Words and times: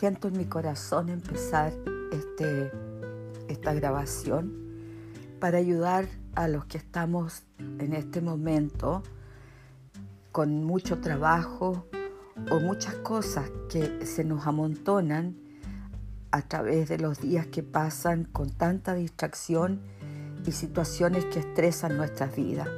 siento 0.00 0.28
en 0.28 0.38
mi 0.38 0.46
corazón 0.46 1.10
empezar 1.10 1.74
este, 2.10 2.72
esta 3.48 3.74
grabación 3.74 4.50
para 5.38 5.58
ayudar 5.58 6.06
a 6.34 6.48
los 6.48 6.64
que 6.64 6.78
estamos 6.78 7.42
en 7.58 7.92
este 7.92 8.22
momento 8.22 9.02
con 10.32 10.64
mucho 10.64 11.02
trabajo 11.02 11.84
o 12.50 12.60
muchas 12.60 12.94
cosas 12.94 13.50
que 13.68 14.06
se 14.06 14.24
nos 14.24 14.46
amontonan 14.46 15.36
a 16.30 16.40
través 16.48 16.88
de 16.88 16.96
los 16.96 17.20
días 17.20 17.46
que 17.48 17.62
pasan 17.62 18.24
con 18.24 18.48
tanta 18.48 18.94
distracción 18.94 19.82
y 20.46 20.52
situaciones 20.52 21.26
que 21.26 21.40
estresan 21.40 21.98
nuestras 21.98 22.34
vidas. 22.34 22.70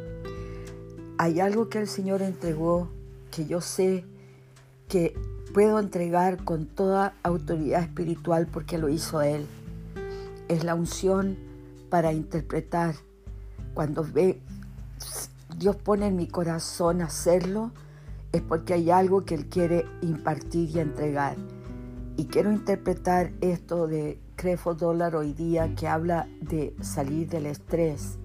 Hay 1.18 1.38
algo 1.38 1.68
que 1.68 1.78
el 1.78 1.86
Señor 1.86 2.20
entregó 2.20 2.90
que 3.30 3.46
yo 3.46 3.60
sé 3.60 4.06
que 4.92 5.18
puedo 5.54 5.78
entregar 5.78 6.44
con 6.44 6.66
toda 6.66 7.14
autoridad 7.22 7.80
espiritual 7.80 8.46
porque 8.46 8.76
lo 8.76 8.90
hizo 8.90 9.22
Él. 9.22 9.46
Es 10.48 10.64
la 10.64 10.74
unción 10.74 11.38
para 11.88 12.12
interpretar. 12.12 12.96
Cuando 13.72 14.04
ve, 14.04 14.38
Dios 15.56 15.76
pone 15.76 16.08
en 16.08 16.16
mi 16.16 16.26
corazón 16.26 17.00
hacerlo, 17.00 17.70
es 18.32 18.42
porque 18.42 18.74
hay 18.74 18.90
algo 18.90 19.24
que 19.24 19.34
Él 19.34 19.46
quiere 19.46 19.86
impartir 20.02 20.68
y 20.76 20.80
entregar. 20.80 21.38
Y 22.18 22.26
quiero 22.26 22.52
interpretar 22.52 23.32
esto 23.40 23.86
de 23.86 24.20
Crefo 24.36 24.74
Dólar 24.74 25.16
hoy 25.16 25.32
día 25.32 25.74
que 25.74 25.88
habla 25.88 26.28
de 26.42 26.76
salir 26.82 27.30
del 27.30 27.46
estrés. 27.46 28.18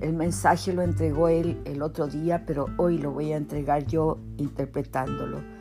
El 0.00 0.14
mensaje 0.14 0.72
lo 0.72 0.80
entregó 0.80 1.28
él 1.28 1.60
el 1.66 1.82
otro 1.82 2.06
día, 2.06 2.44
pero 2.46 2.68
hoy 2.78 2.96
lo 2.96 3.10
voy 3.10 3.32
a 3.32 3.36
entregar 3.36 3.84
yo 3.86 4.18
interpretándolo 4.38 5.59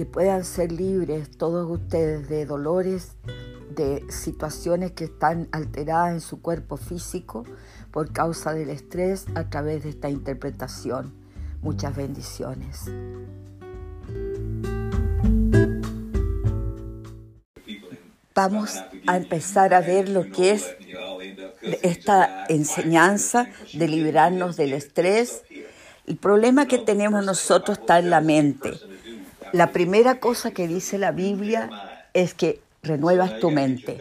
que 0.00 0.06
puedan 0.06 0.46
ser 0.46 0.72
libres 0.72 1.30
todos 1.36 1.70
ustedes 1.70 2.26
de 2.30 2.46
dolores, 2.46 3.16
de 3.76 4.02
situaciones 4.08 4.92
que 4.92 5.04
están 5.04 5.46
alteradas 5.52 6.14
en 6.14 6.20
su 6.22 6.40
cuerpo 6.40 6.78
físico 6.78 7.44
por 7.90 8.10
causa 8.10 8.54
del 8.54 8.70
estrés 8.70 9.26
a 9.34 9.50
través 9.50 9.82
de 9.82 9.90
esta 9.90 10.08
interpretación. 10.08 11.12
Muchas 11.60 11.94
bendiciones. 11.94 12.86
Vamos 18.34 18.76
a 19.06 19.16
empezar 19.18 19.74
a 19.74 19.82
ver 19.82 20.08
lo 20.08 20.30
que 20.30 20.52
es 20.52 20.76
esta 21.82 22.46
enseñanza 22.48 23.48
de 23.74 23.86
liberarnos 23.86 24.56
del 24.56 24.72
estrés. 24.72 25.42
El 26.06 26.16
problema 26.16 26.64
que 26.64 26.78
tenemos 26.78 27.22
nosotros 27.22 27.80
está 27.80 27.98
en 27.98 28.08
la 28.08 28.22
mente. 28.22 28.80
La 29.52 29.72
primera 29.72 30.20
cosa 30.20 30.52
que 30.52 30.68
dice 30.68 30.98
la 30.98 31.12
Biblia 31.12 31.70
es 32.12 32.34
que 32.34 32.60
renuevas 32.82 33.38
tu 33.40 33.50
mente. 33.50 33.98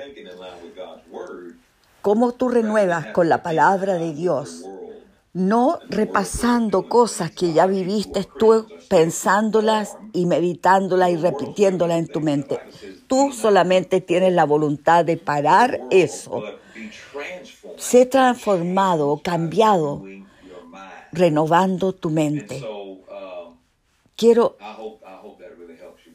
¿Cómo 2.01 2.31
tú 2.31 2.49
renuevas 2.49 3.07
con 3.07 3.29
la 3.29 3.43
palabra 3.43 3.95
de 3.95 4.13
Dios? 4.13 4.65
No 5.33 5.79
repasando 5.89 6.89
cosas 6.89 7.31
que 7.31 7.53
ya 7.53 7.67
viviste 7.67 8.25
tú, 8.37 8.67
pensándolas 8.89 9.97
y 10.13 10.25
meditándolas 10.25 11.11
y 11.11 11.17
repitiéndolas 11.17 11.99
en 11.99 12.07
tu 12.07 12.21
mente. 12.21 12.59
Tú 13.07 13.31
solamente 13.31 14.01
tienes 14.01 14.33
la 14.33 14.45
voluntad 14.45 15.05
de 15.05 15.17
parar 15.17 15.81
eso. 15.91 16.43
Sé 17.77 18.05
transformado 18.05 19.09
o 19.09 19.21
cambiado 19.21 20.03
renovando 21.11 21.93
tu 21.93 22.09
mente. 22.09 22.65
Quiero 24.15 24.57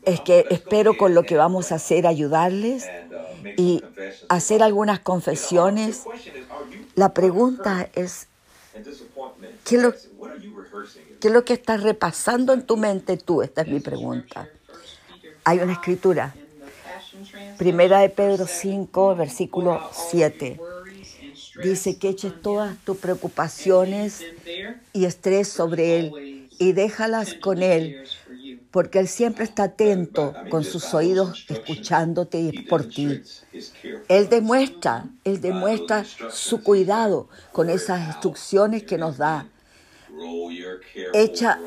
es 0.07 0.21
que 0.21 0.47
espero 0.51 0.97
con 0.97 1.15
lo 1.15 1.25
que 1.25 1.37
vamos 1.37 1.73
a 1.73 1.77
hacer 1.77 2.07
ayudarles 2.07 2.87
y 3.57 3.83
hacer 4.29 4.63
algunas 4.63 5.01
confesiones. 5.01 6.05
La 6.95 7.15
pregunta 7.15 7.89
es, 7.95 8.29
¿qué 9.65 9.77
es 9.77 9.83
lo, 9.83 9.93
qué 11.21 11.29
es 11.29 11.33
lo 11.33 11.45
que 11.45 11.55
estás 11.55 11.83
repasando 11.83 12.53
en 12.53 12.63
tu 12.63 12.77
mente 12.77 13.17
tú? 13.17 13.43
Esta 13.43 13.63
es 13.63 13.69
mi 13.69 13.81
pregunta. 13.81 14.49
Hay 15.45 15.59
una 15.59 15.73
escritura, 15.73 16.35
Primera 17.59 18.01
de 18.01 18.09
Pedro 18.09 18.47
5, 18.47 19.17
versículo 19.17 19.81
7. 19.93 20.61
Dice 21.63 21.99
que 21.99 22.09
eches 22.09 22.41
todas 22.43 22.77
tus 22.79 22.97
preocupaciones 22.97 24.25
y 24.93 25.05
estrés 25.05 25.49
sobre 25.49 25.99
Él 25.99 26.49
y 26.59 26.73
déjalas 26.73 27.35
con 27.35 27.63
Él 27.63 28.05
porque 28.75 28.99
Él 28.99 29.07
siempre 29.07 29.45
está 29.45 29.63
atento 29.63 30.35
con 30.51 30.65
sus 30.65 30.95
oídos 30.95 31.47
escuchándote 31.49 32.67
por 32.69 32.89
ti. 32.89 33.23
Él 34.09 34.29
demuestra, 34.29 35.05
Él 35.23 35.41
demuestra 35.41 36.05
su 36.33 36.61
cuidado 36.61 37.29
con 37.53 37.71
esas 37.71 38.05
instrucciones 38.05 38.83
que 38.83 38.99
nos 38.99 39.19
da. 39.19 39.47
Echa 41.13 41.61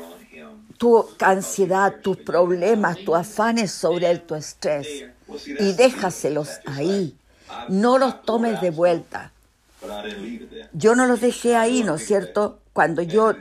tu 0.76 1.08
ansiedad, 1.20 1.94
tus 2.02 2.18
problemas, 2.18 2.98
tus 2.98 3.16
afanes 3.16 3.72
sobre 3.72 4.10
Él, 4.10 4.20
tu 4.20 4.34
estrés, 4.34 5.06
y 5.46 5.72
déjaselos 5.72 6.60
ahí. 6.66 7.16
No 7.70 7.96
los 7.96 8.20
tomes 8.20 8.60
de 8.60 8.70
vuelta. 8.70 9.32
Yo 10.74 10.94
no 10.94 11.06
los 11.06 11.22
dejé 11.22 11.56
ahí, 11.56 11.82
¿no 11.84 11.94
es 11.94 12.06
cierto? 12.06 12.58
Cuando 12.78 13.02
yo 13.02 13.34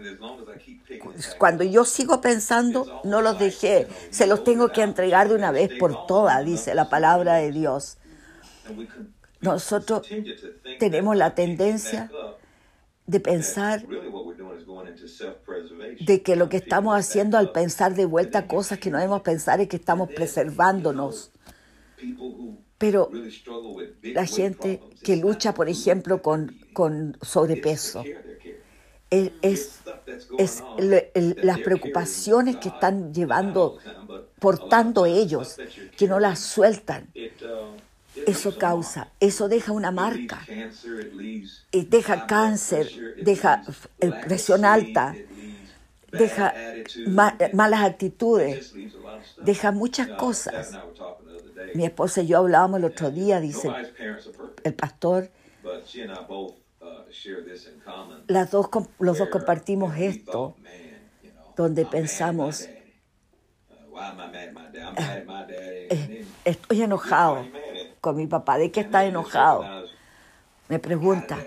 cuando 1.37 1.63
yo 1.63 1.85
sigo 1.85 2.21
pensando, 2.21 3.01
no 3.03 3.21
los 3.21 3.37
dejé, 3.37 3.87
se 4.09 4.25
los 4.25 4.43
tengo 4.43 4.69
que 4.69 4.81
entregar 4.81 5.29
de 5.29 5.35
una 5.35 5.51
vez 5.51 5.69
por 5.77 6.07
todas, 6.07 6.43
dice 6.43 6.73
la 6.73 6.89
palabra 6.89 7.35
de 7.35 7.51
Dios. 7.51 7.99
Nosotros 9.39 10.07
tenemos 10.79 11.15
la 11.15 11.35
tendencia 11.35 12.09
de 13.05 13.19
pensar 13.19 13.85
de 15.99 16.23
que 16.23 16.35
lo 16.35 16.49
que 16.49 16.57
estamos 16.57 16.97
haciendo 16.97 17.37
al 17.37 17.51
pensar 17.51 17.93
de 17.93 18.05
vuelta 18.05 18.47
cosas 18.47 18.79
que 18.79 18.89
no 18.89 18.97
debemos 18.97 19.21
pensar 19.21 19.61
es 19.61 19.67
que 19.67 19.77
estamos 19.77 20.09
preservándonos. 20.09 21.31
Pero 22.79 23.11
la 24.01 24.25
gente 24.25 24.81
que 25.03 25.15
lucha, 25.15 25.53
por 25.53 25.69
ejemplo, 25.69 26.23
con, 26.23 26.57
con 26.73 27.17
sobrepeso, 27.21 28.03
es, 29.09 29.79
es 30.37 30.63
las 31.43 31.59
preocupaciones 31.59 32.57
que 32.57 32.69
están 32.69 33.13
llevando, 33.13 33.77
portando 34.39 35.05
ellos, 35.05 35.57
que 35.97 36.07
no 36.07 36.19
las 36.19 36.39
sueltan. 36.39 37.07
Eso 38.25 38.57
causa, 38.57 39.11
eso 39.19 39.47
deja 39.47 39.71
una 39.71 39.91
marca, 39.91 40.45
deja 41.71 42.25
cáncer, 42.25 42.89
deja 43.21 43.63
presión 44.25 44.65
alta, 44.65 45.15
deja 46.11 46.53
malas 47.53 47.81
actitudes, 47.83 48.73
deja 49.43 49.71
muchas 49.71 50.07
cosas. 50.09 50.71
Mi 51.75 51.85
esposa 51.85 52.21
y 52.21 52.27
yo 52.27 52.39
hablábamos 52.39 52.79
el 52.79 52.85
otro 52.85 53.11
día, 53.11 53.39
dice 53.39 53.71
el 54.63 54.73
pastor, 54.73 55.29
las 58.27 58.51
dos, 58.51 58.69
los 58.99 59.17
dos 59.17 59.29
compartimos 59.29 59.95
esto, 59.97 60.55
donde 61.55 61.85
pensamos, 61.85 62.69
estoy 66.43 66.81
enojado 66.81 67.51
con 68.01 68.15
mi 68.15 68.27
papá. 68.27 68.57
¿De 68.57 68.71
qué 68.71 68.81
está 68.81 69.05
enojado? 69.05 69.73
Me 70.67 70.79
pregunta. 70.79 71.37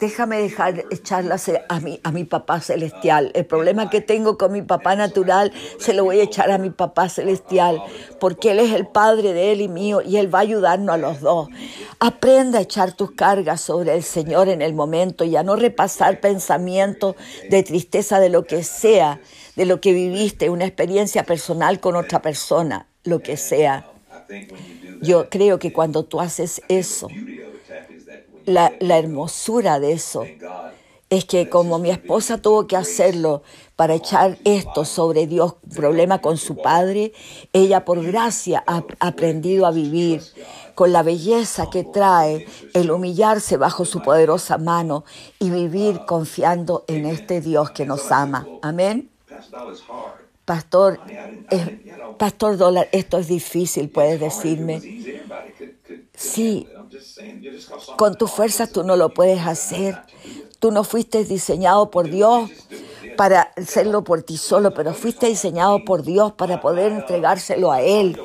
Déjame 0.00 0.40
dejar 0.40 0.84
echarlas 0.90 1.50
a 1.68 1.80
mi, 1.80 2.00
a 2.02 2.10
mi 2.10 2.24
papá 2.24 2.60
celestial. 2.60 3.30
El 3.34 3.46
problema 3.46 3.88
que 3.90 4.00
tengo 4.00 4.36
con 4.36 4.52
mi 4.52 4.62
papá 4.62 4.96
natural 4.96 5.52
se 5.78 5.92
lo 5.92 6.04
voy 6.04 6.20
a 6.20 6.24
echar 6.24 6.50
a 6.50 6.58
mi 6.58 6.70
papá 6.70 7.08
celestial, 7.08 7.82
porque 8.18 8.52
Él 8.52 8.60
es 8.60 8.72
el 8.72 8.86
Padre 8.86 9.32
de 9.32 9.52
Él 9.52 9.60
y 9.60 9.68
mío 9.68 10.00
y 10.00 10.16
Él 10.16 10.34
va 10.34 10.40
a 10.40 10.42
ayudarnos 10.42 10.94
a 10.94 10.98
los 10.98 11.20
dos. 11.20 11.48
Aprenda 12.00 12.58
a 12.58 12.62
echar 12.62 12.92
tus 12.92 13.12
cargas 13.12 13.60
sobre 13.60 13.94
el 13.94 14.02
Señor 14.02 14.48
en 14.48 14.62
el 14.62 14.74
momento 14.74 15.24
y 15.24 15.36
a 15.36 15.42
no 15.42 15.56
repasar 15.56 16.20
pensamientos 16.20 17.14
de 17.48 17.62
tristeza 17.62 18.18
de 18.18 18.30
lo 18.30 18.44
que 18.44 18.64
sea, 18.64 19.20
de 19.54 19.66
lo 19.66 19.80
que 19.80 19.92
viviste, 19.92 20.50
una 20.50 20.64
experiencia 20.64 21.24
personal 21.24 21.78
con 21.78 21.94
otra 21.94 22.22
persona, 22.22 22.86
lo 23.04 23.20
que 23.20 23.36
sea. 23.36 23.86
Yo 25.02 25.28
creo 25.28 25.58
que 25.58 25.72
cuando 25.72 26.04
tú 26.04 26.20
haces 26.20 26.62
eso, 26.68 27.08
la, 28.50 28.98
hermosura 28.98 29.80
de 29.80 29.92
eso 29.92 30.24
es 31.08 31.24
que 31.24 31.48
como 31.48 31.78
mi 31.78 31.90
esposa 31.90 32.38
tuvo 32.38 32.68
que 32.68 32.76
hacerlo 32.76 33.42
para 33.74 33.94
echar 33.94 34.38
esto 34.44 34.84
sobre 34.84 35.26
Dios, 35.26 35.54
problema 35.74 36.20
con 36.20 36.36
su 36.36 36.56
padre, 36.56 37.12
ella 37.52 37.84
por 37.84 38.02
gracia 38.04 38.62
ha 38.66 38.84
aprendido 39.00 39.66
a 39.66 39.72
vivir 39.72 40.22
con 40.76 40.92
la 40.92 41.02
belleza 41.02 41.68
que 41.68 41.82
trae 41.82 42.46
el 42.74 42.90
humillarse 42.92 43.56
bajo 43.56 43.84
su 43.84 44.02
poderosa 44.02 44.56
mano 44.56 45.04
y 45.40 45.50
vivir 45.50 46.00
confiando 46.06 46.84
en 46.86 47.06
este 47.06 47.40
Dios 47.40 47.72
que 47.72 47.86
nos 47.86 48.12
ama. 48.12 48.46
Amén. 48.62 49.10
Pastor, 50.44 50.98
Pastor 52.18 52.56
Dólar, 52.56 52.88
esto 52.92 53.18
es 53.18 53.28
difícil, 53.28 53.88
puedes 53.88 54.20
decirme. 54.20 54.80
Sí, 56.20 56.68
con 57.96 58.14
tu 58.14 58.26
fuerza 58.26 58.66
tú 58.66 58.84
no 58.84 58.94
lo 58.94 59.14
puedes 59.14 59.40
hacer. 59.40 59.98
Tú 60.58 60.70
no 60.70 60.84
fuiste 60.84 61.24
diseñado 61.24 61.90
por 61.90 62.10
Dios 62.10 62.50
para 63.16 63.52
hacerlo 63.56 64.04
por 64.04 64.22
ti 64.22 64.36
solo, 64.36 64.74
pero 64.74 64.92
fuiste 64.92 65.28
diseñado 65.28 65.82
por 65.82 66.02
Dios 66.02 66.32
para 66.32 66.60
poder 66.60 66.92
entregárselo 66.92 67.72
a 67.72 67.80
Él. 67.80 68.20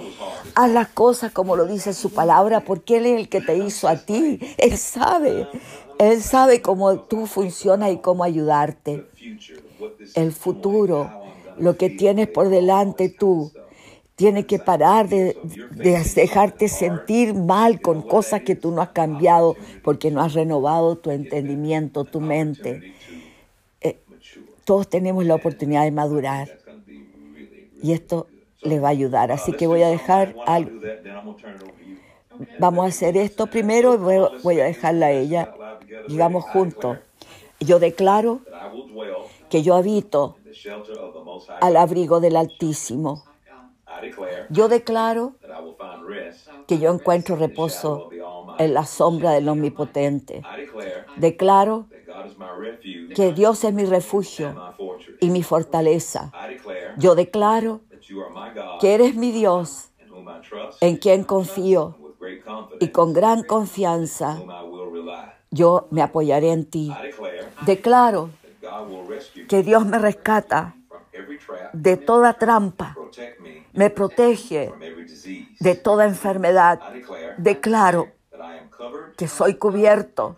Haz 0.55 0.71
las 0.71 0.89
cosas 0.89 1.31
como 1.31 1.55
lo 1.55 1.65
dice 1.67 1.93
su 1.93 2.09
palabra, 2.09 2.65
porque 2.65 2.97
Él 2.97 3.05
es 3.05 3.17
el 3.17 3.29
que 3.29 3.39
te 3.39 3.55
hizo 3.55 3.87
a 3.87 3.95
ti. 3.95 4.39
Él 4.57 4.77
sabe, 4.77 5.47
Él 5.97 6.21
sabe 6.21 6.61
cómo 6.61 6.99
tú 6.99 7.27
funcionas 7.27 7.93
y 7.93 7.99
cómo 7.99 8.25
ayudarte. 8.25 9.05
El 10.15 10.33
futuro, 10.33 11.09
lo 11.57 11.77
que 11.77 11.89
tienes 11.89 12.27
por 12.27 12.49
delante 12.49 13.07
tú, 13.07 13.53
tiene 14.15 14.45
que 14.45 14.59
parar 14.59 15.09
de, 15.09 15.37
dejarte 16.15 16.69
sentir 16.69 17.33
mal 17.33 17.81
con 17.81 18.01
cosas 18.01 18.41
que 18.41 18.55
tú 18.55 18.71
no 18.71 18.81
has 18.81 18.89
cambiado 18.89 19.55
porque 19.83 20.09
no 20.09 20.21
has 20.21 20.33
renovado 20.33 20.95
tu 20.95 21.11
entendimiento, 21.11 22.05
tu 22.05 22.21
mente. 22.21 22.93
Eh, 23.81 23.99
todos 24.63 24.87
tenemos 24.87 25.25
la 25.25 25.35
oportunidad 25.35 25.83
de 25.83 25.91
madurar 25.91 26.59
y 27.83 27.91
esto 27.91 28.27
les 28.61 28.81
va 28.81 28.87
a 28.87 28.91
ayudar. 28.91 29.31
Así 29.33 29.51
que 29.51 29.67
voy 29.67 29.83
a 29.83 29.89
dejar 29.89 30.35
algo. 30.45 30.79
Vamos 32.59 32.85
a 32.85 32.87
hacer 32.87 33.17
esto 33.17 33.47
primero 33.47 33.95
y 33.95 34.41
voy 34.43 34.59
a 34.59 34.65
dejarla 34.65 35.07
a 35.07 35.11
ella. 35.11 35.53
Digamos 36.07 36.45
juntos. 36.45 36.99
Yo 37.59 37.79
declaro 37.79 38.41
que 39.49 39.61
yo 39.61 39.75
habito 39.75 40.37
al 41.61 41.77
abrigo 41.77 42.19
del 42.21 42.37
Altísimo 42.37 43.34
yo 44.49 44.67
declaro 44.67 45.35
que 46.67 46.79
yo 46.79 46.91
encuentro 46.93 47.35
reposo 47.35 48.11
en 48.57 48.73
la 48.73 48.85
sombra 48.85 49.31
del 49.31 49.47
Omnipotente. 49.49 50.43
Declaro 51.15 51.87
que 53.13 53.31
Dios 53.31 53.63
es 53.63 53.73
mi 53.73 53.85
refugio 53.85 54.55
y 55.19 55.29
mi 55.29 55.43
fortaleza. 55.43 56.33
Yo 56.97 57.15
declaro 57.15 57.81
que 58.79 58.93
eres 58.93 59.15
mi 59.15 59.31
Dios 59.31 59.89
en 60.81 60.97
quien 60.97 61.23
confío 61.23 61.95
y 62.79 62.89
con 62.89 63.13
gran 63.13 63.43
confianza 63.43 64.41
yo 65.51 65.87
me 65.91 66.01
apoyaré 66.01 66.51
en 66.51 66.69
ti. 66.69 66.91
Declaro 67.65 68.29
que 69.47 69.63
Dios 69.63 69.85
me 69.85 69.99
rescata 69.99 70.75
de 71.73 71.97
toda 71.97 72.37
trampa, 72.37 72.97
me 73.75 73.89
protege 73.89 74.73
de 75.59 75.75
toda 75.75 76.05
enfermedad. 76.05 76.79
Declaro 77.37 78.07
que 79.17 79.27
soy 79.27 79.55
cubierto, 79.55 80.35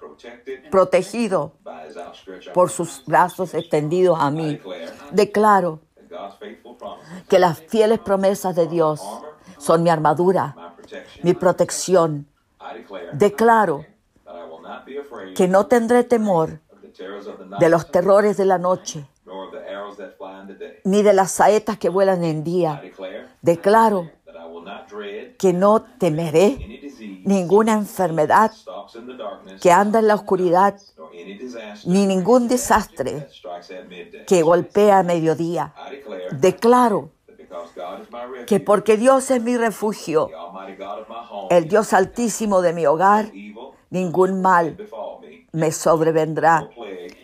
protegido 0.69 1.53
por 2.53 2.69
sus 2.69 3.03
brazos 3.05 3.53
extendidos 3.53 4.17
a 4.19 4.29
mí. 4.31 4.59
Declaro 5.11 5.79
que 7.27 7.39
las 7.39 7.59
fieles 7.59 7.99
promesas 7.99 8.55
de 8.55 8.67
Dios 8.67 9.01
son 9.57 9.83
mi 9.83 9.89
armadura, 9.89 10.55
mi 11.23 11.33
protección. 11.33 12.27
Declaro 13.13 13.85
que 15.35 15.47
no 15.47 15.67
tendré 15.67 16.03
temor 16.03 16.59
de 17.59 17.69
los 17.69 17.91
terrores 17.91 18.37
de 18.37 18.45
la 18.45 18.57
noche 18.57 19.07
ni 20.87 21.03
de 21.03 21.13
las 21.13 21.31
saetas 21.31 21.77
que 21.77 21.89
vuelan 21.89 22.23
en 22.23 22.43
día. 22.43 22.81
Declaro 23.41 24.09
que 25.37 25.51
no 25.53 25.81
temeré 25.99 26.57
ninguna 27.25 27.73
enfermedad 27.73 28.51
que 29.61 29.71
anda 29.71 29.99
en 29.99 30.07
la 30.07 30.15
oscuridad, 30.15 30.79
ni 31.85 32.05
ningún 32.05 32.47
desastre 32.47 33.27
que 34.25 34.41
golpea 34.41 34.99
a 34.99 35.03
mediodía. 35.03 35.73
Declaro 36.31 37.09
que 38.45 38.59
porque 38.61 38.95
Dios 38.95 39.29
es 39.29 39.43
mi 39.43 39.57
refugio, 39.57 40.29
el 41.49 41.67
Dios 41.67 41.91
altísimo 41.91 42.61
de 42.61 42.71
mi 42.71 42.85
hogar, 42.85 43.31
ningún 43.89 44.41
mal 44.41 44.77
me 45.51 45.71
sobrevendrá, 45.71 46.69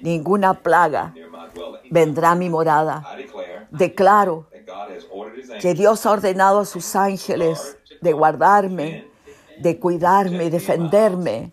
ninguna 0.01 0.54
plaga 0.56 1.13
vendrá 1.94 2.36
mi 2.36 2.50
morada. 2.50 3.04
Declaro 3.74 4.46
que 5.60 5.74
Dios 5.74 6.06
ha 6.06 6.12
ordenado 6.12 6.60
a 6.60 6.66
sus 6.66 6.96
ángeles 6.96 7.78
de 8.02 8.14
guardarme, 8.14 9.08
de 9.60 9.80
cuidarme, 9.80 10.52
defenderme, 10.52 11.52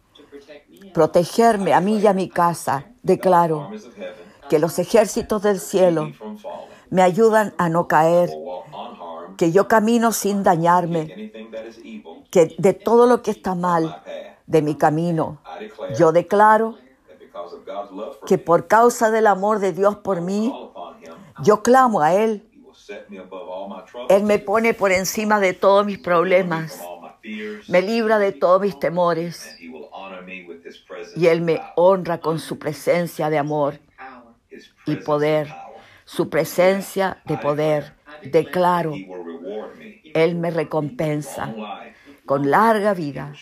protegerme 0.92 1.72
a 1.72 1.80
mí 1.80 1.98
y 1.98 2.06
a 2.06 2.12
mi 2.12 2.28
casa. 2.28 2.84
Declaro 3.02 3.70
que 4.50 4.58
los 4.58 4.78
ejércitos 4.78 5.40
del 5.42 5.60
cielo 5.60 6.12
me 6.90 7.00
ayudan 7.00 7.54
a 7.56 7.70
no 7.70 7.88
caer, 7.88 8.30
que 9.38 9.50
yo 9.50 9.66
camino 9.66 10.12
sin 10.12 10.42
dañarme, 10.42 11.32
que 12.30 12.54
de 12.58 12.74
todo 12.74 13.06
lo 13.06 13.22
que 13.22 13.30
está 13.30 13.54
mal 13.54 14.02
de 14.46 14.60
mi 14.60 14.74
camino, 14.74 15.38
yo 15.96 16.12
declaro 16.12 16.74
que 18.26 18.36
por 18.36 18.66
causa 18.66 19.10
del 19.10 19.26
amor 19.26 19.58
de 19.60 19.72
Dios 19.72 19.96
por 19.96 20.20
mí, 20.20 20.52
yo 21.42 21.62
clamo 21.62 22.00
a 22.00 22.14
Él. 22.14 22.46
Él 24.08 24.24
me 24.24 24.38
pone 24.38 24.74
por 24.74 24.92
encima 24.92 25.38
de 25.40 25.52
todos 25.52 25.86
mis 25.86 25.98
problemas, 25.98 26.80
me 27.68 27.82
libra 27.82 28.18
de 28.18 28.32
todos 28.32 28.60
mis 28.60 28.78
temores 28.78 29.56
y 31.16 31.26
Él 31.26 31.40
me 31.40 31.60
honra 31.76 32.18
con 32.18 32.38
su 32.38 32.58
presencia 32.58 33.30
de 33.30 33.38
amor 33.38 33.78
y 34.86 34.96
poder, 34.96 35.48
su 36.04 36.28
presencia 36.28 37.22
de 37.24 37.36
poder. 37.36 37.94
Declaro, 38.22 38.94
Él 40.14 40.34
me 40.34 40.50
recompensa 40.50 41.54
con 42.26 42.50
larga 42.50 42.94
vida 42.94 43.32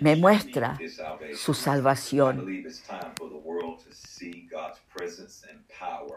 me 0.00 0.16
muestra 0.16 0.78
su 1.34 1.54
salvación. 1.54 2.46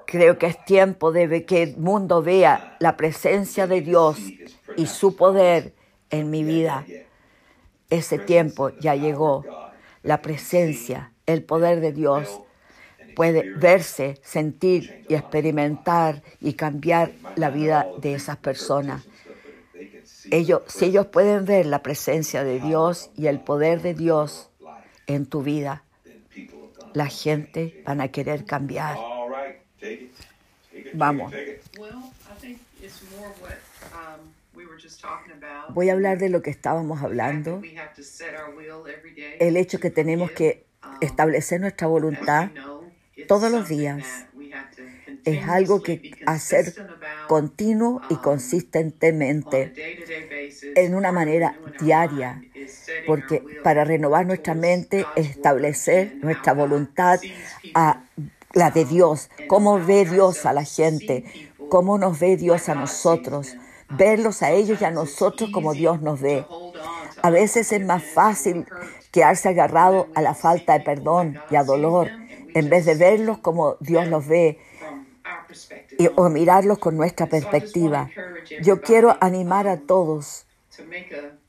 Creo 0.06 0.38
que 0.38 0.48
es 0.48 0.64
tiempo 0.66 1.12
de 1.12 1.46
que 1.46 1.64
el 1.64 1.78
mundo 1.78 2.22
vea 2.22 2.78
la 2.80 2.96
presencia 2.96 3.68
de 3.68 3.82
Dios 3.82 4.18
y 4.78 4.86
su 4.86 5.16
poder 5.16 5.74
en 6.10 6.30
mi 6.30 6.44
vida. 6.44 6.86
Ese 7.90 8.18
tiempo 8.18 8.70
ya 8.80 8.96
llegó. 8.96 9.46
La 10.04 10.22
presencia, 10.22 11.12
el 11.26 11.44
poder 11.44 11.82
de 11.82 11.92
Dios 11.92 12.42
puede 13.16 13.52
verse, 13.56 14.20
sentir 14.24 15.06
y 15.10 15.16
experimentar 15.16 16.24
y 16.40 16.54
cambiar 16.54 17.12
la 17.36 17.50
vida 17.50 17.88
de 18.00 18.14
esas 18.14 18.38
personas 18.38 19.06
ellos, 20.32 20.62
si 20.68 20.86
ellos 20.86 21.08
pueden 21.08 21.46
ver 21.46 21.66
la 21.66 21.84
presencia 21.84 22.44
de 22.44 22.60
Dios 22.60 23.12
y 23.16 23.28
el 23.28 23.40
poder 23.40 23.82
de 23.82 23.94
Dios 23.94 24.50
en 25.06 25.26
tu 25.26 25.44
vida, 25.44 25.84
la 26.94 27.08
gente 27.08 27.82
van 27.86 28.02
a 28.02 28.10
querer 28.10 28.46
cambiar. 28.46 28.98
Vamos. 30.94 31.34
Voy 35.70 35.90
a 35.90 35.94
hablar 35.94 36.18
de 36.18 36.30
lo 36.30 36.42
que 36.42 36.50
estábamos 36.50 37.02
hablando, 37.04 37.62
el 39.40 39.58
hecho 39.58 39.80
que 39.80 39.90
tenemos 39.92 40.32
que 40.32 40.66
establecer 41.02 41.62
nuestra 41.62 41.88
voluntad 41.88 42.50
todos 43.28 43.52
los 43.52 43.68
días 43.68 44.26
es 45.26 45.48
algo 45.48 45.84
que 45.84 46.12
hacer 46.26 46.74
continuo 47.28 48.02
y 48.10 48.16
consistentemente 48.16 49.74
en 50.76 50.96
una 50.96 51.12
manera 51.12 51.58
diaria, 51.80 52.42
porque 53.06 53.44
para 53.64 53.84
renovar 53.84 54.26
nuestra 54.26 54.56
mente 54.56 55.06
es 55.16 55.30
establecer 55.30 56.16
nuestra 56.22 56.54
voluntad 56.54 57.20
a 57.74 58.04
la 58.54 58.72
de 58.72 58.86
Dios, 58.86 59.30
cómo 59.48 59.80
ve 59.80 60.06
Dios 60.06 60.46
a 60.46 60.54
la 60.54 60.64
gente, 60.64 61.24
cómo 61.70 61.98
nos 61.98 62.20
ve 62.20 62.38
Dios 62.38 62.70
a 62.70 62.76
nosotros, 62.76 63.56
verlos 63.90 64.42
a 64.42 64.52
ellos 64.52 64.82
y 64.82 64.86
a 64.86 64.92
nosotros 64.92 65.50
como 65.52 65.74
Dios 65.74 66.02
nos 66.02 66.22
ve. 66.22 66.46
A 67.22 67.30
veces 67.30 67.72
es 67.72 67.86
más 67.86 68.04
fácil 68.04 68.66
quedarse 69.12 69.50
agarrado 69.50 70.08
a 70.16 70.22
la 70.22 70.34
falta 70.34 70.78
de 70.78 70.84
perdón 70.84 71.40
y 71.50 71.56
a 71.56 71.64
dolor 71.64 72.10
en 72.54 72.70
vez 72.70 72.86
de 72.86 72.96
verlos 72.96 73.40
como 73.40 73.76
Dios 73.80 74.08
los 74.08 74.28
ve 74.28 74.60
o 76.16 76.30
mirarlos 76.30 76.80
con 76.80 76.98
nuestra 76.98 77.28
perspectiva. 77.28 78.10
Yo 78.62 78.82
quiero 78.82 79.18
animar 79.20 79.68
a 79.68 79.78
todos 79.78 80.46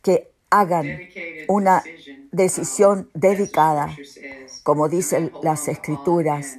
que 0.02 0.30
hagan 0.50 1.00
una 1.48 1.82
decisión 2.32 3.10
dedicada, 3.14 3.94
como 4.62 4.88
dicen 4.88 5.32
las 5.42 5.68
escrituras, 5.68 6.58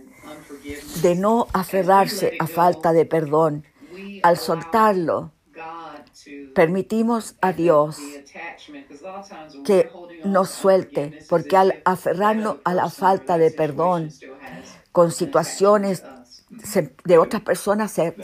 de 1.02 1.16
no 1.16 1.48
aferrarse 1.54 2.34
a 2.40 2.48
falta 2.48 2.94
de 2.94 3.06
perdón. 3.06 3.66
al 4.24 4.38
soltarlo, 4.38 5.32
permitimos 6.54 7.36
a 7.42 7.54
Dios 7.54 7.98
que 9.66 9.90
nos 10.24 10.50
suelte, 10.50 11.20
porque 11.30 11.58
al 11.58 11.82
aferrarnos 11.86 12.58
a 12.64 12.74
la 12.74 12.90
falta 12.90 13.38
de 13.38 13.52
perdón 13.52 14.12
con 14.92 15.12
situaciones 15.12 16.04
de 17.06 17.18
otras 17.18 17.42
personas, 17.44 17.92
se, 17.92 18.16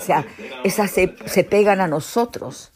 esas 0.64 0.92
se, 0.92 1.16
se 1.26 1.44
pegan 1.44 1.80
a 1.80 1.88
nosotros. 1.88 2.72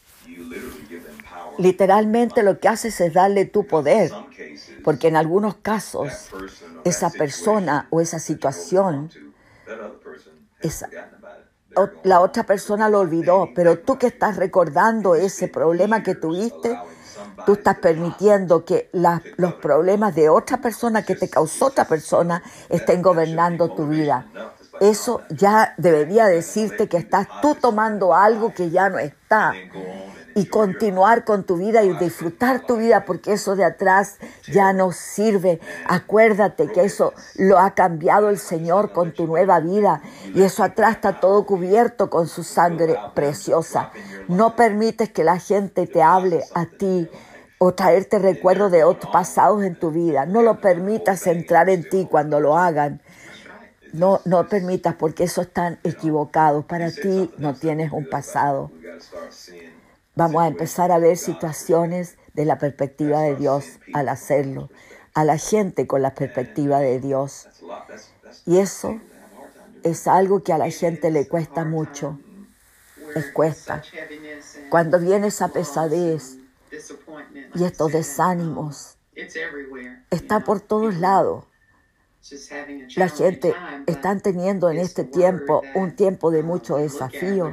Literalmente 1.58 2.42
lo 2.42 2.58
que 2.58 2.68
haces 2.68 3.00
es 3.00 3.12
darle 3.12 3.44
tu 3.44 3.66
poder, 3.66 4.10
porque 4.84 5.08
en 5.08 5.16
algunos 5.16 5.56
casos 5.56 6.30
esa 6.84 7.10
persona 7.10 7.88
o 7.90 8.00
esa 8.00 8.18
situación, 8.18 9.10
esa, 10.60 10.88
la 12.02 12.20
otra 12.20 12.44
persona 12.44 12.88
lo 12.88 13.00
olvidó, 13.00 13.48
pero 13.54 13.78
tú 13.78 13.98
que 13.98 14.08
estás 14.08 14.36
recordando 14.36 15.14
ese 15.14 15.48
problema 15.48 16.02
que 16.02 16.14
tuviste, 16.14 16.78
tú 17.46 17.52
estás 17.52 17.78
permitiendo 17.78 18.64
que 18.64 18.90
los 18.92 19.54
problemas 19.54 20.14
de 20.14 20.28
otra 20.28 20.58
persona 20.58 21.04
que 21.04 21.14
te 21.14 21.28
causó 21.28 21.66
otra 21.66 21.84
persona 21.84 22.42
estén 22.68 23.02
gobernando 23.02 23.74
tu 23.74 23.86
vida. 23.86 24.26
Eso 24.80 25.22
ya 25.28 25.74
debería 25.76 26.26
decirte 26.26 26.88
que 26.88 26.96
estás 26.96 27.28
tú 27.42 27.54
tomando 27.54 28.14
algo 28.14 28.52
que 28.54 28.70
ya 28.70 28.88
no 28.88 28.98
está 28.98 29.52
y 30.34 30.46
continuar 30.46 31.24
con 31.24 31.44
tu 31.44 31.56
vida 31.56 31.82
y 31.82 31.92
disfrutar 31.94 32.66
tu 32.66 32.76
vida 32.76 33.04
porque 33.04 33.32
eso 33.32 33.56
de 33.56 33.64
atrás 33.64 34.18
ya 34.50 34.72
no 34.72 34.92
sirve. 34.92 35.60
Acuérdate 35.86 36.68
que 36.68 36.84
eso 36.84 37.12
lo 37.36 37.58
ha 37.58 37.74
cambiado 37.74 38.30
el 38.30 38.38
Señor 38.38 38.92
con 38.92 39.12
tu 39.12 39.26
nueva 39.26 39.60
vida 39.60 40.02
y 40.34 40.42
eso 40.42 40.62
atrás 40.62 40.96
está 40.96 41.20
todo 41.20 41.44
cubierto 41.46 42.10
con 42.10 42.28
su 42.28 42.42
sangre 42.42 42.96
preciosa. 43.14 43.90
No 44.28 44.56
permites 44.56 45.10
que 45.10 45.24
la 45.24 45.38
gente 45.38 45.86
te 45.86 46.02
hable 46.02 46.44
a 46.54 46.66
ti 46.66 47.08
o 47.58 47.74
traerte 47.74 48.18
recuerdos 48.18 48.72
de 48.72 48.84
otros 48.84 49.12
pasados 49.12 49.62
en 49.64 49.78
tu 49.78 49.90
vida. 49.90 50.24
No 50.24 50.42
lo 50.42 50.60
permitas 50.60 51.26
entrar 51.26 51.68
en 51.68 51.88
ti 51.88 52.06
cuando 52.10 52.40
lo 52.40 52.56
hagan. 52.56 53.02
No, 53.92 54.20
no 54.24 54.48
permitas 54.48 54.94
porque 54.94 55.24
eso 55.24 55.42
están 55.42 55.78
equivocados. 55.82 56.64
Para 56.64 56.90
ti 56.90 57.30
no 57.38 57.54
tienes 57.54 57.92
un 57.92 58.08
pasado. 58.08 58.70
Vamos 60.20 60.42
a 60.42 60.48
empezar 60.48 60.92
a 60.92 60.98
ver 60.98 61.16
situaciones 61.16 62.18
de 62.34 62.44
la 62.44 62.58
perspectiva 62.58 63.22
de 63.22 63.36
Dios 63.36 63.78
al 63.94 64.10
hacerlo, 64.10 64.68
a 65.14 65.24
la 65.24 65.38
gente 65.38 65.86
con 65.86 66.02
la 66.02 66.14
perspectiva 66.14 66.78
de 66.78 67.00
Dios. 67.00 67.48
Y 68.44 68.58
eso 68.58 69.00
es 69.82 70.06
algo 70.06 70.42
que 70.42 70.52
a 70.52 70.58
la 70.58 70.70
gente 70.70 71.10
le 71.10 71.26
cuesta 71.26 71.64
mucho, 71.64 72.20
les 73.14 73.32
cuesta. 73.32 73.82
Cuando 74.68 74.98
viene 74.98 75.28
esa 75.28 75.48
pesadez 75.48 76.36
y 77.54 77.64
estos 77.64 77.90
desánimos, 77.90 78.98
está 80.10 80.40
por 80.40 80.60
todos 80.60 80.96
lados. 80.96 81.46
La 82.96 83.08
gente 83.08 83.54
está 83.86 84.16
teniendo 84.18 84.70
en 84.70 84.78
este 84.78 85.04
tiempo 85.04 85.62
un 85.74 85.96
tiempo 85.96 86.30
de 86.30 86.42
mucho 86.42 86.76
desafío. 86.76 87.52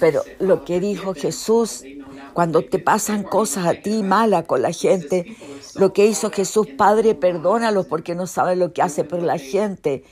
Pero 0.00 0.22
lo 0.40 0.64
que 0.64 0.80
dijo 0.80 1.14
Jesús, 1.14 1.84
cuando 2.32 2.64
te 2.64 2.78
pasan 2.78 3.22
cosas 3.22 3.66
a 3.66 3.74
ti 3.74 4.02
malas 4.02 4.44
con 4.44 4.62
la 4.62 4.72
gente, 4.72 5.36
lo 5.76 5.92
que 5.92 6.06
hizo 6.06 6.30
Jesús, 6.30 6.66
Padre, 6.76 7.14
perdónalos 7.14 7.86
porque 7.86 8.14
no 8.14 8.26
saben 8.26 8.58
lo 8.58 8.72
que 8.72 8.82
hace, 8.82 9.04
pero 9.04 9.22
la 9.22 9.38
gente 9.38 10.04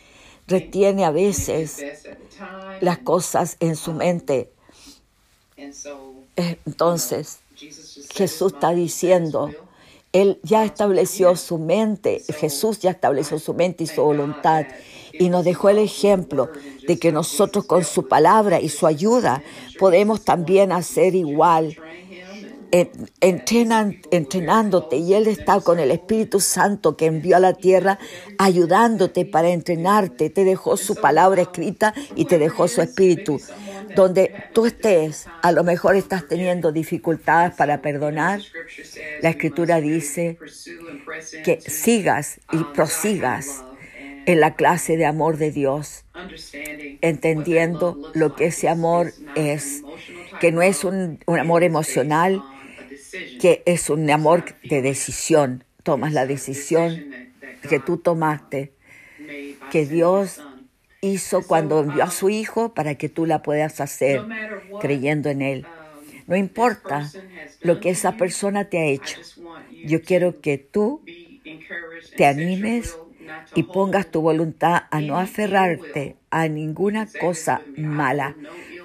retiene 0.46 1.04
a 1.04 1.10
veces 1.10 1.84
las 2.80 2.98
cosas 2.98 3.56
en 3.60 3.74
su 3.74 3.92
mente. 3.92 4.52
Entonces, 6.36 7.40
Jesús 8.10 8.52
está 8.52 8.70
diciendo, 8.70 9.50
él 10.20 10.38
ya 10.42 10.64
estableció 10.64 11.36
su 11.36 11.58
mente, 11.58 12.22
Jesús 12.38 12.78
ya 12.78 12.90
estableció 12.90 13.38
su 13.38 13.54
mente 13.54 13.84
y 13.84 13.86
su 13.86 14.02
voluntad 14.02 14.66
y 15.12 15.28
nos 15.28 15.44
dejó 15.44 15.68
el 15.68 15.78
ejemplo 15.78 16.50
de 16.86 16.98
que 16.98 17.12
nosotros 17.12 17.64
con 17.64 17.84
su 17.84 18.08
palabra 18.08 18.60
y 18.60 18.68
su 18.68 18.86
ayuda 18.86 19.42
podemos 19.78 20.22
también 20.22 20.72
hacer 20.72 21.14
igual. 21.14 21.76
Entrenándote 22.70 24.96
y 24.96 25.14
Él 25.14 25.28
está 25.28 25.60
con 25.60 25.78
el 25.78 25.90
Espíritu 25.90 26.40
Santo 26.40 26.96
que 26.96 27.06
envió 27.06 27.36
a 27.36 27.40
la 27.40 27.54
tierra 27.54 27.98
ayudándote 28.38 29.24
para 29.24 29.50
entrenarte. 29.50 30.30
Te 30.30 30.44
dejó 30.44 30.76
su 30.76 30.94
palabra 30.94 31.42
escrita 31.42 31.94
y 32.14 32.26
te 32.26 32.38
dejó 32.38 32.68
su 32.68 32.82
Espíritu 32.82 33.40
donde 33.94 34.44
tú 34.52 34.66
estés, 34.66 35.26
a 35.42 35.52
lo 35.52 35.64
mejor 35.64 35.96
estás 35.96 36.28
teniendo 36.28 36.72
dificultades 36.72 37.54
para 37.54 37.80
perdonar, 37.80 38.40
la 39.22 39.30
escritura 39.30 39.80
dice 39.80 40.38
que 41.44 41.60
sigas 41.60 42.40
y 42.52 42.62
prosigas 42.74 43.62
en 44.26 44.40
la 44.40 44.54
clase 44.54 44.96
de 44.96 45.06
amor 45.06 45.38
de 45.38 45.50
Dios, 45.50 46.04
entendiendo 47.00 48.10
lo 48.14 48.34
que 48.34 48.46
ese 48.46 48.68
amor 48.68 49.12
es, 49.34 49.82
que 50.40 50.52
no 50.52 50.62
es 50.62 50.84
un, 50.84 51.20
amor 51.26 51.62
emocional, 51.62 52.42
que 53.38 53.62
es 53.66 53.90
un 53.90 54.10
amor 54.10 54.44
de 54.62 54.82
decisión. 54.82 55.64
Tomas 55.82 56.12
la 56.12 56.26
decisión 56.26 57.04
que 57.68 57.80
tú 57.80 57.98
tomaste, 57.98 58.72
que 59.68 59.86
Dios 59.86 60.44
hizo 61.00 61.46
cuando 61.46 61.80
envió 61.80 62.04
a 62.04 62.10
su 62.10 62.30
Hijo 62.30 62.74
para 62.74 62.96
que 62.96 63.08
tú 63.08 63.26
la 63.26 63.42
puedas 63.42 63.80
hacer 63.80 64.30
creyendo 64.78 65.30
en 65.30 65.42
Él. 65.42 65.68
No 66.26 66.36
importa 66.36 67.14
lo 67.62 67.80
que 67.80 67.90
esa 67.90 68.16
persona 68.16 68.68
te 68.70 68.78
ha 68.78 68.86
hecho. 68.86 69.20
Yo 69.82 70.02
quiero 70.02 70.40
que 70.40 70.58
tú 70.58 71.02
te 72.14 72.26
animes 72.26 73.00
y 73.54 73.64
pongas 73.64 74.10
tu 74.10 74.20
voluntad 74.20 74.84
a 74.90 75.00
no 75.00 75.18
aferrarte 75.18 76.16
a 76.30 76.48
ninguna 76.48 77.12
cosa 77.16 77.66
mala. 77.76 78.36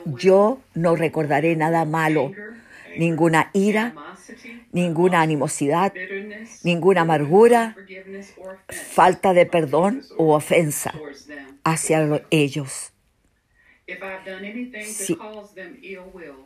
Yo 0.06 0.60
no 0.74 0.96
recordaré 0.96 1.56
nada 1.56 1.86
malo, 1.86 2.38
ninguna 2.96 3.50
ira, 3.54 3.98
ninguna 4.72 5.22
animosidad, 5.22 5.94
ninguna 6.64 7.02
amargura, 7.02 7.78
falta 8.70 9.34
de 9.34 9.46
perdón 9.46 10.06
o 10.18 10.36
ofensa 10.36 10.94
hacia 11.64 12.24
ellos. 12.30 12.94
Si 14.80 15.18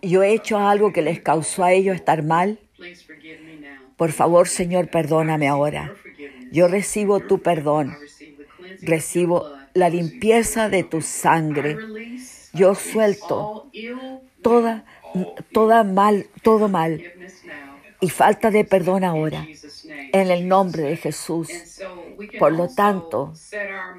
yo 0.01 0.23
he 0.23 0.33
hecho 0.33 0.57
algo 0.57 0.91
que 0.91 1.01
les 1.01 1.19
causó 1.19 1.63
a 1.63 1.73
ellos 1.73 1.95
estar 1.95 2.23
mal, 2.23 2.59
por 3.97 4.11
favor, 4.11 4.47
Señor, 4.47 4.89
perdóname 4.89 5.47
ahora. 5.47 5.93
Yo 6.51 6.67
recibo 6.67 7.21
tu 7.21 7.41
perdón. 7.41 7.95
Recibo 8.81 9.47
la 9.73 9.89
limpieza 9.89 10.69
de 10.69 10.83
tu 10.83 11.01
sangre. 11.01 11.77
Yo 12.53 12.75
suelto 12.75 13.71
toda, 14.41 14.85
toda 15.51 15.83
mal, 15.83 16.27
todo 16.41 16.67
mal 16.67 17.03
y 18.05 18.09
falta 18.09 18.51
de 18.51 18.63
perdón 18.63 19.03
ahora. 19.03 19.47
En 20.11 20.29
el 20.29 20.47
nombre 20.47 20.83
de 20.83 20.95
Jesús. 20.95 21.49
Por 22.37 22.53
lo 22.53 22.67
tanto, 22.67 23.33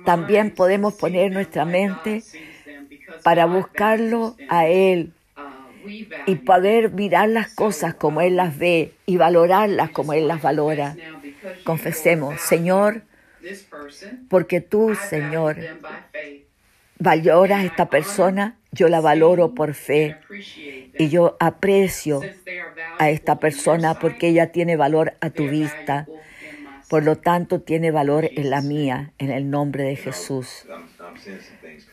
también 0.04 0.52
podemos 0.52 0.94
poner 0.94 1.32
nuestra 1.32 1.64
mente 1.64 2.22
para 3.24 3.46
buscarlo 3.46 4.36
a 4.46 4.68
Él 4.68 5.12
y 6.24 6.36
poder 6.36 6.92
mirar 6.92 7.28
las 7.30 7.48
cosas 7.48 7.96
como 7.96 8.20
Él 8.20 8.36
las 8.36 8.56
ve 8.56 8.92
y 9.06 9.16
valorarlas 9.16 9.90
como 9.90 10.12
Él 10.12 10.28
las 10.28 10.40
valora. 10.40 10.96
Confesemos, 11.64 12.40
Señor, 12.40 13.02
porque 14.28 14.60
tú, 14.60 14.94
Señor, 14.94 15.56
valoras 17.00 17.58
a 17.58 17.64
esta 17.64 17.86
persona, 17.86 18.56
yo 18.76 18.88
la 18.88 19.00
valoro 19.00 19.54
por 19.54 19.74
fe 19.74 20.16
y 20.98 21.08
yo 21.08 21.36
aprecio 21.40 22.20
a 22.98 23.10
esta 23.10 23.40
persona 23.40 23.98
porque 23.98 24.28
ella 24.28 24.52
tiene 24.52 24.76
valor 24.76 25.14
a 25.20 25.30
tu 25.30 25.48
vista. 25.48 26.06
Por 26.88 27.02
lo 27.02 27.16
tanto, 27.16 27.60
tiene 27.60 27.90
valor 27.90 28.28
en 28.30 28.50
la 28.50 28.62
mía, 28.62 29.12
en 29.18 29.30
el 29.30 29.50
nombre 29.50 29.82
de 29.82 29.96
Jesús. 29.96 30.66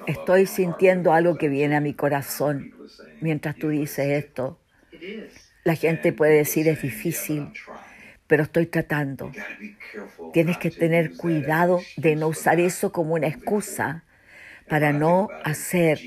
Estoy 0.05 0.45
sintiendo 0.45 1.13
algo 1.13 1.37
que 1.37 1.49
viene 1.49 1.75
a 1.75 1.81
mi 1.81 1.93
corazón 1.93 2.73
mientras 3.21 3.55
tú 3.55 3.69
dices 3.69 4.07
esto. 4.23 4.59
La 5.63 5.75
gente 5.75 6.13
puede 6.13 6.35
decir 6.35 6.67
es 6.67 6.81
difícil, 6.81 7.47
pero 8.27 8.43
estoy 8.43 8.67
tratando. 8.67 9.31
Tienes 10.33 10.57
que 10.57 10.69
tener 10.69 11.15
cuidado 11.15 11.79
de 11.97 12.15
no 12.15 12.27
usar 12.27 12.59
eso 12.59 12.91
como 12.91 13.15
una 13.15 13.27
excusa 13.27 14.03
para 14.67 14.93
no 14.93 15.29
hacer 15.43 15.99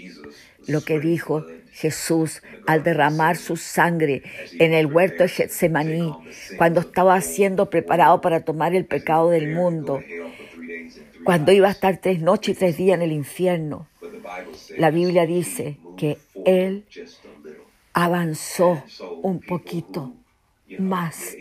lo 0.66 0.82
que 0.82 0.98
dijo 1.00 1.46
Jesús 1.72 2.42
al 2.66 2.82
derramar 2.82 3.36
su 3.36 3.56
sangre 3.56 4.22
en 4.58 4.72
el 4.72 4.86
huerto 4.86 5.24
de 5.24 5.28
Getsemaní, 5.28 6.12
cuando 6.56 6.80
estaba 6.80 7.20
siendo 7.20 7.68
preparado 7.68 8.20
para 8.20 8.40
tomar 8.40 8.74
el 8.74 8.86
pecado 8.86 9.30
del 9.30 9.54
mundo, 9.54 10.02
cuando 11.24 11.52
iba 11.52 11.68
a 11.68 11.72
estar 11.72 11.98
tres 11.98 12.20
noches 12.20 12.56
y 12.56 12.58
tres 12.58 12.76
días 12.76 12.96
en 12.96 13.02
el 13.02 13.12
infierno. 13.12 13.88
La 14.78 14.90
Biblia 14.90 15.26
dice 15.26 15.76
que 15.96 16.18
Él 16.44 16.84
avanzó 17.92 18.82
un 19.22 19.40
poquito 19.40 20.14
más. 20.78 21.36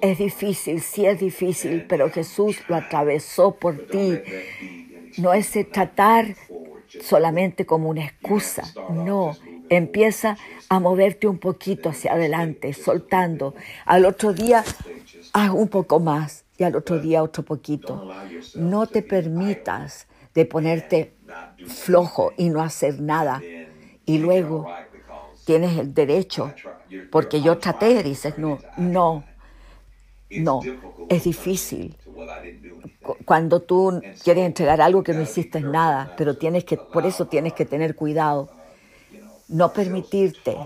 Es 0.00 0.18
difícil, 0.18 0.80
sí 0.80 1.04
es 1.04 1.20
difícil, 1.20 1.84
pero 1.86 2.10
Jesús 2.10 2.58
lo 2.68 2.76
atravesó 2.76 3.54
por 3.54 3.86
ti. 3.86 4.18
No 5.18 5.34
es 5.34 5.52
tratar 5.70 6.34
solamente 7.00 7.66
como 7.66 7.88
una 7.88 8.04
excusa, 8.04 8.64
no. 8.90 9.36
Empieza 9.68 10.36
a 10.68 10.80
moverte 10.80 11.28
un 11.28 11.38
poquito 11.38 11.90
hacia 11.90 12.14
adelante, 12.14 12.72
soltando. 12.72 13.54
Al 13.86 14.04
otro 14.04 14.32
día, 14.32 14.64
haz 15.32 15.50
un 15.50 15.68
poco 15.68 16.00
más 16.00 16.44
y 16.58 16.64
al 16.64 16.74
otro 16.74 16.98
día 16.98 17.22
otro 17.22 17.44
poquito. 17.44 18.10
No 18.56 18.86
te 18.86 19.02
permitas 19.02 20.08
de 20.34 20.44
ponerte 20.44 21.14
flojo 21.66 22.32
y 22.36 22.48
no 22.48 22.62
hacer 22.62 23.00
nada. 23.00 23.40
Y 24.06 24.18
luego 24.18 24.66
tienes 25.44 25.78
el 25.78 25.94
derecho, 25.94 26.52
porque 27.10 27.40
yo 27.40 27.58
traté, 27.58 28.02
dices, 28.02 28.38
no, 28.38 28.58
no, 28.76 29.24
no, 30.30 30.60
es 31.08 31.24
difícil. 31.24 31.96
Cuando 33.24 33.60
tú 33.60 34.00
quieres 34.22 34.44
entregar 34.46 34.80
algo 34.80 35.02
que 35.02 35.12
no 35.12 35.22
hiciste 35.22 35.60
nada, 35.60 36.14
pero 36.16 36.36
tienes 36.36 36.64
que, 36.64 36.76
por 36.76 37.06
eso 37.06 37.26
tienes 37.26 37.52
que 37.52 37.64
tener 37.64 37.94
cuidado. 37.94 38.50
No 39.48 39.72
permitirte 39.72 40.56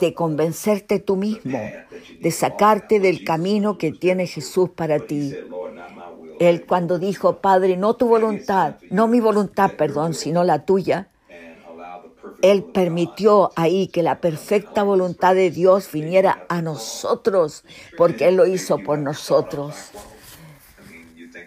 de 0.00 0.14
convencerte 0.14 0.98
tú 0.98 1.16
mismo, 1.16 1.60
de 2.20 2.30
sacarte 2.30 3.00
del 3.00 3.24
camino 3.24 3.78
que 3.78 3.92
tiene 3.92 4.26
Jesús 4.26 4.70
para 4.70 4.98
ti. 4.98 5.34
Él 6.40 6.66
cuando 6.66 6.98
dijo, 6.98 7.38
Padre, 7.38 7.76
no 7.76 7.94
tu 7.94 8.08
voluntad, 8.08 8.76
no 8.90 9.06
mi 9.06 9.20
voluntad, 9.20 9.72
perdón, 9.76 10.14
sino 10.14 10.42
la 10.42 10.64
tuya, 10.64 11.08
Él 12.42 12.64
permitió 12.64 13.52
ahí 13.56 13.86
que 13.86 14.02
la 14.02 14.20
perfecta 14.20 14.82
voluntad 14.82 15.34
de 15.34 15.50
Dios 15.50 15.90
viniera 15.92 16.44
a 16.48 16.60
nosotros, 16.60 17.64
porque 17.96 18.28
Él 18.28 18.36
lo 18.36 18.46
hizo 18.46 18.78
por 18.78 18.98
nosotros. 18.98 19.92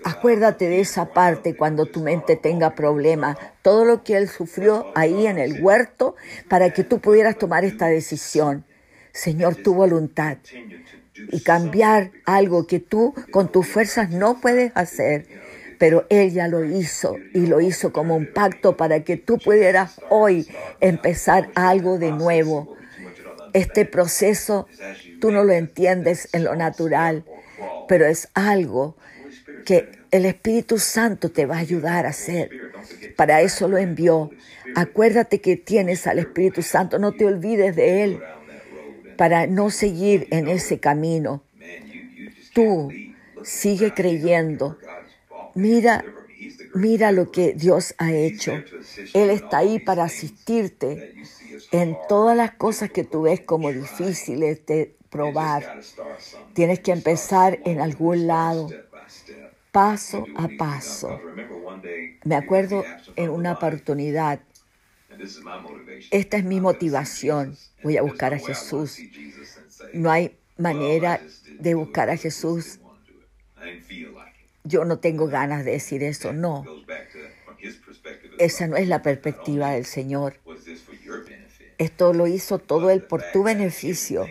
Acuérdate 0.04 0.70
de 0.70 0.80
esa 0.80 1.14
parte 1.14 1.56
cuando 1.56 1.86
tu 1.86 2.02
mente 2.02 2.36
tenga 2.36 2.76
problemas, 2.76 3.38
todo 3.62 3.86
lo 3.86 4.04
que 4.04 4.18
Él 4.18 4.28
sufrió 4.28 4.92
ahí 4.96 5.28
en 5.28 5.38
el 5.38 5.62
huerto 5.62 6.16
para 6.50 6.72
que 6.72 6.84
tú 6.84 7.00
pudieras 7.00 7.38
tomar 7.38 7.66
esta 7.66 7.88
decisión. 7.88 8.66
Señor, 9.12 9.56
tu 9.56 9.74
voluntad. 9.74 10.38
Y 11.32 11.42
cambiar 11.42 12.12
algo 12.26 12.68
que 12.68 12.80
tú 12.80 13.16
con 13.32 13.52
tus 13.52 13.68
fuerzas 13.68 14.12
no 14.12 14.40
puedes 14.40 14.72
hacer. 14.76 15.26
Pero 15.80 16.06
Él 16.10 16.32
ya 16.32 16.48
lo 16.48 16.64
hizo 16.64 17.16
y 17.34 17.48
lo 17.48 17.62
hizo 17.62 17.92
como 17.92 18.16
un 18.16 18.32
pacto 18.32 18.78
para 18.78 19.04
que 19.04 19.18
tú 19.18 19.38
pudieras 19.38 20.00
hoy 20.10 20.48
empezar 20.80 21.50
algo 21.56 21.98
de 21.98 22.12
nuevo. 22.12 22.76
Este 23.54 23.86
proceso 23.86 24.68
tú 25.20 25.32
no 25.32 25.44
lo 25.44 25.54
entiendes 25.54 26.30
en 26.34 26.44
lo 26.44 26.56
natural, 26.56 27.26
pero 27.88 28.06
es 28.06 28.30
algo 28.34 28.96
que 29.68 29.90
el 30.12 30.26
Espíritu 30.26 30.80
Santo 30.80 31.30
te 31.30 31.46
va 31.46 31.58
a 31.58 31.60
ayudar 31.60 32.06
a 32.06 32.12
hacer. 32.12 32.50
Para 33.18 33.42
eso 33.42 33.68
lo 33.68 33.78
envió. 33.78 34.32
Acuérdate 34.76 35.42
que 35.42 35.58
tienes 35.58 36.08
al 36.08 36.20
Espíritu 36.20 36.62
Santo, 36.62 37.00
no 37.00 37.12
te 37.12 37.26
olvides 37.26 37.76
de 37.76 38.06
Él 38.06 38.20
para 39.18 39.46
no 39.46 39.70
seguir 39.70 40.26
en 40.32 40.48
ese 40.48 40.80
camino. 40.80 41.44
Tú 42.54 42.94
sigue 43.44 43.94
creyendo. 43.94 44.78
Mira, 45.54 46.06
mira 46.74 47.12
lo 47.12 47.30
que 47.30 47.52
Dios 47.52 47.94
ha 47.98 48.14
hecho. 48.14 48.54
Él 49.14 49.30
está 49.30 49.58
ahí 49.58 49.80
para 49.80 50.06
asistirte 50.06 51.14
en 51.74 51.98
todas 52.08 52.38
las 52.38 52.52
cosas 52.52 52.90
que 52.90 53.04
tú 53.04 53.24
ves 53.24 53.42
como 53.42 53.74
difíciles 53.74 54.66
de 54.66 54.96
probar. 55.10 55.82
Tienes 56.54 56.80
que 56.80 56.94
empezar 56.94 57.60
en 57.66 57.82
algún 57.82 58.28
lado 58.28 58.70
paso 59.72 60.26
a 60.36 60.48
paso. 60.58 61.20
Me 62.24 62.36
acuerdo 62.36 62.84
en 63.16 63.30
una 63.30 63.54
oportunidad, 63.54 64.40
esta 66.12 66.38
es 66.38 66.44
mi 66.44 66.62
motivación, 66.62 67.58
voy 67.84 67.98
a 67.98 68.02
buscar 68.02 68.34
a 68.34 68.40
Jesús. 68.40 69.00
No 69.94 70.12
hay 70.12 70.38
manera 70.58 71.22
de 71.60 71.74
buscar 71.74 72.10
a 72.10 72.18
Jesús. 72.18 72.80
Yo 74.64 74.86
no 74.86 75.00
tengo 75.00 75.28
ganas 75.28 75.64
de 75.64 75.72
decir 75.72 76.04
eso, 76.04 76.34
no. 76.34 76.66
Esa 78.38 78.68
no 78.68 78.76
es 78.76 78.88
la 78.88 79.02
perspectiva 79.02 79.72
del 79.72 79.86
Señor. 79.86 80.40
Esto 81.78 82.14
lo 82.14 82.28
hizo 82.28 82.60
todo 82.60 82.90
Él 82.90 83.04
por 83.04 83.24
tu 83.32 83.44
beneficio. 83.44 84.28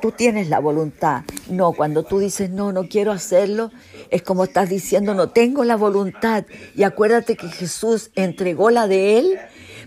Tú 0.00 0.12
tienes 0.12 0.48
la 0.48 0.60
voluntad. 0.60 1.24
No, 1.50 1.72
cuando 1.72 2.04
tú 2.04 2.20
dices, 2.20 2.50
no, 2.50 2.72
no 2.72 2.88
quiero 2.88 3.10
hacerlo, 3.10 3.72
es 4.10 4.22
como 4.22 4.44
estás 4.44 4.68
diciendo, 4.68 5.14
no 5.14 5.28
tengo 5.28 5.64
la 5.64 5.76
voluntad. 5.76 6.44
Y 6.74 6.82
acuérdate 6.82 7.36
que 7.36 7.48
Jesús 7.48 8.10
entregó 8.14 8.70
la 8.70 8.86
de 8.86 9.18
Él 9.18 9.38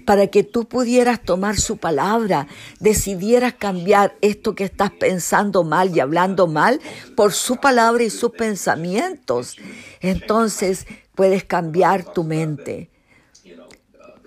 para 0.06 0.28
que 0.28 0.44
tú 0.44 0.68
pudieras 0.68 1.22
tomar 1.22 1.58
su 1.58 1.78
palabra, 1.78 2.48
decidieras 2.80 3.54
cambiar 3.54 4.16
esto 4.22 4.56
que 4.56 4.64
estás 4.64 4.92
pensando 4.92 5.64
mal 5.64 5.96
y 5.96 6.00
hablando 6.00 6.48
mal 6.48 6.80
por 7.16 7.34
su 7.34 7.58
palabra 7.58 8.04
y 8.04 8.10
sus 8.10 8.32
pensamientos. 8.32 9.58
Entonces 10.00 10.86
puedes 11.16 11.44
cambiar 11.44 12.04
tu 12.14 12.24
mente, 12.24 12.90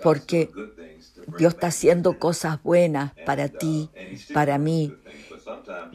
porque 0.02 0.50
Dios 1.38 1.54
está 1.54 1.68
haciendo 1.68 2.18
cosas 2.18 2.62
buenas 2.62 3.12
para 3.26 3.48
ti, 3.48 3.90
para 4.33 4.59
mí. 4.59 4.94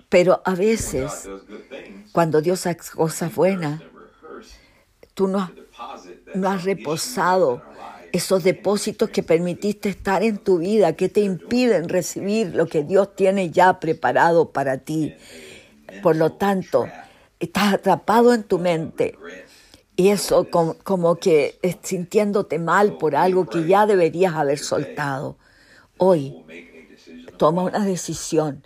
Pero 0.10 0.42
a 0.46 0.56
veces, 0.56 1.28
cuando 2.12 2.42
Dios 2.42 2.66
hace 2.66 2.92
cosas 2.92 3.34
buenas, 3.34 3.82
tú 5.14 5.28
no, 5.28 5.52
no 6.36 6.50
has 6.50 6.64
reposado 6.64 7.62
esos 8.12 8.44
depósitos 8.44 9.10
que 9.10 9.24
permitiste 9.24 9.90
estar 9.90 10.24
en 10.24 10.38
tu 10.38 10.60
vida, 10.60 10.94
que 10.94 11.10
te 11.10 11.22
impiden 11.22 11.90
recibir 11.90 12.56
lo 12.56 12.68
que 12.68 12.84
Dios 12.84 13.16
tiene 13.16 13.52
ya 13.52 13.80
preparado 13.80 14.52
para 14.52 14.80
ti. 14.80 15.14
Por 16.02 16.16
lo 16.16 16.32
tanto, 16.32 16.88
estás 17.40 17.74
atrapado 17.74 18.34
en 18.34 18.44
tu 18.44 18.60
mente. 18.60 19.18
Y 19.96 20.10
eso 20.10 20.50
como, 20.50 21.16
que 21.16 21.60
sintiéndote 21.84 22.58
mal 22.58 22.98
por 22.98 23.16
algo 23.16 23.48
que 23.48 23.68
ya 23.68 23.86
deberías 23.86 24.34
haber 24.34 24.58
soltado. 24.58 25.38
Hoy 25.98 26.46
toma 27.38 27.64
una 27.64 27.84
decisión 27.84 28.66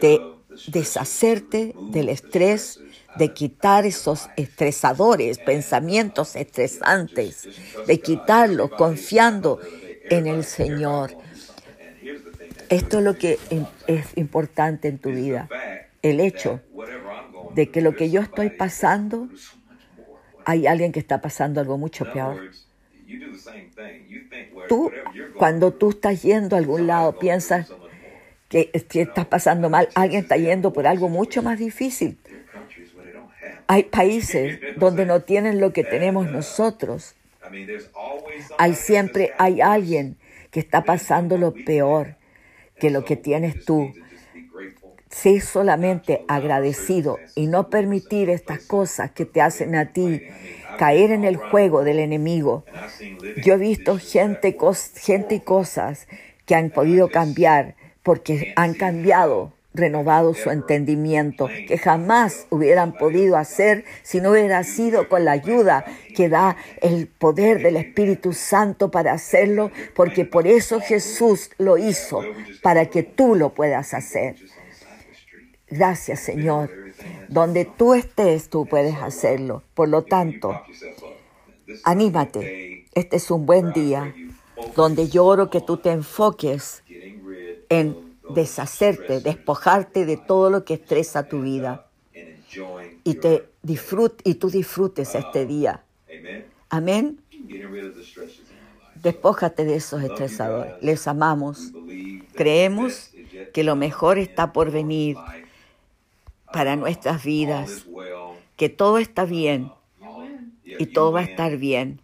de 0.00 0.35
deshacerte 0.66 1.74
del 1.90 2.08
estrés, 2.08 2.80
de 3.16 3.32
quitar 3.32 3.86
esos 3.86 4.28
estresadores, 4.36 5.38
pensamientos 5.38 6.36
estresantes, 6.36 7.48
de 7.86 8.00
quitarlos 8.00 8.70
confiando 8.70 9.60
en 10.10 10.26
el 10.26 10.44
Señor. 10.44 11.16
Esto 12.68 12.98
es 12.98 13.04
lo 13.04 13.16
que 13.16 13.38
es 13.86 14.06
importante 14.16 14.88
en 14.88 14.98
tu 14.98 15.10
vida, 15.10 15.48
el 16.02 16.20
hecho 16.20 16.60
de 17.54 17.70
que 17.70 17.80
lo 17.80 17.94
que 17.94 18.10
yo 18.10 18.20
estoy 18.20 18.50
pasando, 18.50 19.28
hay 20.44 20.66
alguien 20.66 20.92
que 20.92 21.00
está 21.00 21.20
pasando 21.20 21.60
algo 21.60 21.78
mucho 21.78 22.10
peor. 22.12 22.50
Tú, 24.68 24.90
cuando 25.38 25.72
tú 25.72 25.90
estás 25.90 26.22
yendo 26.22 26.56
a 26.56 26.58
algún 26.58 26.86
lado, 26.86 27.18
piensas, 27.18 27.72
estás 28.62 29.26
pasando 29.26 29.70
mal, 29.70 29.88
alguien 29.94 30.22
está 30.22 30.36
yendo 30.36 30.72
por 30.72 30.86
algo 30.86 31.08
mucho 31.08 31.42
más 31.42 31.58
difícil. 31.58 32.18
Hay 33.66 33.84
países 33.84 34.60
donde 34.76 35.06
no 35.06 35.22
tienen 35.22 35.60
lo 35.60 35.72
que 35.72 35.84
tenemos 35.84 36.30
nosotros. 36.30 37.14
Hay 38.58 38.74
siempre 38.74 39.32
hay 39.38 39.60
alguien 39.60 40.16
que 40.50 40.60
está 40.60 40.84
pasando 40.84 41.36
lo 41.36 41.52
peor 41.52 42.16
que 42.78 42.90
lo 42.90 43.04
que 43.04 43.16
tienes 43.16 43.64
tú. 43.64 43.92
Sé 45.10 45.40
solamente 45.40 46.24
agradecido 46.28 47.18
y 47.34 47.46
no 47.46 47.70
permitir 47.70 48.28
estas 48.28 48.60
cosas 48.60 49.10
que 49.12 49.24
te 49.24 49.40
hacen 49.40 49.74
a 49.74 49.92
ti 49.92 50.22
caer 50.78 51.10
en 51.10 51.24
el 51.24 51.36
juego 51.36 51.84
del 51.84 51.98
enemigo. 51.98 52.64
Yo 53.42 53.54
he 53.54 53.58
visto 53.58 53.98
gente, 53.98 54.56
gente 54.96 55.36
y 55.36 55.40
cosas 55.40 56.06
que 56.44 56.54
han 56.54 56.70
podido 56.70 57.08
cambiar 57.08 57.74
porque 58.06 58.52
han 58.54 58.74
cambiado, 58.74 59.52
renovado 59.74 60.32
su 60.32 60.50
entendimiento, 60.50 61.48
que 61.66 61.76
jamás 61.76 62.46
hubieran 62.50 62.92
podido 62.92 63.36
hacer 63.36 63.84
si 64.04 64.20
no 64.20 64.30
hubiera 64.30 64.62
sido 64.62 65.08
con 65.08 65.24
la 65.24 65.32
ayuda 65.32 65.84
que 66.14 66.28
da 66.28 66.56
el 66.82 67.08
poder 67.08 67.64
del 67.64 67.76
Espíritu 67.76 68.32
Santo 68.32 68.92
para 68.92 69.12
hacerlo, 69.12 69.72
porque 69.96 70.24
por 70.24 70.46
eso 70.46 70.80
Jesús 70.80 71.50
lo 71.58 71.78
hizo, 71.78 72.22
para 72.62 72.86
que 72.86 73.02
tú 73.02 73.34
lo 73.34 73.54
puedas 73.54 73.92
hacer. 73.92 74.36
Gracias, 75.68 76.20
Señor. 76.20 76.70
Donde 77.28 77.64
tú 77.64 77.94
estés, 77.94 78.48
tú 78.48 78.66
puedes 78.66 78.94
hacerlo. 78.94 79.64
Por 79.74 79.88
lo 79.88 80.04
tanto, 80.04 80.62
anímate. 81.82 82.86
Este 82.94 83.16
es 83.16 83.32
un 83.32 83.46
buen 83.46 83.72
día 83.72 84.14
donde 84.76 85.08
yo 85.08 85.24
oro 85.24 85.50
que 85.50 85.60
tú 85.60 85.76
te 85.76 85.90
enfoques 85.90 86.82
en 87.68 88.16
deshacerte, 88.34 89.20
despojarte 89.20 90.04
de 90.06 90.16
todo 90.16 90.50
lo 90.50 90.64
que 90.64 90.74
estresa 90.74 91.28
tu 91.28 91.42
vida 91.42 91.86
y, 93.04 93.14
te 93.14 93.48
disfrut 93.62 94.20
y 94.24 94.34
tú 94.34 94.50
disfrutes 94.50 95.14
este 95.14 95.46
día. 95.46 95.84
Amén. 96.68 97.20
Despójate 99.02 99.64
de 99.64 99.76
esos 99.76 100.02
estresadores. 100.02 100.74
Les 100.80 101.06
amamos. 101.06 101.72
Creemos 102.34 103.10
que 103.52 103.62
lo 103.62 103.76
mejor 103.76 104.18
está 104.18 104.52
por 104.52 104.70
venir 104.70 105.16
para 106.52 106.76
nuestras 106.76 107.24
vidas, 107.24 107.86
que 108.56 108.68
todo 108.68 108.98
está 108.98 109.24
bien 109.24 109.70
y 110.64 110.86
todo 110.86 111.12
va 111.12 111.20
a 111.20 111.24
estar 111.24 111.56
bien. 111.56 112.00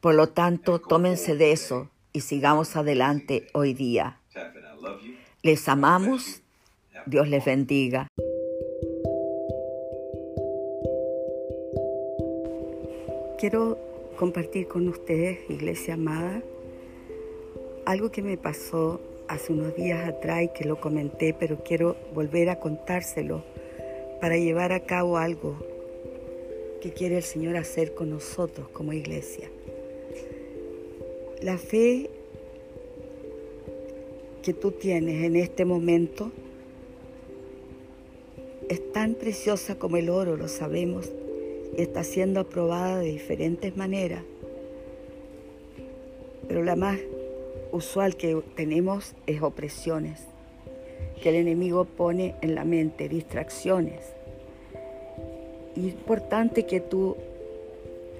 Por 0.00 0.14
lo 0.14 0.28
tanto, 0.28 0.80
tómense 0.80 1.36
de 1.36 1.52
eso 1.52 1.91
y 2.12 2.20
sigamos 2.20 2.76
adelante 2.76 3.46
hoy 3.52 3.74
día. 3.74 4.18
Les 5.42 5.68
amamos. 5.68 6.42
Dios 7.06 7.28
les 7.28 7.44
bendiga. 7.44 8.08
Quiero 13.38 13.76
compartir 14.16 14.68
con 14.68 14.86
ustedes, 14.86 15.38
iglesia 15.50 15.94
amada, 15.94 16.42
algo 17.86 18.12
que 18.12 18.22
me 18.22 18.36
pasó 18.36 19.00
hace 19.26 19.52
unos 19.52 19.74
días 19.74 20.06
atrás 20.06 20.44
y 20.44 20.48
que 20.48 20.64
lo 20.64 20.80
comenté, 20.80 21.34
pero 21.34 21.64
quiero 21.64 21.96
volver 22.14 22.50
a 22.50 22.60
contárselo 22.60 23.42
para 24.20 24.36
llevar 24.36 24.72
a 24.72 24.80
cabo 24.80 25.18
algo 25.18 25.56
que 26.80 26.92
quiere 26.92 27.16
el 27.16 27.24
Señor 27.24 27.56
hacer 27.56 27.94
con 27.94 28.10
nosotros 28.10 28.68
como 28.68 28.92
iglesia. 28.92 29.48
La 31.42 31.58
fe 31.58 32.08
que 34.44 34.52
tú 34.52 34.70
tienes 34.70 35.24
en 35.24 35.34
este 35.34 35.64
momento 35.64 36.30
es 38.68 38.92
tan 38.92 39.14
preciosa 39.14 39.76
como 39.76 39.96
el 39.96 40.08
oro, 40.08 40.36
lo 40.36 40.46
sabemos, 40.46 41.10
y 41.76 41.82
está 41.82 42.04
siendo 42.04 42.38
aprobada 42.38 43.00
de 43.00 43.10
diferentes 43.10 43.76
maneras. 43.76 44.22
Pero 46.46 46.62
la 46.62 46.76
más 46.76 47.00
usual 47.72 48.16
que 48.16 48.40
tenemos 48.54 49.16
es 49.26 49.42
opresiones, 49.42 50.20
que 51.20 51.30
el 51.30 51.34
enemigo 51.34 51.86
pone 51.86 52.36
en 52.40 52.54
la 52.54 52.64
mente, 52.64 53.08
distracciones. 53.08 54.12
Y 55.74 55.88
es 55.88 55.94
importante 55.94 56.66
que 56.66 56.78
tú 56.78 57.16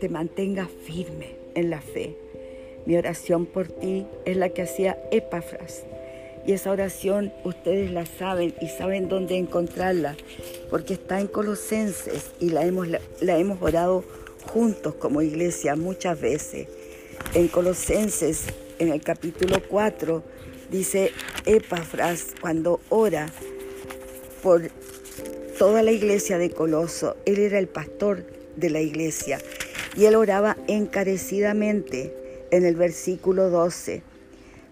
te 0.01 0.09
mantengas 0.09 0.69
firme 0.69 1.37
en 1.55 1.71
la 1.71 1.81
fe. 1.81 2.22
Mi 2.85 2.97
oración 2.97 3.47
por 3.47 3.68
ti 3.68 4.07
es 4.25 4.37
la 4.37 4.49
que 4.49 4.62
hacía 4.62 4.99
Epafras. 5.11 5.85
Y 6.45 6.53
esa 6.53 6.73
oración 6.73 7.33
ustedes 7.45 7.92
la 7.92 8.05
saben 8.05 8.55
y 8.61 8.68
saben 8.68 9.09
dónde 9.09 9.37
encontrarla, 9.37 10.16
porque 10.71 10.95
está 10.95 11.21
en 11.21 11.29
Colosenses 11.29 12.33
y 12.40 12.51
la 12.51 12.64
hemos, 12.64 12.88
la 12.88 13.38
hemos 13.38 13.62
orado 13.62 14.05
juntos 14.53 14.95
como 14.97 15.23
iglesia 15.23 15.77
muchas 15.77 16.21
veces. 16.21 16.66
En 17.35 17.47
Colosenses, 17.47 18.47
en 18.81 18.88
el 18.88 19.01
capítulo 19.01 19.62
4, 19.68 20.23
dice 20.71 21.12
Epafras 21.47 22.35
cuando 22.40 22.81
ora 22.88 23.29
por 24.42 24.62
toda 25.57 25.85
la 25.85 25.92
iglesia 25.92 26.38
de 26.38 26.51
Coloso, 26.51 27.16
él 27.25 27.38
era 27.38 27.61
el 27.61 27.68
pastor 27.68 28.25
de 28.57 28.71
la 28.71 28.81
iglesia 28.81 29.38
y 29.97 30.07
él 30.07 30.16
oraba 30.16 30.57
encarecidamente 30.66 32.22
en 32.53 32.67
el 32.67 32.77
versículo 32.77 33.51
12, 33.51 34.03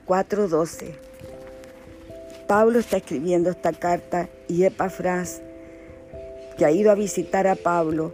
4.12. 0.06 0.92
Pablo 2.46 2.78
está 2.78 2.98
escribiendo 2.98 3.50
esta 3.50 3.72
carta 3.72 4.28
y 4.48 4.64
Epafras, 4.64 5.40
que 6.56 6.64
ha 6.66 6.70
ido 6.70 6.90
a 6.90 6.94
visitar 6.94 7.46
a 7.46 7.56
Pablo, 7.56 8.12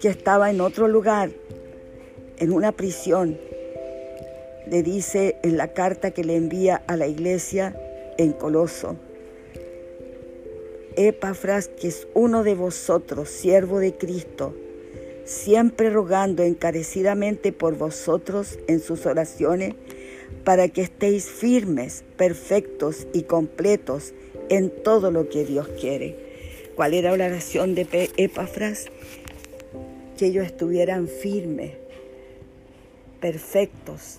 que 0.00 0.08
estaba 0.08 0.50
en 0.50 0.60
otro 0.60 0.86
lugar, 0.86 1.30
en 2.38 2.52
una 2.52 2.72
prisión, 2.72 3.38
le 4.66 4.82
dice 4.84 5.36
en 5.42 5.56
la 5.56 5.68
carta 5.68 6.12
que 6.12 6.22
le 6.22 6.36
envía 6.36 6.80
a 6.86 6.96
la 6.96 7.08
iglesia 7.08 7.76
en 8.18 8.32
Coloso, 8.32 8.96
Epafras, 10.96 11.68
que 11.68 11.88
es 11.88 12.06
uno 12.14 12.44
de 12.44 12.54
vosotros, 12.54 13.30
siervo 13.30 13.80
de 13.80 13.94
Cristo, 13.94 14.54
siempre 15.30 15.90
rogando 15.90 16.42
encarecidamente 16.42 17.52
por 17.52 17.78
vosotros 17.78 18.58
en 18.66 18.80
sus 18.80 19.06
oraciones, 19.06 19.74
para 20.42 20.68
que 20.68 20.82
estéis 20.82 21.26
firmes, 21.26 22.02
perfectos 22.16 23.06
y 23.12 23.22
completos 23.22 24.12
en 24.48 24.70
todo 24.82 25.12
lo 25.12 25.28
que 25.28 25.44
Dios 25.44 25.68
quiere. 25.80 26.16
¿Cuál 26.74 26.94
era 26.94 27.16
la 27.16 27.26
oración 27.26 27.76
de 27.76 28.10
Epafras? 28.16 28.86
Que 30.18 30.26
ellos 30.26 30.44
estuvieran 30.46 31.06
firmes, 31.06 31.74
perfectos, 33.20 34.18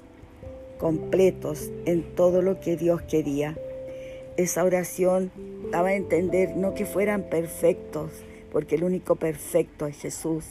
completos 0.78 1.69
en 1.86 2.04
todo 2.15 2.41
lo 2.41 2.62
que 2.62 2.78
Dios 2.78 3.02
quería. 3.02 3.58
Esa 4.38 4.63
oración 4.63 5.30
daba 5.71 5.89
a 5.89 5.95
entender 5.95 6.56
no 6.56 6.74
que 6.74 6.86
fueran 6.86 7.24
perfectos, 7.24 8.12
porque 8.54 8.76
el 8.76 8.86
único 8.86 9.17
perfecto 9.17 9.88
es 9.88 9.97
Jesús, 9.97 10.45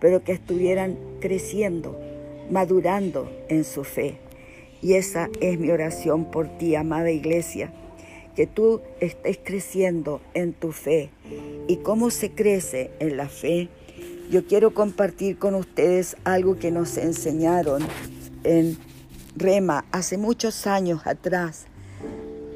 pero 0.00 0.24
que 0.24 0.32
estuvieran 0.32 0.98
creciendo, 1.20 1.98
madurando 2.50 3.30
en 3.48 3.64
su 3.64 3.84
fe. 3.84 4.16
Y 4.82 4.94
esa 4.94 5.28
es 5.40 5.58
mi 5.58 5.70
oración 5.70 6.30
por 6.30 6.48
ti, 6.58 6.74
amada 6.74 7.10
iglesia, 7.10 7.72
que 8.34 8.46
tú 8.46 8.80
estés 9.00 9.38
creciendo 9.42 10.20
en 10.32 10.54
tu 10.54 10.72
fe. 10.72 11.10
¿Y 11.68 11.76
cómo 11.76 12.10
se 12.10 12.30
crece 12.30 12.90
en 12.98 13.16
la 13.16 13.28
fe? 13.28 13.68
Yo 14.30 14.46
quiero 14.46 14.72
compartir 14.72 15.38
con 15.38 15.54
ustedes 15.54 16.16
algo 16.24 16.58
que 16.58 16.70
nos 16.70 16.96
enseñaron 16.96 17.82
en 18.44 18.78
Rema 19.36 19.84
hace 19.92 20.16
muchos 20.16 20.66
años 20.66 21.02
atrás. 21.04 21.66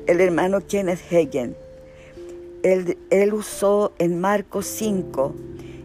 El 0.07 0.21
hermano 0.21 0.67
Kenneth 0.67 1.01
Hagen. 1.11 1.57
Él, 2.63 2.97
él 3.11 3.35
usó 3.35 3.93
en 3.99 4.21
Marcos 4.21 4.67
5 4.67 5.35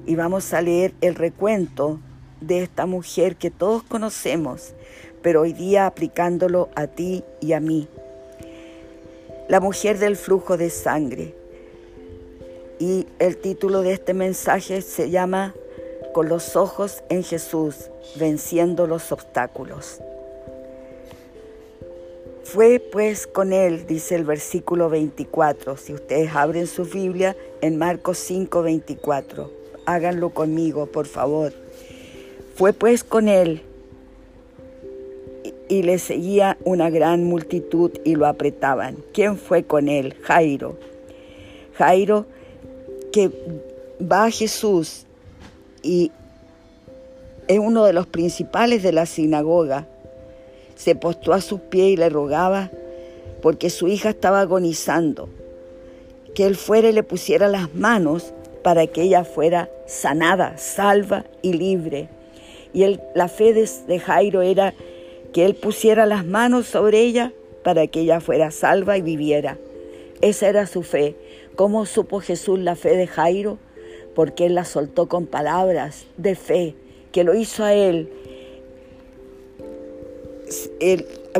y 0.09 0.15
vamos 0.15 0.55
a 0.55 0.61
leer 0.63 0.95
el 1.01 1.13
recuento 1.13 1.99
de 2.41 2.63
esta 2.63 2.87
mujer 2.87 3.35
que 3.35 3.51
todos 3.51 3.83
conocemos, 3.83 4.73
pero 5.21 5.41
hoy 5.41 5.53
día 5.53 5.85
aplicándolo 5.85 6.69
a 6.73 6.87
ti 6.87 7.23
y 7.41 7.53
a 7.53 7.59
mí. 7.59 7.87
La 9.47 9.59
mujer 9.59 9.99
del 9.99 10.15
flujo 10.15 10.57
de 10.57 10.71
sangre. 10.71 11.35
Y 12.79 13.05
el 13.19 13.37
título 13.37 13.83
de 13.83 13.93
este 13.93 14.15
mensaje 14.15 14.81
se 14.81 15.11
llama 15.11 15.53
Con 16.11 16.27
los 16.27 16.55
ojos 16.55 17.03
en 17.09 17.23
Jesús, 17.23 17.91
venciendo 18.15 18.87
los 18.87 19.11
obstáculos. 19.11 20.01
Fue 22.45 22.79
pues 22.79 23.27
con 23.27 23.53
él, 23.53 23.85
dice 23.85 24.15
el 24.15 24.23
versículo 24.23 24.89
24, 24.89 25.77
si 25.77 25.93
ustedes 25.93 26.35
abren 26.35 26.65
su 26.65 26.85
Biblia 26.85 27.37
en 27.61 27.77
Marcos 27.77 28.17
5, 28.17 28.63
24 28.63 29.58
háganlo 29.93 30.29
conmigo, 30.29 30.85
por 30.87 31.05
favor. 31.05 31.53
Fue 32.55 32.73
pues 32.73 33.03
con 33.03 33.27
él 33.27 33.61
y 35.67 35.83
le 35.83 35.99
seguía 35.99 36.57
una 36.65 36.89
gran 36.89 37.23
multitud 37.23 37.91
y 38.03 38.15
lo 38.15 38.25
apretaban. 38.25 38.97
¿Quién 39.13 39.37
fue 39.37 39.63
con 39.63 39.87
él? 39.87 40.15
Jairo. 40.23 40.77
Jairo 41.77 42.25
que 43.11 43.31
va 44.01 44.25
a 44.25 44.31
Jesús 44.31 45.05
y 45.81 46.11
es 47.47 47.59
uno 47.59 47.85
de 47.85 47.93
los 47.93 48.07
principales 48.07 48.83
de 48.83 48.91
la 48.91 49.05
sinagoga. 49.05 49.87
Se 50.75 50.95
postó 50.95 51.33
a 51.33 51.41
sus 51.41 51.59
pies 51.59 51.93
y 51.93 51.97
le 51.97 52.09
rogaba 52.09 52.71
porque 53.41 53.69
su 53.69 53.87
hija 53.87 54.09
estaba 54.09 54.41
agonizando, 54.41 55.29
que 56.35 56.45
él 56.45 56.55
fuera 56.55 56.89
y 56.89 56.93
le 56.93 57.03
pusiera 57.03 57.47
las 57.47 57.73
manos 57.73 58.33
para 58.63 58.87
que 58.87 59.03
ella 59.03 59.23
fuera 59.23 59.69
sanada, 59.85 60.57
salva 60.57 61.25
y 61.41 61.53
libre. 61.53 62.09
Y 62.73 62.99
la 63.15 63.27
fe 63.27 63.53
de, 63.53 63.99
Jairo 63.99 64.41
era 64.41 64.73
que 65.33 65.45
él 65.45 65.55
pusiera 65.55 66.05
las 66.05 66.25
manos 66.25 66.67
sobre 66.67 67.01
ella 67.01 67.33
para 67.63 67.87
que 67.87 68.01
ella 68.01 68.19
fuera 68.19 68.51
salva 68.51 68.97
y 68.97 69.01
viviera. 69.01 69.57
Esa 70.21 70.49
era 70.49 70.67
su 70.67 70.83
fe. 70.83 71.15
¿Cómo 71.55 71.85
supo 71.85 72.19
Jesús 72.19 72.59
la 72.59 72.75
fe 72.75 72.95
de 72.95 73.07
Jairo? 73.07 73.57
Porque 74.15 74.45
él 74.45 74.55
la 74.55 74.65
soltó 74.65 75.07
con 75.07 75.25
palabras 75.25 76.05
de 76.17 76.35
fe, 76.35 76.75
que 77.11 77.23
lo 77.23 77.35
hizo 77.35 77.63
a 77.63 77.73
él. 77.73 78.09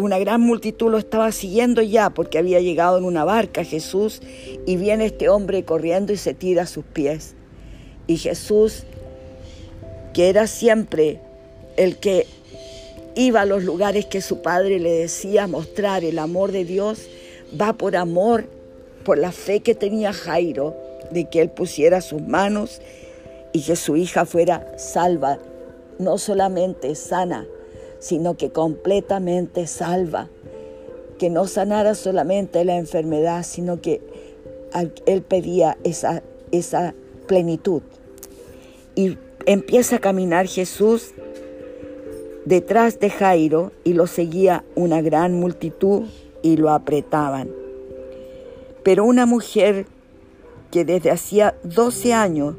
Una 0.03 0.19
gran 0.19 0.41
multitud 0.41 0.91
lo 0.91 0.97
estaba 0.97 1.31
siguiendo 1.31 1.81
ya 1.81 2.09
porque 2.09 2.37
había 2.37 2.59
llegado 2.59 2.97
en 2.97 3.03
una 3.03 3.23
barca 3.23 3.63
Jesús 3.63 4.21
y 4.65 4.77
viene 4.77 5.05
este 5.05 5.29
hombre 5.29 5.63
corriendo 5.63 6.13
y 6.13 6.17
se 6.17 6.33
tira 6.33 6.63
a 6.63 6.67
sus 6.67 6.85
pies. 6.85 7.35
Y 8.07 8.17
Jesús, 8.17 8.83
que 10.13 10.29
era 10.29 10.47
siempre 10.47 11.19
el 11.77 11.97
que 11.97 12.25
iba 13.15 13.41
a 13.41 13.45
los 13.45 13.63
lugares 13.63 14.05
que 14.05 14.21
su 14.21 14.41
padre 14.41 14.79
le 14.79 14.91
decía 14.91 15.47
mostrar 15.47 16.03
el 16.03 16.19
amor 16.19 16.51
de 16.51 16.65
Dios, 16.65 17.07
va 17.59 17.73
por 17.73 17.95
amor, 17.95 18.45
por 19.03 19.17
la 19.17 19.31
fe 19.31 19.61
que 19.61 19.75
tenía 19.75 20.13
Jairo 20.13 20.75
de 21.11 21.29
que 21.29 21.41
él 21.41 21.49
pusiera 21.49 22.01
sus 22.01 22.21
manos 22.21 22.81
y 23.53 23.63
que 23.63 23.75
su 23.75 23.95
hija 23.95 24.25
fuera 24.25 24.77
salva, 24.77 25.39
no 25.97 26.17
solamente 26.17 26.95
sana, 26.95 27.47
sino 27.99 28.37
que 28.37 28.51
completamente 28.51 29.67
salva, 29.67 30.29
que 31.17 31.29
no 31.29 31.47
sanara 31.47 31.95
solamente 31.95 32.63
la 32.63 32.77
enfermedad, 32.77 33.43
sino 33.43 33.81
que 33.81 34.01
él 35.05 35.21
pedía 35.21 35.77
esa, 35.83 36.23
esa 36.51 36.93
plenitud. 37.27 37.81
Y 38.95 39.17
empieza 39.45 39.97
a 39.97 39.99
caminar 39.99 40.47
Jesús 40.47 41.13
detrás 42.45 42.99
de 42.99 43.09
Jairo 43.09 43.71
y 43.83 43.93
lo 43.93 44.07
seguía 44.07 44.63
una 44.75 45.01
gran 45.01 45.33
multitud 45.33 46.03
y 46.41 46.57
lo 46.57 46.69
apretaban. 46.71 47.49
Pero 48.83 49.03
una 49.03 49.25
mujer 49.25 49.85
que 50.71 50.85
desde 50.85 51.11
hacía 51.11 51.55
12 51.63 52.13
años 52.13 52.55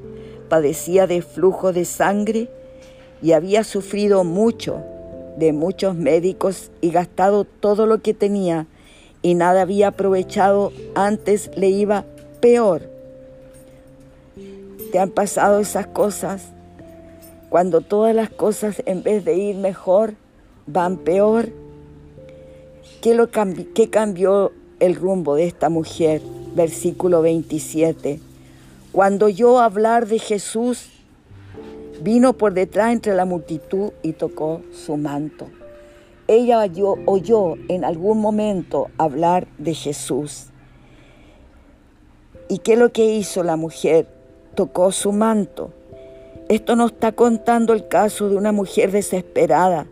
padecía 0.49 1.07
de 1.07 1.23
flujo 1.23 1.73
de 1.73 1.85
sangre 1.85 2.51
y 3.23 3.33
había 3.33 3.65
sufrido 3.65 4.25
mucho 4.25 4.83
de 5.41 5.53
muchos 5.53 5.97
médicos 5.97 6.71
y 6.81 6.91
gastado 6.91 7.45
todo 7.45 7.87
lo 7.87 8.01
que 8.01 8.15
tenía 8.15 8.69
y 9.23 9.35
nada 9.35 9.63
había 9.63 9.89
aprovechado, 9.89 10.73
antes 10.95 11.51
le 11.57 11.69
iba 11.69 12.05
peor. 12.41 12.83
¿Te 14.93 14.99
han 14.99 15.11
pasado 15.11 15.61
esas 15.61 15.87
cosas? 15.87 16.43
Cuando 17.49 17.81
todas 17.81 18.15
las 18.15 18.31
cosas 18.31 18.83
en 18.87 19.03
vez 19.03 19.25
de 19.25 19.35
ir 19.35 19.57
mejor, 19.57 20.15
van 20.67 20.99
peor. 20.99 21.49
¿Qué, 23.03 23.15
lo 23.15 23.31
¿Qué 23.31 23.91
cambió 23.91 24.53
el 24.79 24.95
rumbo 24.95 25.35
de 25.35 25.47
esta 25.47 25.69
mujer? 25.69 26.23
Versículo 26.55 27.23
27. 27.23 28.21
Cuando 28.93 29.27
oyó 29.27 29.59
hablar 29.61 30.07
de 30.07 30.19
Jesús, 30.19 30.89
vino 32.01 32.33
por 32.33 32.55
detrás 32.55 32.93
entre 32.93 33.15
la 33.15 33.25
multitud 33.25 33.93
y 34.03 34.13
tocó 34.13 34.63
su 34.73 34.97
manto. 34.97 35.49
Ella 36.27 36.65
oyó, 37.07 37.57
en 37.69 37.85
algún 37.85 38.21
momento 38.21 38.89
hablar 38.99 39.49
de 39.59 39.75
Jesús. 39.75 40.47
¿Y 42.49 42.59
qué 42.59 42.75
es 42.75 42.79
lo 42.79 42.93
que 42.93 43.05
hizo 43.05 43.43
la 43.43 43.57
mujer? 43.57 44.07
Tocó 44.55 44.93
su 44.93 45.13
manto. 45.13 45.73
Esto 46.49 46.77
nos 46.77 46.93
está 46.93 47.13
contando 47.13 47.73
el 47.73 47.89
caso 47.89 48.29
de 48.29 48.37
una 48.37 48.53
mujer 48.53 48.91
desesperada, 48.91 49.87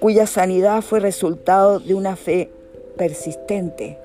cuya 0.00 0.26
sanidad 0.26 0.82
fue 0.82 1.00
resultado 1.00 1.80
de 1.80 1.94
una 1.94 2.16
fe 2.16 2.50
persistente, 2.96 3.98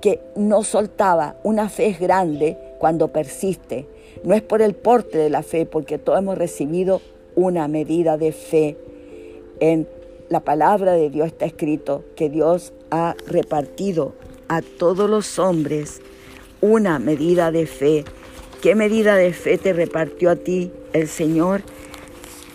que 0.00 0.20
no 0.36 0.62
soltaba. 0.62 1.36
Una 1.42 1.68
fe 1.68 1.88
es 1.88 2.00
grande 2.00 2.56
cuando 2.78 3.08
persiste. 3.08 3.86
No 4.22 4.34
es 4.34 4.42
por 4.42 4.62
el 4.62 4.74
porte 4.74 5.18
de 5.18 5.30
la 5.30 5.42
fe, 5.42 5.66
porque 5.66 5.98
todos 5.98 6.18
hemos 6.18 6.36
recibido 6.36 7.00
una 7.34 7.68
medida 7.68 8.18
de 8.18 8.32
fe. 8.32 8.76
En 9.60 9.88
la 10.28 10.40
palabra 10.40 10.92
de 10.92 11.10
Dios 11.10 11.28
está 11.28 11.46
escrito 11.46 12.04
que 12.16 12.28
Dios 12.28 12.72
ha 12.90 13.14
repartido 13.26 14.14
a 14.48 14.62
todos 14.62 15.08
los 15.08 15.38
hombres 15.38 16.00
una 16.60 16.98
medida 16.98 17.50
de 17.50 17.66
fe. 17.66 18.04
¿Qué 18.60 18.74
medida 18.74 19.16
de 19.16 19.32
fe 19.32 19.58
te 19.58 19.72
repartió 19.72 20.30
a 20.30 20.36
ti 20.36 20.70
el 20.92 21.08
Señor? 21.08 21.62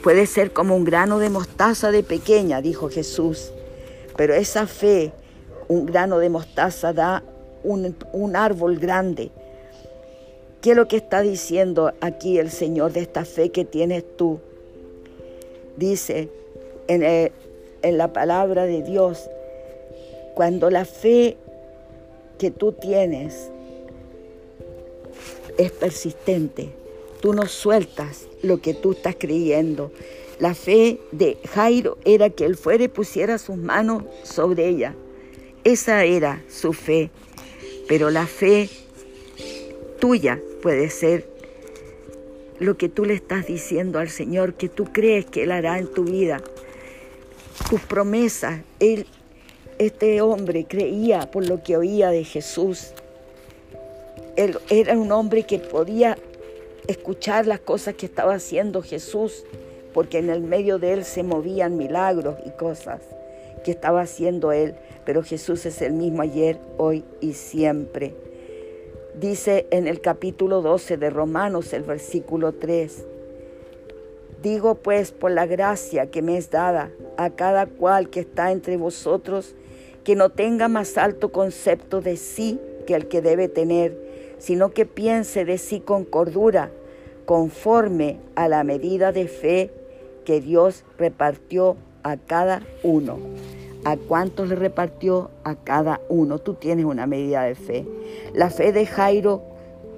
Puede 0.04 0.28
ser 0.28 0.54
como 0.54 0.76
un 0.76 0.86
grano 0.86 1.18
de 1.18 1.30
mostaza 1.32 1.90
de 1.90 2.04
pequeña, 2.04 2.62
dijo 2.62 2.90
Jesús, 2.90 3.52
pero 4.16 4.36
esa 4.36 4.68
fe, 4.68 5.12
un 5.68 5.88
grano 5.88 6.20
de 6.20 6.30
mostaza 6.30 6.94
da 6.94 7.24
un, 7.64 8.36
árbol 8.36 8.78
grande. 8.78 9.32
¿Qué 10.66 10.72
es 10.72 10.78
lo 10.78 10.88
que 10.88 10.96
está 10.96 11.22
diciendo 11.22 11.94
aquí 12.02 12.40
el 12.40 12.50
Señor 12.50 12.92
de 12.92 13.02
esta 13.02 13.24
fe 13.24 13.52
que 13.52 13.66
tienes 13.66 14.04
tú? 14.18 14.40
Dice 15.78 16.28
en, 16.88 17.04
en 17.04 17.98
la 18.00 18.12
palabra 18.14 18.66
de 18.66 18.82
Dios, 18.82 19.30
cuando 20.34 20.72
la 20.72 20.86
fe 20.86 21.38
que 22.40 22.50
tú 22.50 22.72
tienes 22.72 23.52
es 25.60 25.70
persistente, 25.70 26.70
tú 27.22 27.34
no 27.34 27.46
sueltas 27.46 28.26
lo 28.42 28.60
que 28.60 28.74
tú 28.74 28.94
estás 28.94 29.18
creyendo. 29.20 29.92
La 30.40 30.56
fe 30.56 31.00
de 31.12 31.38
Jairo 31.48 32.00
era 32.06 32.32
que 32.32 32.44
él 32.44 32.58
fuera 32.58 32.86
y 32.86 32.88
pusiera 32.88 33.38
sus 33.38 33.58
manos 33.58 34.02
sobre 34.24 34.68
ella. 34.68 34.96
Esa 35.64 36.06
era 36.06 36.44
su 36.50 36.74
fe. 36.74 37.12
Pero 37.88 38.10
la 38.10 38.26
fe 38.26 38.68
tuya 40.00 40.42
puede 40.66 40.90
ser 40.90 41.28
lo 42.58 42.76
que 42.76 42.90
tú 42.90 43.06
le 43.06 43.14
estás 43.14 43.46
diciendo 43.46 44.00
al 44.00 44.10
Señor, 44.10 44.56
que 44.56 44.68
tú 44.68 44.86
crees 44.86 45.28
que 45.28 45.44
Él 45.44 45.52
hará 45.52 45.78
en 45.78 45.86
tu 45.86 46.06
vida. 46.06 46.42
Tus 47.70 47.82
promesas. 47.82 48.62
Él, 48.80 49.06
este 49.78 50.20
hombre 50.22 50.66
creía 50.68 51.30
por 51.30 51.48
lo 51.48 51.62
que 51.62 51.78
oía 51.78 52.10
de 52.10 52.24
Jesús. 52.24 52.94
Él 54.38 54.58
era 54.72 54.98
un 54.98 55.12
hombre 55.12 55.44
que 55.44 55.60
podía 55.60 56.18
escuchar 56.88 57.46
las 57.46 57.60
cosas 57.60 57.94
que 57.94 58.08
estaba 58.08 58.34
haciendo 58.34 58.82
Jesús, 58.82 59.44
porque 59.94 60.18
en 60.18 60.32
el 60.32 60.42
medio 60.42 60.80
de 60.80 60.94
él 60.94 61.06
se 61.06 61.22
movían 61.22 61.78
milagros 61.78 62.38
y 62.44 62.50
cosas 62.50 63.02
que 63.64 63.70
estaba 63.70 64.02
haciendo 64.02 64.52
él. 64.52 64.74
Pero 65.06 65.22
Jesús 65.22 65.68
es 65.68 65.84
el 65.84 65.94
mismo 65.94 66.24
ayer, 66.24 66.58
hoy 66.80 67.04
y 67.22 67.34
siempre. 67.34 68.16
Dice 69.20 69.66
en 69.72 69.88
el 69.88 70.02
capítulo 70.02 70.62
12 70.62 70.98
de 70.98 71.10
Romanos, 71.10 71.72
el 71.72 71.84
versículo 71.84 72.52
3. 72.52 73.06
Digo 74.44 74.76
pues 74.76 75.14
por 75.14 75.32
la 75.32 75.46
gracia 75.46 76.12
que 76.12 76.22
me 76.22 76.38
es 76.38 76.52
dada 76.52 76.92
a 77.16 77.30
cada 77.30 77.66
cual 77.66 78.10
que 78.10 78.20
está 78.20 78.52
entre 78.52 78.76
vosotros, 78.76 79.56
que 80.04 80.18
no 80.18 80.32
tenga 80.32 80.68
más 80.68 80.98
alto 80.98 81.32
concepto 81.32 82.02
de 82.02 82.18
sí 82.18 82.60
que 82.86 82.94
el 82.96 83.08
que 83.08 83.22
debe 83.22 83.48
tener, 83.48 83.98
sino 84.38 84.72
que 84.72 84.86
piense 84.86 85.46
de 85.46 85.60
sí 85.60 85.80
con 85.80 86.04
cordura, 86.04 86.70
conforme 87.26 88.20
a 88.36 88.50
la 88.50 88.66
medida 88.66 89.14
de 89.14 89.30
fe 89.30 89.72
que 90.26 90.42
Dios 90.42 90.84
repartió 90.98 91.78
a 92.04 92.18
cada 92.18 92.64
uno. 92.84 93.18
¿A 93.86 93.98
cuántos 93.98 94.50
le 94.50 94.56
repartió? 94.56 95.30
A 95.44 95.54
cada 95.56 96.02
uno. 96.10 96.40
Tú 96.40 96.56
tienes 96.56 96.86
una 96.86 97.06
medida 97.06 97.44
de 97.44 97.54
fe. 97.54 97.86
La 98.34 98.50
fe 98.50 98.72
de 98.72 98.88
Jairo 98.88 99.44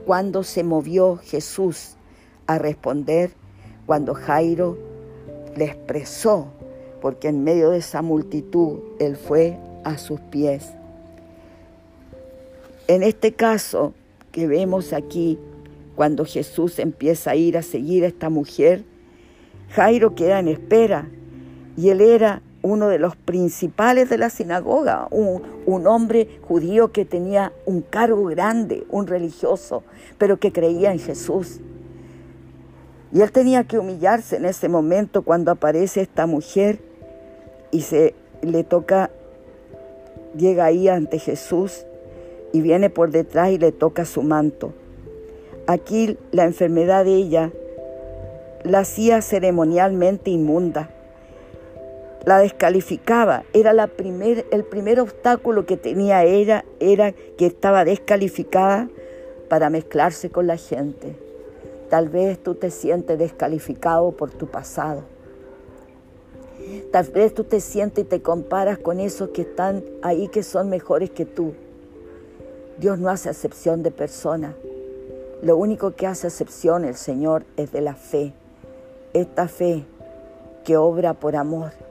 cuando 0.05 0.43
se 0.43 0.63
movió 0.63 1.15
Jesús 1.15 1.95
a 2.47 2.57
responder, 2.57 3.31
cuando 3.85 4.13
Jairo 4.13 4.77
le 5.55 5.65
expresó, 5.65 6.47
porque 7.01 7.29
en 7.29 7.45
medio 7.45 7.69
de 7.71 7.79
esa 7.79 8.01
multitud 8.01 8.79
él 8.99 9.15
fue 9.15 9.57
a 9.85 9.97
sus 9.97 10.19
pies. 10.19 10.73
En 12.89 13.03
este 13.03 13.33
caso 13.33 13.93
que 14.33 14.47
vemos 14.47 14.91
aquí, 14.91 15.39
cuando 15.95 16.25
Jesús 16.25 16.77
empieza 16.79 17.31
a 17.31 17.35
ir 17.35 17.57
a 17.57 17.61
seguir 17.61 18.03
a 18.03 18.07
esta 18.07 18.29
mujer, 18.29 18.83
Jairo 19.69 20.13
queda 20.13 20.39
en 20.39 20.49
espera 20.49 21.09
y 21.75 21.89
él 21.89 22.01
era 22.01 22.41
uno 22.67 22.89
de 22.89 22.99
los 22.99 23.15
principales 23.15 24.09
de 24.09 24.17
la 24.17 24.29
sinagoga, 24.29 25.07
un, 25.09 25.87
hombre 25.87 26.39
judío 26.47 26.91
que 26.91 27.05
tenía 27.05 27.53
un 27.65 27.81
cargo 27.81 28.25
grande, 28.25 28.85
un 28.89 29.07
religioso, 29.07 29.83
pero 30.17 30.37
que 30.37 30.51
creía 30.51 30.91
en 30.91 30.99
Jesús. 30.99 31.61
Y 33.13 33.21
él 33.21 33.31
tenía 33.31 33.63
que 33.63 33.79
humillarse 33.79 34.35
en 34.35 34.45
ese 34.45 34.67
momento 34.67 35.21
cuando 35.21 35.51
aparece 35.51 36.01
esta 36.01 36.25
mujer 36.25 36.79
y 37.71 37.81
se 37.81 38.15
le 38.41 38.63
toca, 38.63 39.11
llega 40.35 40.65
ahí 40.65 40.89
ante 40.89 41.19
Jesús 41.19 41.85
y 42.51 42.61
viene 42.61 42.89
por 42.89 43.11
detrás 43.11 43.51
y 43.51 43.57
le 43.57 43.71
toca 43.71 44.03
su 44.03 44.23
manto. 44.23 44.73
Aquí 45.67 46.17
la 46.31 46.43
enfermedad 46.43 47.05
de 47.05 47.15
ella 47.15 47.51
la 48.63 48.79
hacía 48.79 49.21
ceremonialmente 49.21 50.31
inmunda 50.31 50.89
la 52.27 52.39
descalificaba. 52.39 53.45
Era 53.53 53.71
el 53.71 54.63
primer 54.65 54.99
obstáculo 54.99 55.65
que 55.65 55.77
tenía 55.77 56.25
ella, 56.25 56.65
era 56.81 57.13
que 57.13 57.45
estaba 57.45 57.85
descalificada 57.85 58.89
para 59.47 59.69
mezclarse 59.69 60.29
con 60.29 60.45
la 60.45 60.57
gente. 60.57 61.15
Tal 61.89 62.09
vez 62.09 62.37
tú 62.43 62.53
te 62.55 62.69
sientes 62.69 63.17
descalificado 63.17 64.11
por 64.11 64.31
tu 64.31 64.45
pasado. 64.45 65.03
Tal 66.91 67.05
vez 67.05 67.33
tú 67.33 67.45
te 67.45 67.61
sientes 67.61 68.03
y 68.03 68.07
te 68.09 68.21
comparas 68.21 68.77
con 68.77 68.99
esos 68.99 69.29
que 69.29 69.43
están 69.43 69.85
ahí 70.01 70.27
que 70.27 70.43
son 70.43 70.67
mejores 70.67 71.09
que 71.09 71.23
tú. 71.23 71.53
Dios 72.77 72.99
no 72.99 73.07
hace 73.07 73.29
acepción 73.29 73.83
de 73.83 73.91
personas. 73.91 74.53
Lo 75.41 75.55
único 75.55 75.91
que 75.91 76.07
hace 76.07 76.27
acepción 76.27 76.83
el 76.83 76.95
Señor 76.95 77.45
es 77.55 77.71
de 77.71 77.79
la 77.79 77.95
fe. 77.95 78.33
Esta 79.13 79.47
fe 79.47 79.85
que 80.65 80.75
obra 80.75 81.13
por 81.13 81.37
amor 81.37 81.86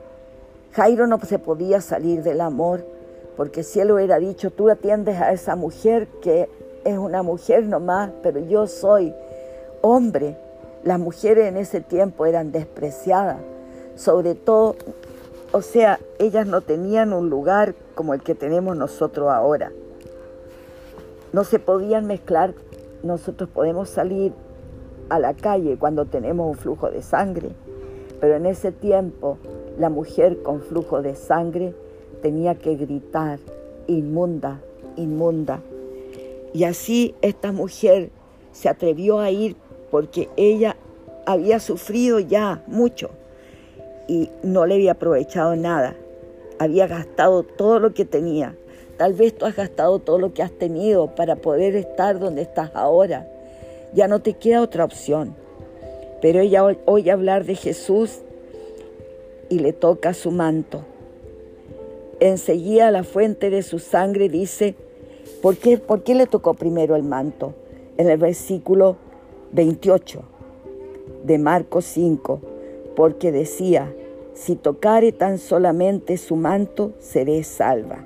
Jairo 0.76 1.06
no 1.06 1.18
se 1.20 1.38
podía 1.38 1.80
salir 1.80 2.22
del 2.22 2.42
amor, 2.42 2.84
porque 3.34 3.62
si 3.62 3.80
él 3.80 3.92
hubiera 3.92 4.18
dicho, 4.18 4.50
tú 4.50 4.68
atiendes 4.68 5.18
a 5.18 5.32
esa 5.32 5.56
mujer 5.56 6.06
que 6.20 6.50
es 6.84 6.98
una 6.98 7.22
mujer 7.22 7.64
nomás, 7.64 8.10
pero 8.22 8.40
yo 8.40 8.66
soy 8.66 9.14
hombre. 9.80 10.36
Las 10.84 10.98
mujeres 10.98 11.48
en 11.48 11.56
ese 11.56 11.80
tiempo 11.80 12.26
eran 12.26 12.52
despreciadas, 12.52 13.38
sobre 13.94 14.34
todo, 14.34 14.76
o 15.50 15.62
sea, 15.62 15.98
ellas 16.18 16.46
no 16.46 16.60
tenían 16.60 17.14
un 17.14 17.30
lugar 17.30 17.74
como 17.94 18.12
el 18.12 18.22
que 18.22 18.34
tenemos 18.34 18.76
nosotros 18.76 19.30
ahora. 19.30 19.72
No 21.32 21.44
se 21.44 21.58
podían 21.58 22.06
mezclar, 22.06 22.52
nosotros 23.02 23.48
podemos 23.48 23.88
salir 23.88 24.34
a 25.08 25.18
la 25.18 25.32
calle 25.32 25.78
cuando 25.78 26.04
tenemos 26.04 26.50
un 26.50 26.54
flujo 26.58 26.90
de 26.90 27.00
sangre, 27.00 27.52
pero 28.20 28.36
en 28.36 28.44
ese 28.44 28.72
tiempo 28.72 29.38
la 29.78 29.90
mujer 29.90 30.42
con 30.42 30.62
flujo 30.62 31.02
de 31.02 31.14
sangre 31.14 31.74
tenía 32.22 32.54
que 32.54 32.76
gritar, 32.76 33.38
inmunda, 33.86 34.60
inmunda. 34.96 35.60
Y 36.52 36.64
así 36.64 37.14
esta 37.20 37.52
mujer 37.52 38.10
se 38.52 38.68
atrevió 38.68 39.20
a 39.20 39.30
ir 39.30 39.56
porque 39.90 40.28
ella 40.36 40.76
había 41.26 41.60
sufrido 41.60 42.18
ya 42.18 42.62
mucho 42.66 43.10
y 44.08 44.30
no 44.42 44.66
le 44.66 44.76
había 44.76 44.92
aprovechado 44.92 45.56
nada. 45.56 45.94
Había 46.58 46.86
gastado 46.86 47.42
todo 47.42 47.78
lo 47.78 47.92
que 47.92 48.04
tenía. 48.04 48.56
Tal 48.96 49.12
vez 49.12 49.36
tú 49.36 49.44
has 49.44 49.56
gastado 49.56 49.98
todo 49.98 50.18
lo 50.18 50.32
que 50.32 50.42
has 50.42 50.52
tenido 50.52 51.14
para 51.14 51.36
poder 51.36 51.76
estar 51.76 52.18
donde 52.18 52.42
estás 52.42 52.70
ahora. 52.74 53.28
Ya 53.92 54.08
no 54.08 54.20
te 54.20 54.32
queda 54.32 54.62
otra 54.62 54.84
opción. 54.84 55.34
Pero 56.22 56.40
ella 56.40 56.64
oye 56.86 57.10
hablar 57.10 57.44
de 57.44 57.56
Jesús 57.56 58.22
y 59.48 59.58
le 59.58 59.72
toca 59.72 60.14
su 60.14 60.30
manto. 60.30 60.84
Enseguida 62.20 62.90
la 62.90 63.04
fuente 63.04 63.50
de 63.50 63.62
su 63.62 63.78
sangre 63.78 64.28
dice, 64.28 64.74
¿por 65.42 65.56
qué, 65.56 65.78
¿por 65.78 66.02
qué 66.02 66.14
le 66.14 66.26
tocó 66.26 66.54
primero 66.54 66.96
el 66.96 67.02
manto? 67.02 67.54
En 67.98 68.08
el 68.08 68.18
versículo 68.18 68.96
28 69.52 70.22
de 71.24 71.38
Marcos 71.38 71.84
5, 71.86 72.40
porque 72.94 73.32
decía, 73.32 73.92
si 74.34 74.56
tocare 74.56 75.12
tan 75.12 75.38
solamente 75.38 76.16
su 76.16 76.36
manto, 76.36 76.92
seré 76.98 77.42
salva. 77.42 78.04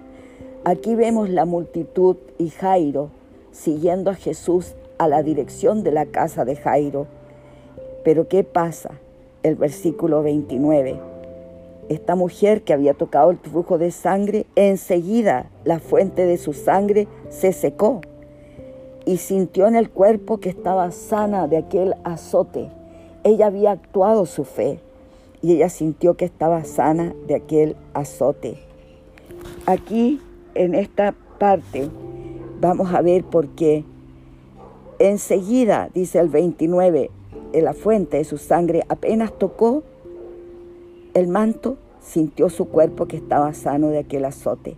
Aquí 0.65 0.95
vemos 0.95 1.31
la 1.31 1.45
multitud 1.45 2.17
y 2.39 2.51
Jairo 2.51 3.11
siguiendo 3.53 4.11
a 4.11 4.15
Jesús 4.15 4.75
a 4.99 5.09
la 5.09 5.23
dirección 5.23 5.83
de 5.83 5.93
la 5.93 6.07
casa 6.07 6.45
de 6.45 6.57
Jairo. 6.57 7.07
Pero 8.05 8.29
¿qué 8.29 8.45
pasa? 8.45 8.93
El 9.43 9.57
versículo 9.57 10.23
29 10.23 11.10
esta 11.91 12.15
mujer 12.15 12.63
que 12.63 12.73
había 12.73 12.95
tocado 12.95 13.33
el 13.33 13.39
flujo 13.39 13.77
de 13.77 13.91
sangre, 13.91 14.47
enseguida 14.55 15.51
la 15.65 15.81
fuente 15.81 16.25
de 16.25 16.39
su 16.39 16.53
sangre 16.53 17.09
se 17.31 17.53
secó 17.53 18.01
y 19.05 19.17
sintió 19.17 19.67
en 19.67 19.75
el 19.75 19.91
cuerpo 19.91 20.39
que 20.39 20.51
estaba 20.51 20.93
sana 20.93 21.49
de 21.49 21.57
aquel 21.57 21.97
azote. 22.05 22.69
Ella 23.25 23.47
había 23.47 23.73
actuado 23.73 24.25
su 24.25 24.45
fe 24.45 24.79
y 25.43 25.55
ella 25.55 25.69
sintió 25.69 26.15
que 26.15 26.27
estaba 26.27 26.63
sana 26.63 27.13
de 27.27 27.35
aquel 27.35 27.75
azote. 27.93 28.55
Aquí, 29.67 30.21
en 30.55 30.77
esta 30.77 31.17
parte, 31.41 31.89
vamos 32.61 32.95
a 32.95 33.03
ver 33.03 33.25
por 33.25 33.49
qué. 33.49 33.85
Enseguida, 35.01 35.91
dice 35.93 36.21
el 36.21 36.29
29, 36.29 37.11
en 37.53 37.65
la 37.65 37.75
fuente 37.75 38.19
de 38.19 38.25
su 38.25 38.39
sangre 38.39 38.85
apenas 38.89 39.37
tocó 39.37 39.83
el 41.15 41.29
manto, 41.29 41.77
sintió 42.01 42.49
su 42.49 42.67
cuerpo 42.67 43.07
que 43.07 43.17
estaba 43.17 43.53
sano 43.55 43.89
de 43.89 43.99
aquel 43.99 44.25
azote. 44.25 44.77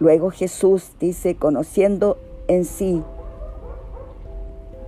Luego 0.00 0.30
Jesús 0.30 0.90
dice, 1.00 1.36
conociendo 1.36 2.18
en 2.48 2.64
sí, 2.64 3.02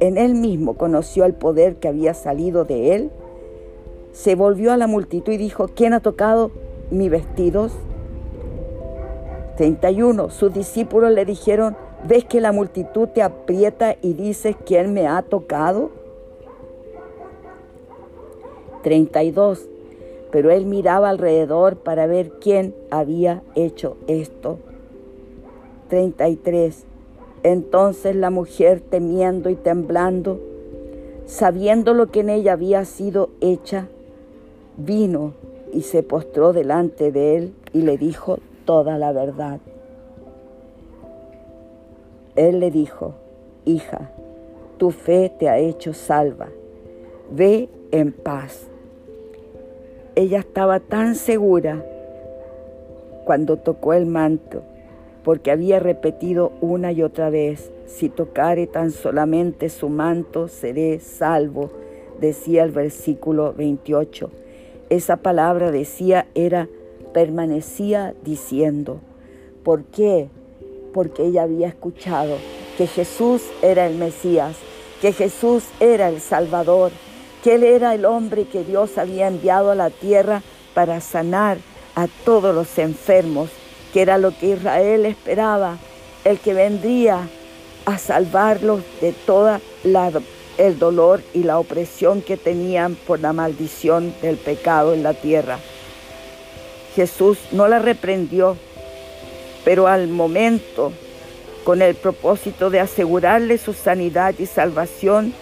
en 0.01 0.19
él 0.19 0.35
mismo 0.35 0.75
conoció 0.75 1.25
el 1.25 1.35
poder 1.35 1.77
que 1.77 1.89
había 1.89 2.13
salido 2.13 2.65
de 2.65 2.95
él, 2.95 3.11
se 4.13 4.35
volvió 4.35 4.73
a 4.73 4.77
la 4.77 4.87
multitud 4.87 5.33
y 5.33 5.37
dijo, 5.37 5.69
¿quién 5.69 5.93
ha 5.93 6.01
tocado 6.01 6.51
mis 6.91 7.11
vestidos? 7.11 7.73
31. 9.57 10.31
Sus 10.31 10.53
discípulos 10.53 11.13
le 11.13 11.25
dijeron, 11.25 11.77
¿ves 12.07 12.25
que 12.25 12.41
la 12.41 12.53
multitud 12.53 13.09
te 13.09 13.23
aprieta 13.23 13.97
y 14.03 14.13
dices, 14.13 14.57
¿quién 14.67 14.93
me 14.93 15.07
ha 15.07 15.23
tocado? 15.23 15.91
32 18.83 19.69
pero 20.31 20.51
él 20.51 20.67
miraba 20.67 21.11
alrededor 21.11 21.77
para 21.77 22.07
ver 22.07 22.33
quién 22.41 22.75
había 22.91 23.43
hecho 23.55 23.97
esto. 24.07 24.59
33. 25.89 26.85
Entonces 27.43 28.17
la 28.17 28.31
mujer, 28.31 28.81
temiendo 28.81 29.51
y 29.51 29.55
temblando, 29.55 30.41
sabiendo 31.27 31.95
lo 31.95 32.09
que 32.09 32.21
en 32.21 32.31
ella 32.31 32.53
había 32.53 32.85
sido 32.85 33.31
hecha, 33.41 33.87
vino 34.77 35.35
y 35.73 35.83
se 35.83 36.03
postró 36.03 36.53
delante 36.53 37.13
de 37.13 37.37
él 37.37 37.55
y 37.73 37.83
le 37.83 37.99
dijo 37.99 38.39
toda 38.65 38.99
la 38.99 39.13
verdad. 39.13 39.61
Él 42.35 42.61
le 42.61 42.71
dijo, 42.71 43.15
hija, 43.65 44.11
tu 44.77 44.91
fe 44.91 45.33
te 45.39 45.49
ha 45.49 45.59
hecho 45.59 45.95
salva, 45.95 46.49
ve 47.31 47.69
en 47.93 48.13
paz 48.13 48.69
ella 50.17 50.39
estaba 50.39 50.81
tan 50.81 51.15
segura 51.15 51.85
cuando 53.27 53.59
tocó 53.59 53.93
el 53.93 54.07
manto, 54.07 54.63
porque 55.23 55.51
había 55.51 55.79
repetido 55.79 56.53
una 56.63 56.91
y 56.91 57.03
otra 57.03 57.29
vez, 57.29 57.71
si 57.87 58.09
tocare 58.09 58.67
tan 58.67 58.93
solamente 58.93 59.69
su 59.69 59.91
manto, 59.91 60.49
seré 60.49 61.01
salvo, 61.01 61.71
decía 62.19 62.65
el 62.65 62.71
versículo 62.71 63.53
28. 63.53 64.31
Esa 64.89 65.19
palabra 65.19 65.71
decía 65.71 66.29
era, 66.35 66.67
permanecía 67.13 68.15
diciendo. 68.25 69.01
¿Por 69.65 69.85
qué? 69.85 70.29
Porque 70.95 71.25
ella 71.27 71.43
había 71.43 71.69
escuchado 71.69 72.37
que 72.79 72.87
Jesús 72.87 73.43
era 73.61 73.87
el 73.87 73.97
Mesías, 73.97 74.57
que 75.03 75.13
Jesús 75.13 75.65
era 75.79 76.09
el 76.09 76.21
Salvador, 76.21 76.93
que 77.47 77.55
Él 77.55 77.63
era 77.63 77.95
el 77.95 78.05
hombre 78.05 78.47
que 78.47 78.65
Dios 78.65 78.99
había 78.99 79.29
enviado 79.29 79.71
a 79.71 79.77
la 79.77 79.91
tierra 79.91 80.43
para 80.75 81.01
sanar 81.01 81.59
a 81.95 82.09
todos 82.25 82.53
los 82.53 82.77
enfermos, 82.77 83.51
que 83.93 84.03
era 84.03 84.19
lo 84.19 84.37
que 84.37 84.49
Israel 84.49 85.07
esperaba, 85.07 85.79
el 86.25 86.41
que 86.41 86.55
vendría 86.55 87.29
a 87.85 87.99
salvarlos 87.99 88.81
de 89.01 89.13
todo 89.13 89.61
el 90.59 90.79
dolor 90.81 91.23
y 91.35 91.45
la 91.45 91.61
opresión 91.61 92.21
que 92.21 92.37
tenían 92.37 92.97
por 92.97 93.21
la 93.21 93.33
maldición 93.33 94.13
del 94.23 94.39
pecado 94.39 94.93
en 94.93 95.05
la 95.05 95.15
tierra. 95.15 95.61
Jesús 96.97 97.39
no 97.53 97.69
la 97.69 97.79
reprendió, 97.79 98.57
pero 99.65 99.87
al 99.87 100.09
momento, 100.09 100.93
con 101.63 101.81
el 101.81 101.95
propósito 101.95 102.71
de 102.71 102.81
asegurarle 102.81 103.57
su 103.57 103.73
sanidad 103.73 104.35
y 104.37 104.47
salvación, 104.47 105.33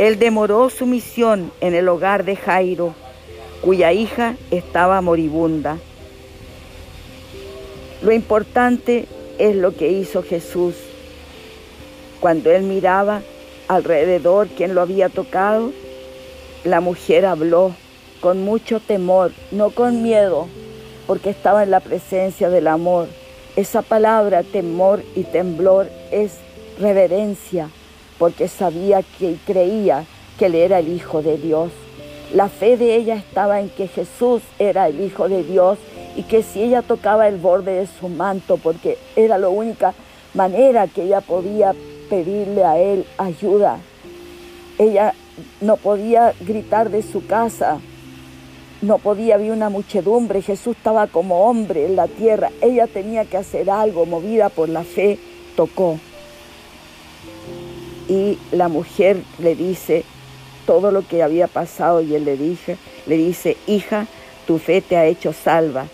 él 0.00 0.18
demoró 0.18 0.70
su 0.70 0.86
misión 0.86 1.52
en 1.60 1.74
el 1.74 1.86
hogar 1.86 2.24
de 2.24 2.34
Jairo, 2.34 2.94
cuya 3.60 3.92
hija 3.92 4.34
estaba 4.50 5.02
moribunda. 5.02 5.76
Lo 8.00 8.10
importante 8.10 9.04
es 9.38 9.54
lo 9.54 9.76
que 9.76 9.90
hizo 9.90 10.22
Jesús. 10.22 10.74
Cuando 12.18 12.50
él 12.50 12.62
miraba 12.62 13.20
alrededor 13.68 14.48
quien 14.48 14.74
lo 14.74 14.80
había 14.80 15.10
tocado, 15.10 15.70
la 16.64 16.80
mujer 16.80 17.26
habló 17.26 17.74
con 18.22 18.42
mucho 18.42 18.80
temor, 18.80 19.32
no 19.50 19.68
con 19.68 20.02
miedo, 20.02 20.48
porque 21.06 21.28
estaba 21.28 21.62
en 21.62 21.72
la 21.72 21.80
presencia 21.80 22.48
del 22.48 22.68
amor. 22.68 23.06
Esa 23.54 23.82
palabra 23.82 24.44
temor 24.44 25.02
y 25.14 25.24
temblor 25.24 25.90
es 26.10 26.38
reverencia 26.78 27.68
porque 28.20 28.48
sabía 28.48 29.02
que 29.18 29.38
creía 29.46 30.04
que 30.38 30.46
él 30.46 30.54
era 30.54 30.78
el 30.78 30.88
Hijo 30.88 31.22
de 31.22 31.38
Dios. 31.38 31.70
La 32.34 32.50
fe 32.50 32.76
de 32.76 32.94
ella 32.94 33.14
estaba 33.16 33.60
en 33.60 33.70
que 33.70 33.88
Jesús 33.88 34.42
era 34.58 34.88
el 34.88 35.00
Hijo 35.00 35.30
de 35.30 35.42
Dios 35.42 35.78
y 36.14 36.24
que 36.24 36.42
si 36.42 36.62
ella 36.62 36.82
tocaba 36.82 37.28
el 37.28 37.38
borde 37.38 37.72
de 37.72 37.86
su 37.86 38.10
manto, 38.10 38.58
porque 38.58 38.98
era 39.16 39.38
la 39.38 39.48
única 39.48 39.94
manera 40.34 40.86
que 40.86 41.04
ella 41.04 41.22
podía 41.22 41.74
pedirle 42.10 42.62
a 42.62 42.78
él 42.78 43.06
ayuda. 43.16 43.78
Ella 44.78 45.14
no 45.62 45.78
podía 45.78 46.34
gritar 46.40 46.90
de 46.90 47.02
su 47.02 47.26
casa, 47.26 47.80
no 48.82 48.98
podía, 48.98 49.36
haber 49.36 49.50
una 49.50 49.70
muchedumbre, 49.70 50.42
Jesús 50.42 50.76
estaba 50.76 51.06
como 51.06 51.46
hombre 51.46 51.86
en 51.86 51.96
la 51.96 52.06
tierra, 52.06 52.50
ella 52.60 52.86
tenía 52.86 53.24
que 53.24 53.38
hacer 53.38 53.70
algo, 53.70 54.04
movida 54.04 54.50
por 54.50 54.68
la 54.68 54.84
fe, 54.84 55.18
tocó 55.56 55.98
y 58.10 58.38
la 58.50 58.66
mujer 58.66 59.22
le 59.38 59.54
dice 59.54 60.02
todo 60.66 60.90
lo 60.90 61.06
que 61.06 61.22
había 61.22 61.46
pasado 61.46 62.00
y 62.00 62.16
él 62.16 62.24
le 62.24 62.36
dice, 62.36 62.76
le 63.06 63.16
dice, 63.16 63.56
hija, 63.68 64.08
tu 64.48 64.58
fe 64.58 64.80
te 64.80 64.96
ha 64.96 65.06
hecho 65.06 65.32
salva. 65.32 65.86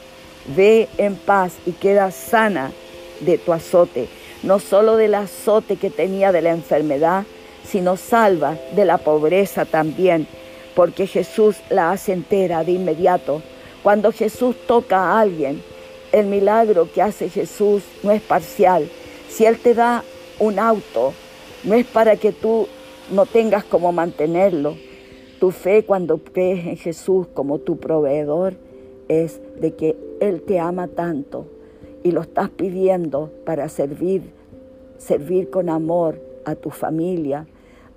Ve 0.57 0.89
en 0.97 1.17
paz 1.17 1.53
y 1.67 1.73
queda 1.73 2.11
sana 2.11 2.73
de 3.21 3.37
tu 3.37 3.53
azote, 3.53 4.09
no 4.43 4.61
solo 4.61 4.97
del 4.97 5.15
azote 5.15 5.77
que 5.77 5.91
tenía 5.91 6.33
de 6.33 6.41
la 6.41 6.53
enfermedad, 6.53 7.25
sino 7.69 7.99
salva 7.99 8.57
de 8.75 8.87
la 8.87 8.97
pobreza 8.97 9.67
también, 9.67 10.27
porque 10.75 11.07
Jesús 11.07 11.57
la 11.69 11.91
hace 11.91 12.15
entera 12.15 12.65
de 12.65 12.73
inmediato. 12.73 13.43
Cuando 13.83 14.11
Jesús 14.11 14.57
toca 14.67 14.97
a 15.01 15.21
alguien, 15.21 15.63
el 16.13 16.27
milagro 16.29 16.91
que 16.91 17.03
hace 17.03 17.29
Jesús 17.29 17.83
no 18.03 18.11
es 18.11 18.23
parcial. 18.23 18.89
Si 19.29 19.45
Él 19.45 19.59
te 19.59 19.75
da 19.75 20.03
un 20.39 20.59
auto, 20.59 21.13
no 21.67 21.75
es 21.75 21.85
para 21.85 22.17
que 22.17 22.33
tú 22.33 22.67
no 23.13 23.27
tengas 23.27 23.65
cómo 23.65 23.93
mantenerlo. 23.93 24.77
Tu 25.41 25.51
fe 25.51 25.85
cuando 25.85 26.19
crees 26.19 26.67
en 26.67 26.77
Jesús 26.77 27.27
como 27.35 27.59
tu 27.59 27.77
proveedor 27.77 28.55
es 29.09 29.41
de 29.61 29.75
que 29.75 29.97
Él 30.21 30.43
te 30.43 30.59
ama 30.59 30.89
tanto 30.89 31.47
y 32.03 32.13
lo 32.13 32.23
estás 32.23 32.51
pidiendo 32.51 33.31
para 33.45 33.69
servir, 33.69 34.33
servir 34.97 35.51
con 35.51 35.69
amor 35.69 36.21
a 36.45 36.55
tu 36.55 36.71
familia, 36.71 37.47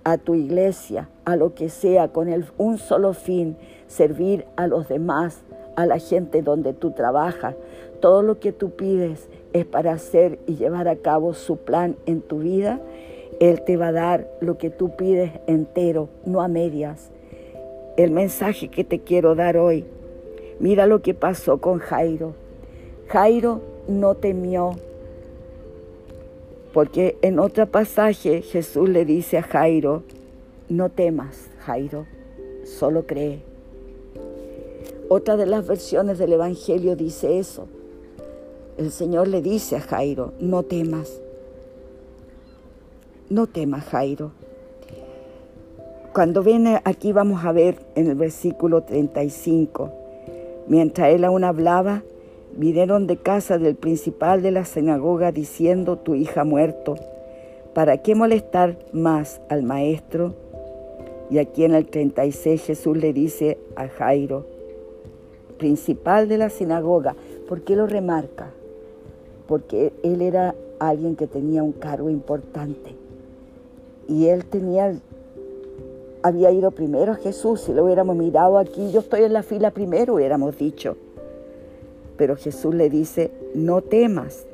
a 0.03 0.17
tu 0.17 0.33
iglesia, 0.33 1.09
a 1.25 1.35
lo 1.35 1.53
que 1.53 1.69
sea, 1.69 2.07
con 2.09 2.27
el, 2.27 2.45
un 2.57 2.77
solo 2.77 3.13
fin, 3.13 3.55
servir 3.87 4.45
a 4.55 4.67
los 4.67 4.89
demás, 4.89 5.43
a 5.75 5.85
la 5.85 5.99
gente 5.99 6.41
donde 6.41 6.73
tú 6.73 6.91
trabajas. 6.91 7.55
Todo 7.99 8.23
lo 8.23 8.39
que 8.39 8.51
tú 8.51 8.71
pides 8.71 9.29
es 9.53 9.65
para 9.65 9.93
hacer 9.93 10.39
y 10.47 10.55
llevar 10.55 10.87
a 10.87 10.95
cabo 10.95 11.33
su 11.33 11.57
plan 11.57 11.95
en 12.05 12.21
tu 12.21 12.39
vida. 12.39 12.79
Él 13.39 13.61
te 13.61 13.77
va 13.77 13.87
a 13.87 13.91
dar 13.93 14.29
lo 14.41 14.57
que 14.57 14.69
tú 14.69 14.95
pides 14.95 15.31
entero, 15.47 16.09
no 16.25 16.41
a 16.41 16.47
medias. 16.47 17.09
El 17.97 18.11
mensaje 18.11 18.67
que 18.67 18.83
te 18.83 18.99
quiero 18.99 19.35
dar 19.35 19.57
hoy, 19.57 19.85
mira 20.59 20.85
lo 20.87 21.01
que 21.01 21.13
pasó 21.13 21.59
con 21.59 21.79
Jairo. 21.79 22.33
Jairo 23.07 23.61
no 23.87 24.15
temió 24.15 24.75
porque 26.73 27.17
en 27.21 27.39
otro 27.39 27.65
pasaje 27.65 28.41
Jesús 28.41 28.87
le 28.89 29.05
dice 29.05 29.37
a 29.37 29.43
Jairo, 29.43 30.03
no 30.69 30.89
temas, 30.89 31.49
Jairo, 31.61 32.05
solo 32.63 33.07
cree. 33.07 33.41
Otra 35.07 35.35
de 35.35 35.47
las 35.47 35.67
versiones 35.67 36.19
del 36.19 36.33
Evangelio 36.33 36.95
dice 36.95 37.39
eso. 37.39 37.65
El 38.77 38.91
Señor 38.91 39.27
le 39.27 39.41
dice 39.41 39.77
a 39.77 39.81
Jairo, 39.81 40.33
no 40.39 40.61
temas, 40.61 41.19
no 43.29 43.45
temas, 43.47 43.85
Jairo. 43.85 44.31
Cuando 46.13 46.41
viene 46.41 46.81
aquí 46.83 47.13
vamos 47.13 47.45
a 47.45 47.51
ver 47.51 47.77
en 47.95 48.07
el 48.07 48.15
versículo 48.15 48.81
35, 48.81 49.91
mientras 50.67 51.13
él 51.13 51.23
aún 51.23 51.43
hablaba, 51.43 52.01
vinieron 52.57 53.05
de 53.05 53.17
casa 53.17 53.59
del 53.59 53.75
principal 53.75 54.41
de 54.41 54.51
la 54.51 54.65
sinagoga 54.65 55.31
diciendo, 55.31 55.97
tu 55.97 56.15
hija 56.15 56.43
muerto, 56.43 56.95
¿para 57.75 57.99
qué 57.99 58.15
molestar 58.15 58.79
más 58.91 59.39
al 59.49 59.61
maestro? 59.61 60.33
Y 61.29 61.37
aquí 61.37 61.63
en 61.63 61.75
el 61.75 61.85
36 61.85 62.63
Jesús 62.63 62.97
le 62.97 63.13
dice 63.13 63.59
a 63.75 63.87
Jairo, 63.87 64.47
principal 65.59 66.27
de 66.27 66.39
la 66.39 66.49
sinagoga, 66.49 67.15
¿por 67.47 67.61
qué 67.61 67.75
lo 67.75 67.85
remarca? 67.85 68.49
Porque 69.47 69.93
él 70.01 70.23
era 70.23 70.55
alguien 70.79 71.15
que 71.15 71.27
tenía 71.27 71.61
un 71.61 71.73
cargo 71.73 72.09
importante 72.09 72.98
y 74.09 74.27
él 74.27 74.43
tenía 74.45 74.93
había 76.21 76.51
ido 76.51 76.71
primero 76.71 77.13
a 77.13 77.15
Jesús, 77.15 77.61
si 77.61 77.73
lo 77.73 77.85
hubiéramos 77.85 78.17
mirado 78.17 78.57
aquí, 78.57 78.91
yo 78.91 78.99
estoy 78.99 79.23
en 79.23 79.31
la 79.31 79.43
fila 79.43 79.71
primero, 79.71 80.15
hubiéramos 80.15 80.57
dicho. 80.57 80.97
Pero 82.17 82.35
Jesús 82.35 82.75
le 82.75 82.89
dice, 82.89 83.31
no 83.53 83.81
temas, 83.81 84.45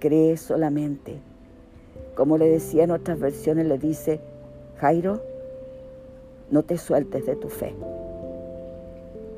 cree 0.00 0.36
solamente. 0.36 1.18
Como 2.16 2.38
le 2.38 2.48
decía 2.48 2.82
en 2.82 2.90
otras 2.90 3.20
versiones, 3.20 3.66
le 3.66 3.78
dice, 3.78 4.18
Jairo, 4.78 5.20
no 6.50 6.64
te 6.64 6.76
sueltes 6.76 7.24
de 7.26 7.36
tu 7.36 7.48
fe. 7.48 7.72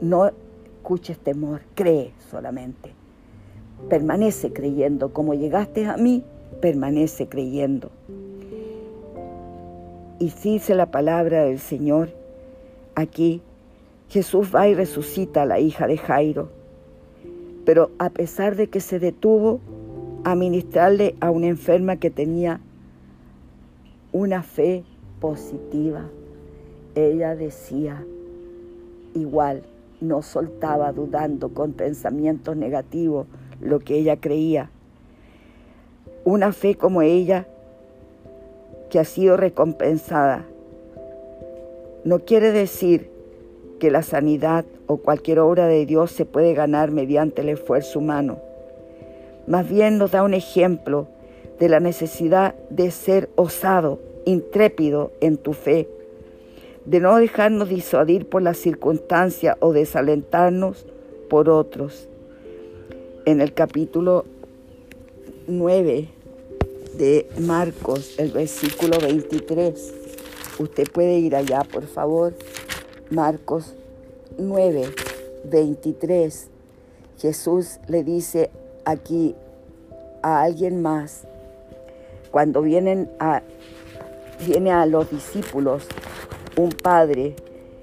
No 0.00 0.28
escuches 0.28 1.18
temor, 1.18 1.60
cree 1.74 2.12
solamente. 2.30 2.92
Permanece 3.90 4.54
creyendo. 4.54 5.12
Como 5.12 5.34
llegaste 5.34 5.84
a 5.84 5.98
mí, 5.98 6.24
permanece 6.62 7.28
creyendo. 7.28 7.90
Y 10.18 10.30
si 10.30 10.54
dice 10.54 10.74
la 10.74 10.90
palabra 10.90 11.44
del 11.44 11.58
Señor 11.58 12.10
aquí, 12.94 13.42
Jesús 14.08 14.54
va 14.54 14.68
y 14.68 14.74
resucita 14.74 15.42
a 15.42 15.46
la 15.46 15.60
hija 15.60 15.86
de 15.86 15.98
Jairo 15.98 16.48
pero 17.66 17.90
a 17.98 18.10
pesar 18.10 18.54
de 18.54 18.68
que 18.68 18.80
se 18.80 19.00
detuvo 19.00 19.60
a 20.22 20.36
ministrarle 20.36 21.16
a 21.20 21.32
una 21.32 21.48
enferma 21.48 21.96
que 21.96 22.10
tenía 22.10 22.60
una 24.12 24.44
fe 24.44 24.84
positiva, 25.20 26.04
ella 26.94 27.34
decía 27.34 28.04
igual, 29.14 29.64
no 30.00 30.22
soltaba 30.22 30.92
dudando 30.92 31.48
con 31.48 31.72
pensamientos 31.72 32.56
negativos 32.56 33.26
lo 33.60 33.80
que 33.80 33.96
ella 33.98 34.16
creía. 34.18 34.70
Una 36.24 36.52
fe 36.52 36.76
como 36.76 37.02
ella 37.02 37.48
ha 38.98 39.04
sido 39.04 39.36
recompensada 39.36 40.46
no 42.06 42.20
quiere 42.20 42.52
decir 42.52 43.10
que 43.80 43.90
la 43.90 44.04
sanidad 44.04 44.64
o 44.86 44.98
cualquier 44.98 45.40
obra 45.40 45.66
de 45.66 45.84
Dios 45.86 46.12
se 46.12 46.24
puede 46.24 46.54
ganar 46.54 46.92
mediante 46.92 47.42
el 47.42 47.48
esfuerzo 47.48 47.98
humano. 47.98 48.38
Más 49.48 49.68
bien 49.68 49.98
nos 49.98 50.12
da 50.12 50.22
un 50.22 50.32
ejemplo 50.32 51.08
de 51.58 51.68
la 51.68 51.80
necesidad 51.80 52.54
de 52.70 52.92
ser 52.92 53.28
osado, 53.34 53.98
intrépido 54.24 55.10
en 55.20 55.36
tu 55.36 55.52
fe, 55.52 55.88
de 56.84 57.00
no 57.00 57.16
dejarnos 57.16 57.70
disuadir 57.70 58.28
por 58.28 58.40
las 58.40 58.58
circunstancias 58.58 59.56
o 59.58 59.72
desalentarnos 59.72 60.86
por 61.28 61.50
otros. 61.50 62.08
En 63.24 63.40
el 63.40 63.52
capítulo 63.52 64.26
9 65.48 66.06
de 66.96 67.28
Marcos, 67.38 68.18
el 68.18 68.30
versículo 68.30 68.98
23, 68.98 69.94
usted 70.58 70.90
puede 70.90 71.18
ir 71.18 71.36
allá, 71.36 71.62
por 71.62 71.86
favor. 71.86 72.34
Marcos 73.10 73.74
9, 74.38 74.88
23, 75.44 76.48
Jesús 77.18 77.78
le 77.88 78.02
dice 78.02 78.50
aquí 78.84 79.34
a 80.22 80.42
alguien 80.42 80.82
más, 80.82 81.26
cuando 82.30 82.62
vienen 82.62 83.10
a, 83.18 83.42
viene 84.46 84.72
a 84.72 84.86
los 84.86 85.10
discípulos 85.10 85.86
un 86.56 86.70
padre 86.70 87.36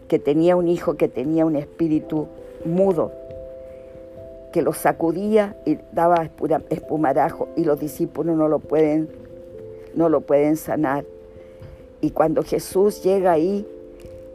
que 0.07 0.19
tenía 0.19 0.55
un 0.55 0.67
hijo 0.67 0.95
que 0.95 1.07
tenía 1.07 1.45
un 1.45 1.55
espíritu 1.55 2.27
mudo, 2.65 3.11
que 4.53 4.61
lo 4.61 4.71
sacudía 4.71 5.57
y 5.65 5.79
daba 5.91 6.29
espumarajo 6.69 7.49
y 7.57 7.65
los 7.65 7.79
discípulos 7.79 8.37
no 8.37 8.47
lo 8.47 8.59
pueden, 8.59 9.09
no 9.95 10.07
lo 10.07 10.21
pueden 10.21 10.55
sanar. 10.55 11.05
Y 12.01 12.11
cuando 12.11 12.43
Jesús 12.43 13.03
llega 13.03 13.31
ahí, 13.31 13.67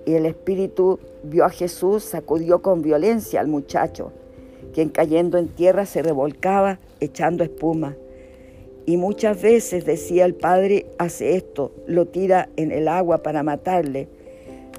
y 0.05 0.15
el 0.15 0.27
espíritu 0.27 0.99
vio 1.23 1.45
a 1.45 1.51
Jesús, 1.51 2.03
sacudió 2.03 2.63
con 2.63 2.83
violencia 2.83 3.41
al 3.41 3.47
muchacho, 3.47 4.11
quien 4.73 4.89
cayendo 4.89 5.39
en 5.39 5.49
tierra 5.49 5.87
se 5.87 6.03
revolcaba 6.03 6.81
echando 6.99 7.45
espuma. 7.45 7.95
Y 8.87 8.97
muchas 8.97 9.41
veces 9.41 9.85
decía 9.85 10.25
el 10.25 10.35
Padre, 10.35 10.87
hace 10.99 11.37
esto, 11.37 11.73
lo 11.87 12.07
tira 12.07 12.49
en 12.57 12.73
el 12.73 12.89
agua 12.89 13.23
para 13.23 13.43
matarle, 13.43 14.09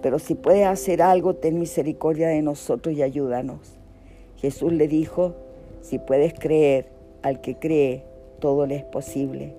pero 0.01 0.19
si 0.19 0.35
puedes 0.35 0.65
hacer 0.65 1.01
algo, 1.01 1.35
ten 1.35 1.59
misericordia 1.59 2.27
de 2.27 2.41
nosotros 2.41 2.95
y 2.95 3.03
ayúdanos. 3.03 3.78
Jesús 4.41 4.71
le 4.71 4.87
dijo, 4.87 5.33
si 5.81 5.99
puedes 5.99 6.33
creer, 6.33 6.85
al 7.21 7.41
que 7.41 7.55
cree, 7.55 8.03
todo 8.39 8.65
le 8.65 8.75
es 8.75 8.83
posible. 8.83 9.53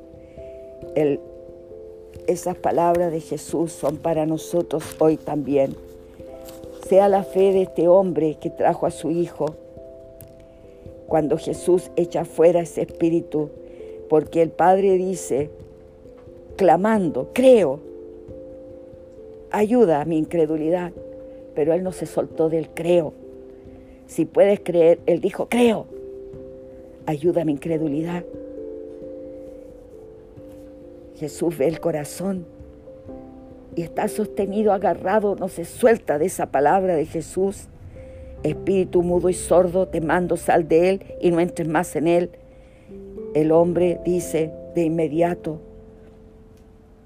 Esas 2.27 2.57
palabras 2.57 3.13
de 3.13 3.21
Jesús 3.21 3.73
son 3.73 3.99
para 3.99 4.27
nosotros 4.27 4.85
hoy 4.99 5.17
también. 5.17 5.75
Sea 6.89 7.09
la 7.09 7.23
fe 7.23 7.53
de 7.53 7.63
este 7.63 7.89
hombre 7.89 8.37
que 8.41 8.51
trajo 8.51 8.87
a 8.87 8.91
su 8.91 9.11
hijo 9.11 9.55
cuando 11.07 11.37
Jesús 11.37 11.91
echa 11.97 12.25
fuera 12.25 12.61
ese 12.61 12.83
espíritu, 12.83 13.51
porque 14.09 14.43
el 14.43 14.51
Padre 14.51 14.97
dice, 14.97 15.51
clamando, 16.57 17.31
creo, 17.33 17.81
ayuda 19.51 20.01
a 20.01 20.05
mi 20.05 20.17
incredulidad, 20.19 20.93
pero 21.55 21.75
él 21.75 21.83
no 21.83 21.93
se 21.93 22.07
soltó 22.07 22.49
del 22.49 22.71
creo. 22.71 23.13
Si 24.11 24.25
puedes 24.25 24.59
creer, 24.59 24.99
él 25.07 25.21
dijo, 25.21 25.49
creo, 25.49 25.87
ayuda 27.07 27.43
a 27.43 27.45
mi 27.45 27.53
incredulidad. 27.53 28.25
Jesús 31.15 31.57
ve 31.57 31.69
el 31.69 31.79
corazón 31.79 32.45
y 33.77 33.83
está 33.83 34.09
sostenido, 34.09 34.73
agarrado, 34.73 35.37
no 35.37 35.47
se 35.47 35.65
suelta 35.65 36.19
de 36.19 36.27
esa 36.27 36.47
palabra 36.47 36.97
de 36.97 37.07
Jesús. 37.07 37.69
espíritu 38.43 39.05
mudo 39.05 39.29
y 39.29 39.35
sordo, 39.35 39.87
te 39.87 40.01
mando, 40.01 40.37
sal 40.37 40.67
de 40.67 40.91
él 40.91 41.05
y 41.21 41.31
no 41.31 41.39
entres 41.39 41.69
más 41.69 41.95
en 41.95 42.09
él. 42.09 42.31
El 43.33 43.53
hombre 43.53 44.01
dice 44.05 44.51
de 44.75 44.87
inmediato, 44.87 45.61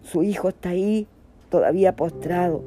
su 0.05 0.23
hijo 0.23 0.49
está 0.49 0.71
ahí, 0.71 1.07
todavía 1.51 1.97
postrado. 1.97 2.63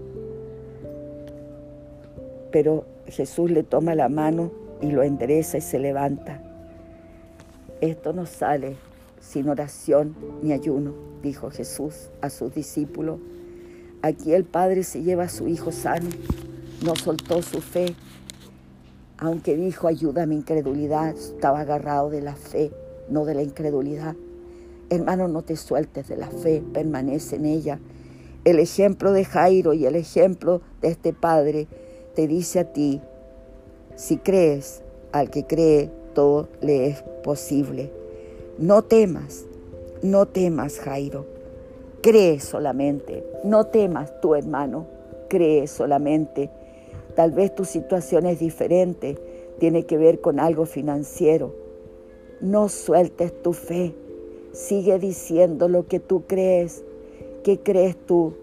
Pero 2.51 2.85
Jesús 3.09 3.51
le 3.51 3.63
toma 3.63 3.95
la 3.95 4.09
mano 4.09 4.51
y 4.81 4.91
lo 4.91 5.03
endereza 5.03 5.57
y 5.57 5.61
se 5.61 5.79
levanta. 5.79 6.41
Esto 7.81 8.13
no 8.13 8.25
sale 8.25 8.75
sin 9.19 9.49
oración 9.49 10.15
ni 10.41 10.51
ayuno, 10.51 10.93
dijo 11.21 11.49
Jesús 11.49 12.09
a 12.21 12.29
sus 12.29 12.53
discípulos. 12.53 13.19
Aquí 14.01 14.33
el 14.33 14.45
Padre 14.45 14.83
se 14.83 15.03
lleva 15.03 15.23
a 15.23 15.29
su 15.29 15.47
Hijo 15.47 15.71
sano, 15.71 16.09
no 16.83 16.95
soltó 16.95 17.41
su 17.41 17.61
fe, 17.61 17.95
aunque 19.17 19.57
dijo 19.57 19.87
ayuda 19.87 20.23
a 20.23 20.25
mi 20.27 20.35
incredulidad, 20.35 21.09
estaba 21.09 21.61
agarrado 21.61 22.09
de 22.09 22.21
la 22.21 22.35
fe, 22.35 22.71
no 23.09 23.25
de 23.25 23.33
la 23.33 23.41
incredulidad. 23.41 24.15
Hermano, 24.89 25.27
no 25.27 25.41
te 25.41 25.55
sueltes 25.55 26.07
de 26.07 26.17
la 26.17 26.29
fe, 26.29 26.63
permanece 26.73 27.35
en 27.37 27.45
ella. 27.45 27.79
El 28.45 28.59
ejemplo 28.59 29.11
de 29.11 29.25
Jairo 29.25 29.73
y 29.73 29.85
el 29.85 29.95
ejemplo 29.95 30.61
de 30.81 30.89
este 30.89 31.13
Padre 31.13 31.67
te 32.17 32.27
dice 32.27 32.61
a 32.61 32.63
ti, 32.63 32.99
si 33.95 34.17
crees, 34.17 34.81
al 35.11 35.29
que 35.29 35.45
cree, 35.45 35.91
todo 36.15 36.47
le 36.61 36.87
es 36.87 37.03
posible. 37.23 37.91
No 38.57 38.81
temas, 38.81 39.45
no 40.01 40.25
temas, 40.25 40.79
Jairo. 40.79 41.27
Cree 42.01 42.39
solamente, 42.39 43.23
no 43.43 43.67
temas 43.67 44.19
tu 44.19 44.33
hermano, 44.33 44.87
cree 45.29 45.67
solamente. 45.67 46.49
Tal 47.15 47.33
vez 47.33 47.53
tu 47.53 47.65
situación 47.65 48.25
es 48.25 48.39
diferente, 48.39 49.19
tiene 49.59 49.85
que 49.85 49.99
ver 49.99 50.19
con 50.19 50.39
algo 50.39 50.65
financiero. 50.65 51.53
No 52.41 52.67
sueltes 52.67 53.43
tu 53.43 53.53
fe, 53.53 53.93
sigue 54.53 54.97
diciendo 54.97 55.69
lo 55.69 55.85
que 55.85 55.99
tú 55.99 56.23
crees. 56.25 56.83
¿Qué 57.43 57.59
crees 57.59 57.95
tú? 57.95 58.33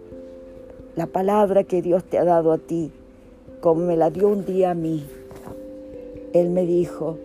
La 0.94 1.08
palabra 1.08 1.64
que 1.64 1.82
Dios 1.82 2.04
te 2.04 2.18
ha 2.18 2.24
dado 2.24 2.52
a 2.52 2.58
ti, 2.58 2.92
como 3.64 3.86
me 3.86 3.96
la 3.96 4.10
dio 4.10 4.28
un 4.28 4.44
día 4.44 4.72
a 4.72 4.74
mí. 4.74 5.06
Él 6.34 6.50
me 6.50 6.66
dijo, 6.66 7.16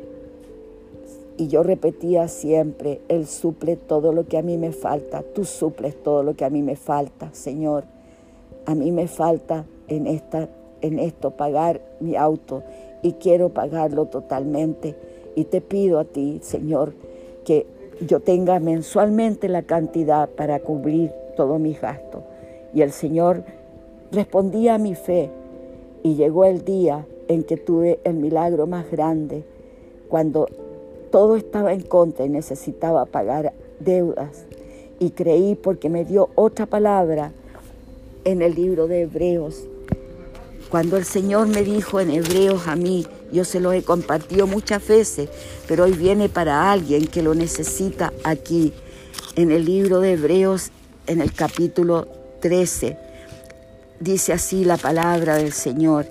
y 1.35 1.49
yo 1.49 1.63
repetía 1.63 2.29
siempre, 2.29 3.01
Él 3.09 3.27
suple 3.27 3.75
todo 3.75 4.13
lo 4.13 4.25
que 4.25 4.37
a 4.37 4.41
mí 4.41 4.57
me 4.57 4.71
falta, 4.71 5.21
tú 5.21 5.43
suples 5.43 6.01
todo 6.01 6.23
lo 6.23 6.35
que 6.35 6.45
a 6.45 6.49
mí 6.49 6.61
me 6.61 6.77
falta, 6.77 7.27
Señor. 7.33 7.83
A 8.65 8.73
mí 8.73 8.93
me 8.93 9.09
falta 9.09 9.65
en, 9.89 10.07
esta, 10.07 10.47
en 10.79 10.99
esto 10.99 11.31
pagar 11.31 11.81
mi 11.99 12.15
auto 12.15 12.63
y 13.01 13.15
quiero 13.15 13.49
pagarlo 13.49 14.05
totalmente. 14.05 14.95
Y 15.35 15.43
te 15.43 15.59
pido 15.59 15.99
a 15.99 16.05
ti, 16.05 16.39
Señor, 16.41 16.93
que 17.43 17.65
yo 17.99 18.21
tenga 18.21 18.61
mensualmente 18.61 19.49
la 19.49 19.63
cantidad 19.63 20.29
para 20.29 20.61
cubrir 20.61 21.11
todos 21.35 21.59
mis 21.59 21.81
gastos. 21.81 22.21
Y 22.73 22.81
el 22.81 22.93
Señor 22.93 23.43
respondía 24.13 24.75
a 24.75 24.77
mi 24.77 24.95
fe 24.95 25.31
y 26.03 26.15
llegó 26.15 26.45
el 26.45 26.63
día 26.63 27.05
en 27.27 27.43
que 27.43 27.57
tuve 27.57 27.99
el 28.03 28.15
milagro 28.15 28.67
más 28.67 28.89
grande, 28.89 29.43
cuando 30.07 30.47
todo 31.11 31.35
estaba 31.35 31.73
en 31.73 31.81
contra 31.81 32.25
y 32.25 32.29
necesitaba 32.29 33.05
pagar 33.05 33.53
deudas. 33.79 34.45
Y 34.99 35.11
creí 35.11 35.55
porque 35.55 35.89
me 35.89 36.05
dio 36.05 36.29
otra 36.35 36.65
palabra 36.65 37.31
en 38.25 38.41
el 38.41 38.55
libro 38.55 38.87
de 38.87 39.01
Hebreos. 39.01 39.65
Cuando 40.69 40.97
el 40.97 41.05
Señor 41.05 41.47
me 41.47 41.63
dijo 41.63 41.99
en 41.99 42.11
Hebreos 42.11 42.67
a 42.67 42.75
mí, 42.75 43.07
yo 43.31 43.43
se 43.43 43.59
lo 43.59 43.71
he 43.71 43.81
compartido 43.81 44.45
muchas 44.45 44.87
veces, 44.87 45.29
pero 45.67 45.85
hoy 45.85 45.93
viene 45.93 46.29
para 46.29 46.71
alguien 46.71 47.07
que 47.07 47.23
lo 47.23 47.33
necesita 47.33 48.13
aquí. 48.23 48.73
En 49.35 49.51
el 49.51 49.65
libro 49.65 49.99
de 49.99 50.13
Hebreos, 50.13 50.71
en 51.07 51.21
el 51.21 51.33
capítulo 51.33 52.07
13, 52.41 52.97
dice 53.99 54.33
así 54.33 54.65
la 54.65 54.77
palabra 54.77 55.35
del 55.35 55.53
Señor. 55.53 56.05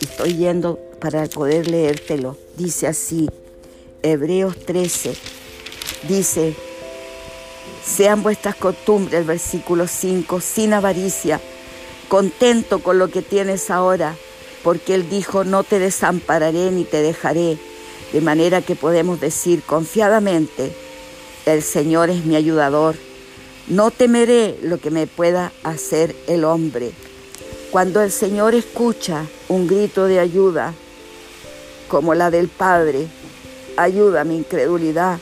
Estoy 0.00 0.36
yendo 0.36 0.78
para 1.00 1.26
poder 1.26 1.68
leértelo. 1.68 2.36
Dice 2.56 2.86
así, 2.86 3.28
Hebreos 4.02 4.56
13, 4.64 5.14
dice, 6.08 6.54
sean 7.84 8.22
vuestras 8.22 8.56
costumbres, 8.56 9.26
versículo 9.26 9.86
5, 9.86 10.40
sin 10.40 10.72
avaricia, 10.72 11.40
contento 12.08 12.80
con 12.80 12.98
lo 12.98 13.08
que 13.08 13.22
tienes 13.22 13.70
ahora, 13.70 14.16
porque 14.62 14.94
Él 14.94 15.08
dijo, 15.08 15.44
no 15.44 15.64
te 15.64 15.78
desampararé 15.78 16.70
ni 16.70 16.84
te 16.84 17.02
dejaré, 17.02 17.58
de 18.12 18.20
manera 18.20 18.62
que 18.62 18.76
podemos 18.76 19.20
decir 19.20 19.62
confiadamente, 19.62 20.72
el 21.46 21.62
Señor 21.62 22.10
es 22.10 22.24
mi 22.24 22.36
ayudador, 22.36 22.96
no 23.68 23.90
temeré 23.90 24.58
lo 24.62 24.78
que 24.78 24.90
me 24.90 25.06
pueda 25.06 25.52
hacer 25.62 26.14
el 26.26 26.44
hombre. 26.44 26.92
Cuando 27.70 28.00
el 28.02 28.10
Señor 28.10 28.54
escucha 28.54 29.26
un 29.48 29.66
grito 29.66 30.06
de 30.06 30.20
ayuda, 30.20 30.72
como 31.88 32.14
la 32.14 32.30
del 32.30 32.48
Padre, 32.48 33.08
ayuda 33.76 34.24
mi 34.24 34.36
incredulidad. 34.38 35.18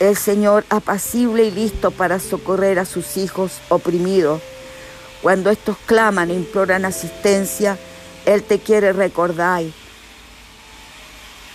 El 0.00 0.16
Señor 0.16 0.64
apacible 0.68 1.44
y 1.44 1.50
listo 1.52 1.92
para 1.92 2.18
socorrer 2.18 2.80
a 2.80 2.84
sus 2.84 3.16
hijos 3.16 3.60
oprimidos. 3.68 4.42
Cuando 5.22 5.50
estos 5.50 5.76
claman 5.86 6.30
e 6.30 6.34
imploran 6.34 6.84
asistencia, 6.84 7.78
Él 8.24 8.42
te 8.42 8.58
quiere 8.58 8.92
recordar. 8.92 9.62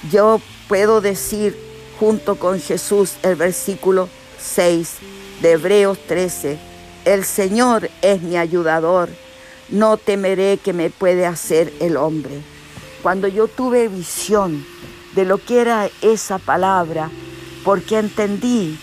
Yo 0.09 0.41
puedo 0.67 1.01
decir 1.01 1.57
junto 1.99 2.37
con 2.37 2.59
Jesús 2.59 3.15
el 3.21 3.35
versículo 3.35 4.07
6 4.39 4.95
de 5.41 5.51
Hebreos 5.51 5.99
13, 6.07 6.57
el 7.05 7.25
Señor 7.25 7.89
es 8.01 8.21
mi 8.21 8.37
ayudador, 8.37 9.09
no 9.71 9.97
temeré 9.97 10.57
que 10.57 10.73
me 10.73 10.89
puede 10.89 11.25
hacer 11.25 11.73
el 11.79 11.97
hombre. 11.97 12.41
Cuando 13.01 13.27
yo 13.27 13.47
tuve 13.47 13.87
visión 13.87 14.65
de 15.15 15.25
lo 15.25 15.37
que 15.37 15.61
era 15.61 15.89
esa 16.01 16.37
palabra, 16.37 17.09
porque 17.63 17.97
entendí 17.97 18.77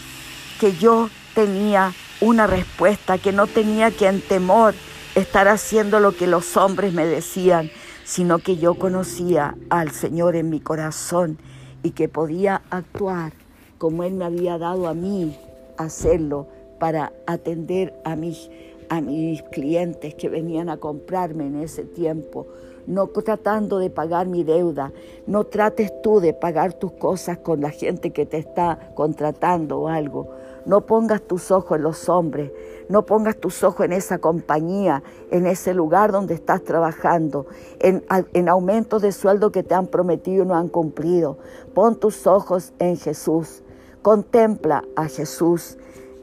que 0.60 0.74
yo 0.76 1.10
tenía 1.34 1.92
una 2.20 2.46
respuesta, 2.46 3.18
que 3.18 3.32
no 3.32 3.46
tenía 3.46 3.90
que 3.90 4.06
en 4.06 4.20
temor 4.20 4.74
estar 5.14 5.48
haciendo 5.48 6.00
lo 6.00 6.16
que 6.16 6.26
los 6.26 6.56
hombres 6.56 6.92
me 6.92 7.06
decían, 7.06 7.70
sino 8.04 8.38
que 8.38 8.56
yo 8.56 8.74
conocía 8.74 9.54
al 9.70 9.92
Señor 9.92 10.34
en 10.34 10.50
mi 10.50 10.60
corazón 10.60 11.38
y 11.82 11.90
que 11.90 12.08
podía 12.08 12.62
actuar 12.70 13.32
como 13.78 14.02
Él 14.02 14.14
me 14.14 14.24
había 14.24 14.58
dado 14.58 14.88
a 14.88 14.94
mí 14.94 15.36
hacerlo 15.76 16.48
para 16.78 17.12
atender 17.26 17.94
a 18.04 18.16
mis, 18.16 18.50
a 18.88 19.00
mis 19.00 19.42
clientes 19.42 20.14
que 20.14 20.28
venían 20.28 20.68
a 20.68 20.78
comprarme 20.78 21.46
en 21.46 21.62
ese 21.62 21.84
tiempo 21.84 22.46
no 22.88 23.06
tratando 23.08 23.78
de 23.78 23.90
pagar 23.90 24.26
mi 24.26 24.42
deuda. 24.42 24.92
No 25.26 25.44
trates 25.44 25.92
tú 26.02 26.20
de 26.20 26.32
pagar 26.32 26.72
tus 26.72 26.92
cosas 26.92 27.38
con 27.38 27.60
la 27.60 27.70
gente 27.70 28.10
que 28.10 28.24
te 28.24 28.38
está 28.38 28.92
contratando 28.94 29.80
o 29.80 29.88
algo. 29.88 30.30
No 30.64 30.86
pongas 30.86 31.22
tus 31.22 31.50
ojos 31.50 31.76
en 31.76 31.82
los 31.82 32.08
hombres, 32.08 32.50
no 32.88 33.04
pongas 33.04 33.36
tus 33.36 33.62
ojos 33.62 33.86
en 33.86 33.92
esa 33.92 34.18
compañía, 34.18 35.02
en 35.30 35.46
ese 35.46 35.72
lugar 35.72 36.12
donde 36.12 36.34
estás 36.34 36.62
trabajando, 36.64 37.46
en, 37.78 38.04
en 38.32 38.48
aumentos 38.48 39.02
de 39.02 39.12
sueldo 39.12 39.52
que 39.52 39.62
te 39.62 39.74
han 39.74 39.86
prometido 39.86 40.44
y 40.44 40.46
no 40.46 40.56
han 40.56 40.68
cumplido. 40.68 41.38
Pon 41.74 41.96
tus 41.96 42.26
ojos 42.26 42.72
en 42.78 42.96
Jesús. 42.96 43.62
Contempla 44.02 44.84
a 44.96 45.08
Jesús, 45.08 45.76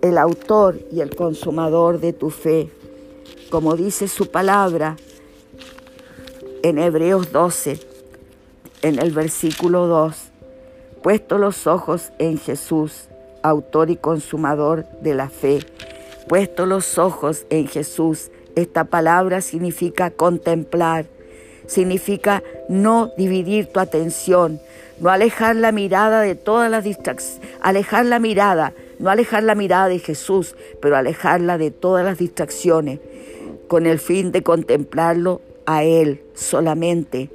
el 0.06 0.20
autor 0.20 0.80
y 0.91 1.01
el 1.01 1.16
consumador 1.16 1.99
de 1.99 2.14
tu 2.14 2.30
fe. 2.30 2.70
Como 3.49 3.76
dice 3.76 4.08
su 4.08 4.30
palabra, 4.30 4.97
en 6.62 6.78
Hebreos 6.78 7.32
12, 7.32 7.80
en 8.84 8.99
el 8.99 9.12
versículo 9.12 9.88
2, 9.88 10.16
puesto 11.01 11.39
los 11.39 11.66
ojos 11.66 12.12
en 12.20 12.38
Jesús, 12.38 13.08
autor 13.41 13.89
y 13.89 13.95
consumador 13.95 14.86
de 15.01 15.16
la 15.16 15.30
fe, 15.30 15.66
puesto 16.28 16.68
los 16.68 16.99
ojos 16.99 17.47
en 17.49 17.68
Jesús, 17.68 18.30
esta 18.56 18.84
palabra 18.84 19.41
significa 19.41 20.12
contemplar, 20.12 21.08
significa 21.66 22.43
no 22.70 23.12
dividir 23.18 23.74
tu 23.74 23.80
atención, 23.80 24.60
no 24.99 25.10
alejar 25.10 25.56
la 25.56 25.72
mirada 25.72 26.22
de 26.22 26.36
todas 26.36 26.70
las 26.70 26.84
distracciones, 26.84 27.41
alejar 27.62 28.06
la 28.06 28.20
mirada, 28.20 28.74
no 28.99 29.09
alejar 29.09 29.43
la 29.43 29.55
mirada 29.55 29.87
de 29.87 29.99
Jesús, 29.99 30.55
pero 30.81 30.95
alejarla 30.95 31.57
de 31.57 31.71
todas 31.71 32.05
las 32.05 32.17
distracciones, 32.17 32.99
con 33.67 33.85
el 33.85 33.99
fin 33.99 34.31
de 34.31 34.43
contemplarlo 34.43 35.41
a 35.65 35.83
Él 35.83 36.23
solamente. 36.33 37.29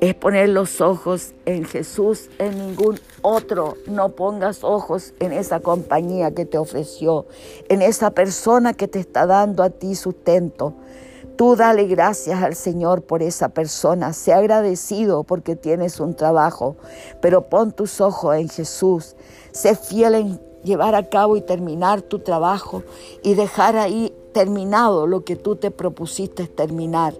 Es 0.00 0.14
poner 0.14 0.48
los 0.48 0.80
ojos 0.80 1.32
en 1.46 1.64
Jesús, 1.64 2.28
en 2.38 2.58
ningún 2.58 2.98
otro. 3.22 3.76
No 3.86 4.10
pongas 4.10 4.64
ojos 4.64 5.14
en 5.20 5.32
esa 5.32 5.60
compañía 5.60 6.34
que 6.34 6.44
te 6.44 6.58
ofreció, 6.58 7.26
en 7.68 7.82
esa 7.82 8.10
persona 8.10 8.74
que 8.74 8.88
te 8.88 8.98
está 8.98 9.26
dando 9.26 9.62
a 9.62 9.70
ti 9.70 9.94
sustento. 9.94 10.74
Tú 11.36 11.56
dale 11.56 11.86
gracias 11.86 12.42
al 12.42 12.56
Señor 12.56 13.02
por 13.02 13.22
esa 13.22 13.50
persona. 13.50 14.12
Sé 14.12 14.32
agradecido 14.32 15.22
porque 15.24 15.56
tienes 15.56 15.98
un 16.00 16.14
trabajo, 16.14 16.76
pero 17.20 17.48
pon 17.48 17.72
tus 17.72 18.00
ojos 18.00 18.36
en 18.36 18.48
Jesús. 18.48 19.16
Sé 19.52 19.76
fiel 19.76 20.14
en 20.16 20.40
llevar 20.64 20.94
a 20.94 21.08
cabo 21.08 21.36
y 21.36 21.40
terminar 21.40 22.02
tu 22.02 22.18
trabajo 22.18 22.82
y 23.22 23.34
dejar 23.34 23.76
ahí 23.76 24.12
terminado 24.32 25.06
lo 25.06 25.24
que 25.24 25.36
tú 25.36 25.56
te 25.56 25.70
propusiste 25.70 26.46
terminar. 26.46 27.14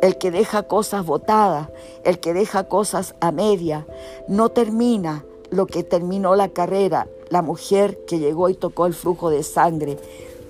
El 0.00 0.18
que 0.18 0.30
deja 0.30 0.64
cosas 0.64 1.04
botadas, 1.04 1.68
el 2.04 2.18
que 2.18 2.34
deja 2.34 2.64
cosas 2.64 3.14
a 3.20 3.32
media, 3.32 3.86
no 4.28 4.48
termina 4.48 5.24
lo 5.50 5.66
que 5.66 5.82
terminó 5.82 6.34
la 6.34 6.48
carrera, 6.48 7.08
la 7.28 7.42
mujer 7.42 7.98
que 8.06 8.18
llegó 8.18 8.48
y 8.48 8.54
tocó 8.54 8.86
el 8.86 8.94
flujo 8.94 9.30
de 9.30 9.42
sangre. 9.42 9.98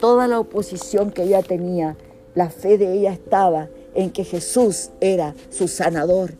Toda 0.00 0.28
la 0.28 0.40
oposición 0.40 1.10
que 1.10 1.24
ella 1.24 1.42
tenía, 1.42 1.96
la 2.34 2.50
fe 2.50 2.78
de 2.78 2.92
ella 2.94 3.12
estaba 3.12 3.68
en 3.94 4.10
que 4.10 4.24
Jesús 4.24 4.90
era 5.00 5.34
su 5.50 5.68
sanador, 5.68 6.32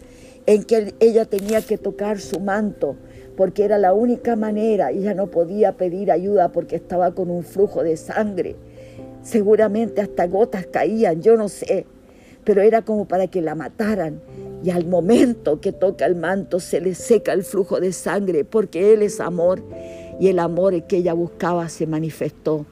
en 0.47 0.65
que 0.65 0.95
ella 1.01 1.27
tenía 1.27 1.63
que 1.63 1.79
tocar 1.79 2.19
su 2.21 2.41
manto, 2.41 2.97
porque 3.37 3.65
era 3.65 3.79
la 3.79 3.93
única 3.93 4.37
manera, 4.37 4.91
ella 4.91 5.15
no 5.15 5.29
podía 5.29 5.77
pedir 5.77 6.11
ayuda 6.11 6.51
porque 6.53 6.77
estaba 6.77 7.13
con 7.13 7.31
un 7.31 7.43
flujo 7.43 7.83
de 7.83 7.97
sangre. 7.97 8.57
Seguramente 9.23 10.01
hasta 10.01 10.27
gotas 10.27 10.67
caían, 10.67 11.23
yo 11.23 11.37
no 11.37 11.49
sé, 11.49 11.87
pero 12.45 12.61
era 12.61 12.83
como 12.83 13.07
para 13.07 13.27
que 13.27 13.41
la 13.41 13.55
mataran. 13.55 14.21
Y 14.65 14.71
al 14.71 14.87
momento 14.87 15.61
que 15.61 15.73
toca 15.73 16.07
el 16.07 16.15
manto 16.15 16.61
se 16.61 16.81
le 16.81 16.95
seca 16.95 17.33
el 17.33 17.43
flujo 17.43 17.81
de 17.81 17.93
sangre 17.93 18.45
porque 18.45 18.93
Él 18.93 19.03
es 19.03 19.21
amor 19.21 19.63
y 20.21 20.29
el 20.29 20.39
amor 20.39 20.85
que 20.85 20.99
ella 20.99 21.15
buscaba 21.15 21.69
se 21.69 21.87
manifestó. 21.87 22.67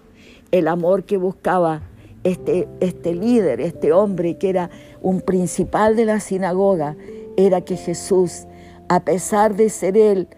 El 0.52 0.68
amor 0.68 1.04
que 1.04 1.16
buscaba 1.16 1.82
este, 2.22 2.68
este 2.80 3.14
líder, 3.14 3.60
este 3.60 3.92
hombre 3.92 4.36
que 4.36 4.50
era 4.50 4.70
un 5.00 5.20
principal 5.20 5.96
de 5.96 6.04
la 6.04 6.20
sinagoga, 6.20 6.96
era 7.36 7.62
que 7.62 7.76
Jesús, 7.76 8.46
a 8.88 9.04
pesar 9.04 9.56
de 9.56 9.70
ser 9.70 9.96
Él 9.96 10.28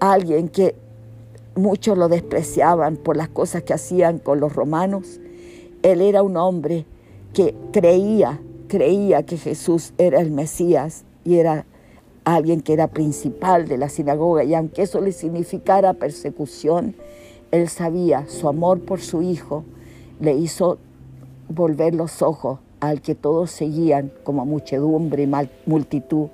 alguien 0.00 0.48
que 0.48 0.74
muchos 1.54 1.96
lo 1.96 2.08
despreciaban 2.08 2.96
por 2.96 3.16
las 3.16 3.28
cosas 3.28 3.62
que 3.62 3.74
hacían 3.74 4.18
con 4.18 4.40
los 4.40 4.54
romanos, 4.54 5.20
Él 5.82 6.00
era 6.00 6.22
un 6.22 6.36
hombre 6.36 6.86
que 7.34 7.54
creía, 7.72 8.40
creía 8.66 9.22
que 9.22 9.36
Jesús 9.36 9.92
era 9.98 10.20
el 10.20 10.30
Mesías 10.30 11.04
y 11.24 11.36
era 11.36 11.66
alguien 12.24 12.60
que 12.60 12.72
era 12.72 12.88
principal 12.88 13.68
de 13.68 13.78
la 13.78 13.88
sinagoga. 13.88 14.44
Y 14.44 14.54
aunque 14.54 14.82
eso 14.82 15.00
le 15.00 15.12
significara 15.12 15.94
persecución, 15.94 16.94
él 17.50 17.68
sabía 17.68 18.26
su 18.28 18.48
amor 18.48 18.80
por 18.80 19.00
su 19.00 19.22
hijo 19.22 19.64
le 20.20 20.34
hizo 20.34 20.78
volver 21.48 21.94
los 21.94 22.22
ojos 22.22 22.58
al 22.78 23.00
que 23.00 23.14
todos 23.14 23.50
seguían 23.50 24.12
como 24.22 24.44
muchedumbre 24.46 25.24
y 25.24 25.30
multitud, 25.68 26.28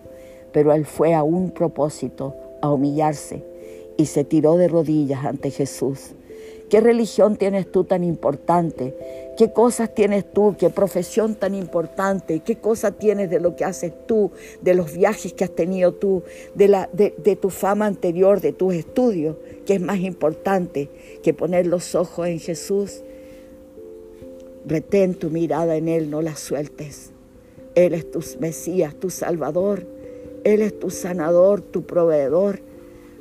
pero 0.53 0.73
él 0.73 0.85
fue 0.85 1.14
a 1.14 1.23
un 1.23 1.51
propósito, 1.51 2.35
a 2.61 2.71
humillarse 2.71 3.56
y 3.97 4.07
se 4.07 4.24
tiró 4.24 4.57
de 4.57 4.68
rodillas 4.68 5.24
ante 5.24 5.51
Jesús. 5.51 6.12
¿Qué 6.68 6.80
religión 6.80 7.36
tienes 7.36 7.70
tú 7.70 7.84
tan 7.84 8.03
importante? 8.03 8.94
¿Qué 9.36 9.53
cosas 9.53 9.94
tienes 9.94 10.32
tú? 10.32 10.57
¿Qué 10.59 10.68
profesión 10.68 11.36
tan 11.36 11.55
importante? 11.55 12.40
¿Qué 12.40 12.57
cosas 12.57 12.99
tienes 12.99 13.30
de 13.30 13.38
lo 13.38 13.55
que 13.55 13.64
haces 13.64 13.92
tú? 14.07 14.32
De 14.62 14.74
los 14.74 14.92
viajes 14.92 15.32
que 15.32 15.44
has 15.44 15.51
tenido 15.51 15.92
tú? 15.92 16.24
De, 16.55 16.66
la, 16.66 16.88
de 16.92 17.36
tu 17.36 17.51
fama 17.51 17.86
anterior, 17.86 18.40
de 18.40 18.53
tus 18.53 18.74
estudios? 18.74 19.36
¿Qué 19.64 19.74
es 19.74 19.80
más 19.80 20.01
importante 20.01 20.88
que 21.22 21.32
poner 21.32 21.66
los 21.66 21.94
ojos 21.94 22.26
en 22.26 22.40
Jesús? 22.40 23.03
Retén 24.66 25.14
tu 25.14 25.30
mirada 25.30 25.76
en 25.76 25.88
Él, 25.88 26.11
no 26.11 26.20
la 26.20 26.34
sueltes. 26.34 27.12
Él 27.76 27.94
es 27.94 28.11
tu 28.11 28.20
Mesías, 28.40 28.97
tu 28.97 29.11
Salvador. 29.11 29.86
Él 30.42 30.62
es 30.62 30.76
tu 30.78 30.90
sanador, 30.90 31.61
tu 31.61 31.82
proveedor. 31.82 32.61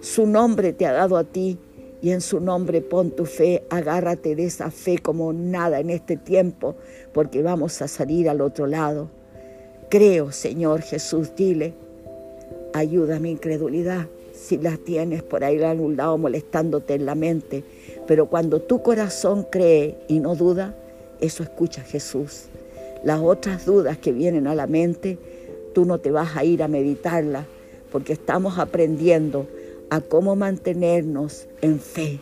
Su 0.06 0.28
nombre 0.28 0.72
te 0.72 0.86
ha 0.86 0.92
dado 0.92 1.18
a 1.18 1.24
ti 1.24 1.58
y 2.00 2.12
en 2.12 2.22
su 2.22 2.40
nombre 2.40 2.82
pon 2.82 3.10
tu 3.10 3.26
fe, 3.26 3.64
agárrate 3.72 4.36
de 4.36 4.46
esa 4.46 4.70
fe 4.70 5.00
como 5.00 5.34
nada 5.34 5.80
en 5.80 5.90
este 5.90 6.16
tiempo, 6.16 6.76
porque 7.12 7.42
vamos 7.42 7.82
a 7.82 7.88
salir 7.88 8.30
al 8.30 8.42
otro 8.42 8.68
lado. 8.68 9.10
Creo, 9.90 10.32
Señor 10.32 10.84
Jesús, 10.84 11.32
dile, 11.36 11.74
ayuda 12.76 13.16
a 13.16 13.20
mi 13.20 13.32
incredulidad 13.32 14.06
si 14.32 14.60
la 14.60 14.78
tienes 14.78 15.24
por 15.24 15.44
ahí 15.44 15.64
a 15.64 15.72
un 15.72 15.98
lado 15.98 16.20
molestándote 16.20 16.94
en 16.94 17.08
la 17.08 17.16
mente, 17.16 17.64
pero 18.06 18.28
cuando 18.28 18.62
tu 18.62 18.84
corazón 18.84 19.48
cree 19.50 19.98
y 20.08 20.20
no 20.20 20.36
duda, 20.36 20.76
eso 21.20 21.42
escucha 21.42 21.82
Jesús. 21.82 22.44
Las 23.04 23.22
otras 23.22 23.66
dudas 23.66 23.98
que 23.98 24.12
vienen 24.12 24.46
a 24.46 24.54
la 24.54 24.68
mente, 24.68 25.18
tú 25.74 25.84
no 25.84 25.98
te 25.98 26.12
vas 26.12 26.38
a 26.38 26.44
ir 26.44 26.62
a 26.62 26.68
meditarlas, 26.68 27.48
porque 27.92 28.14
estamos 28.14 28.60
aprendiendo 28.60 29.48
a 29.90 30.02
cómo 30.02 30.36
mantenernos 30.36 31.48
en 31.62 31.80
fe, 31.80 32.20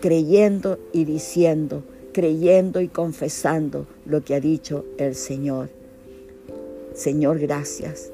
creyendo 0.00 0.78
y 0.92 1.04
diciendo, 1.04 1.82
creyendo 2.12 2.80
y 2.80 2.88
confesando 2.88 3.86
lo 4.06 4.24
que 4.24 4.34
ha 4.34 4.40
dicho 4.40 4.84
el 4.98 5.14
Señor. 5.14 5.68
Señor, 6.94 7.38
gracias. 7.38 8.10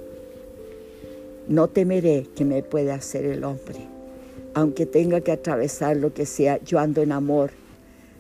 No 1.49 1.68
temeré 1.68 2.26
que 2.35 2.45
me 2.45 2.62
pueda 2.62 2.95
hacer 2.95 3.24
el 3.24 3.45
hombre, 3.45 3.80
aunque 4.55 4.87
tenga 4.87 5.20
que 5.20 5.33
atravesar 5.33 5.97
lo 5.97 6.12
que 6.12 6.26
sea, 6.26 6.59
yo 6.64 6.78
ando 6.78 7.03
en 7.03 7.12
amor. 7.12 7.51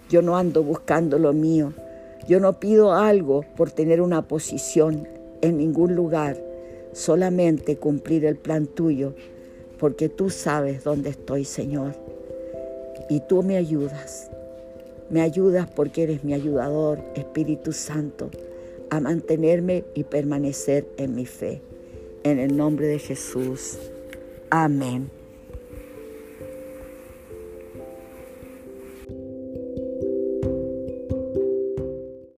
Yo 0.08 0.22
no 0.22 0.36
ando 0.36 0.62
buscando 0.62 1.18
lo 1.18 1.32
mío. 1.32 1.72
Yo 2.28 2.38
no 2.38 2.60
pido 2.60 2.92
algo 2.92 3.44
por 3.56 3.70
tener 3.70 4.00
una 4.00 4.28
posición 4.28 5.08
en 5.40 5.58
ningún 5.58 5.96
lugar, 5.96 6.40
solamente 6.92 7.76
cumplir 7.76 8.24
el 8.24 8.36
plan 8.36 8.66
tuyo 8.66 9.14
porque 9.82 10.08
tú 10.08 10.30
sabes 10.30 10.84
dónde 10.84 11.10
estoy, 11.10 11.44
Señor. 11.44 11.96
Y 13.10 13.18
tú 13.18 13.42
me 13.42 13.56
ayudas. 13.56 14.30
Me 15.10 15.22
ayudas 15.22 15.68
porque 15.68 16.04
eres 16.04 16.22
mi 16.22 16.34
ayudador, 16.34 17.00
Espíritu 17.16 17.72
Santo, 17.72 18.30
a 18.90 19.00
mantenerme 19.00 19.82
y 19.96 20.04
permanecer 20.04 20.86
en 20.98 21.16
mi 21.16 21.26
fe. 21.26 21.62
En 22.22 22.38
el 22.38 22.56
nombre 22.56 22.86
de 22.86 23.00
Jesús. 23.00 23.76
Amén. 24.50 25.10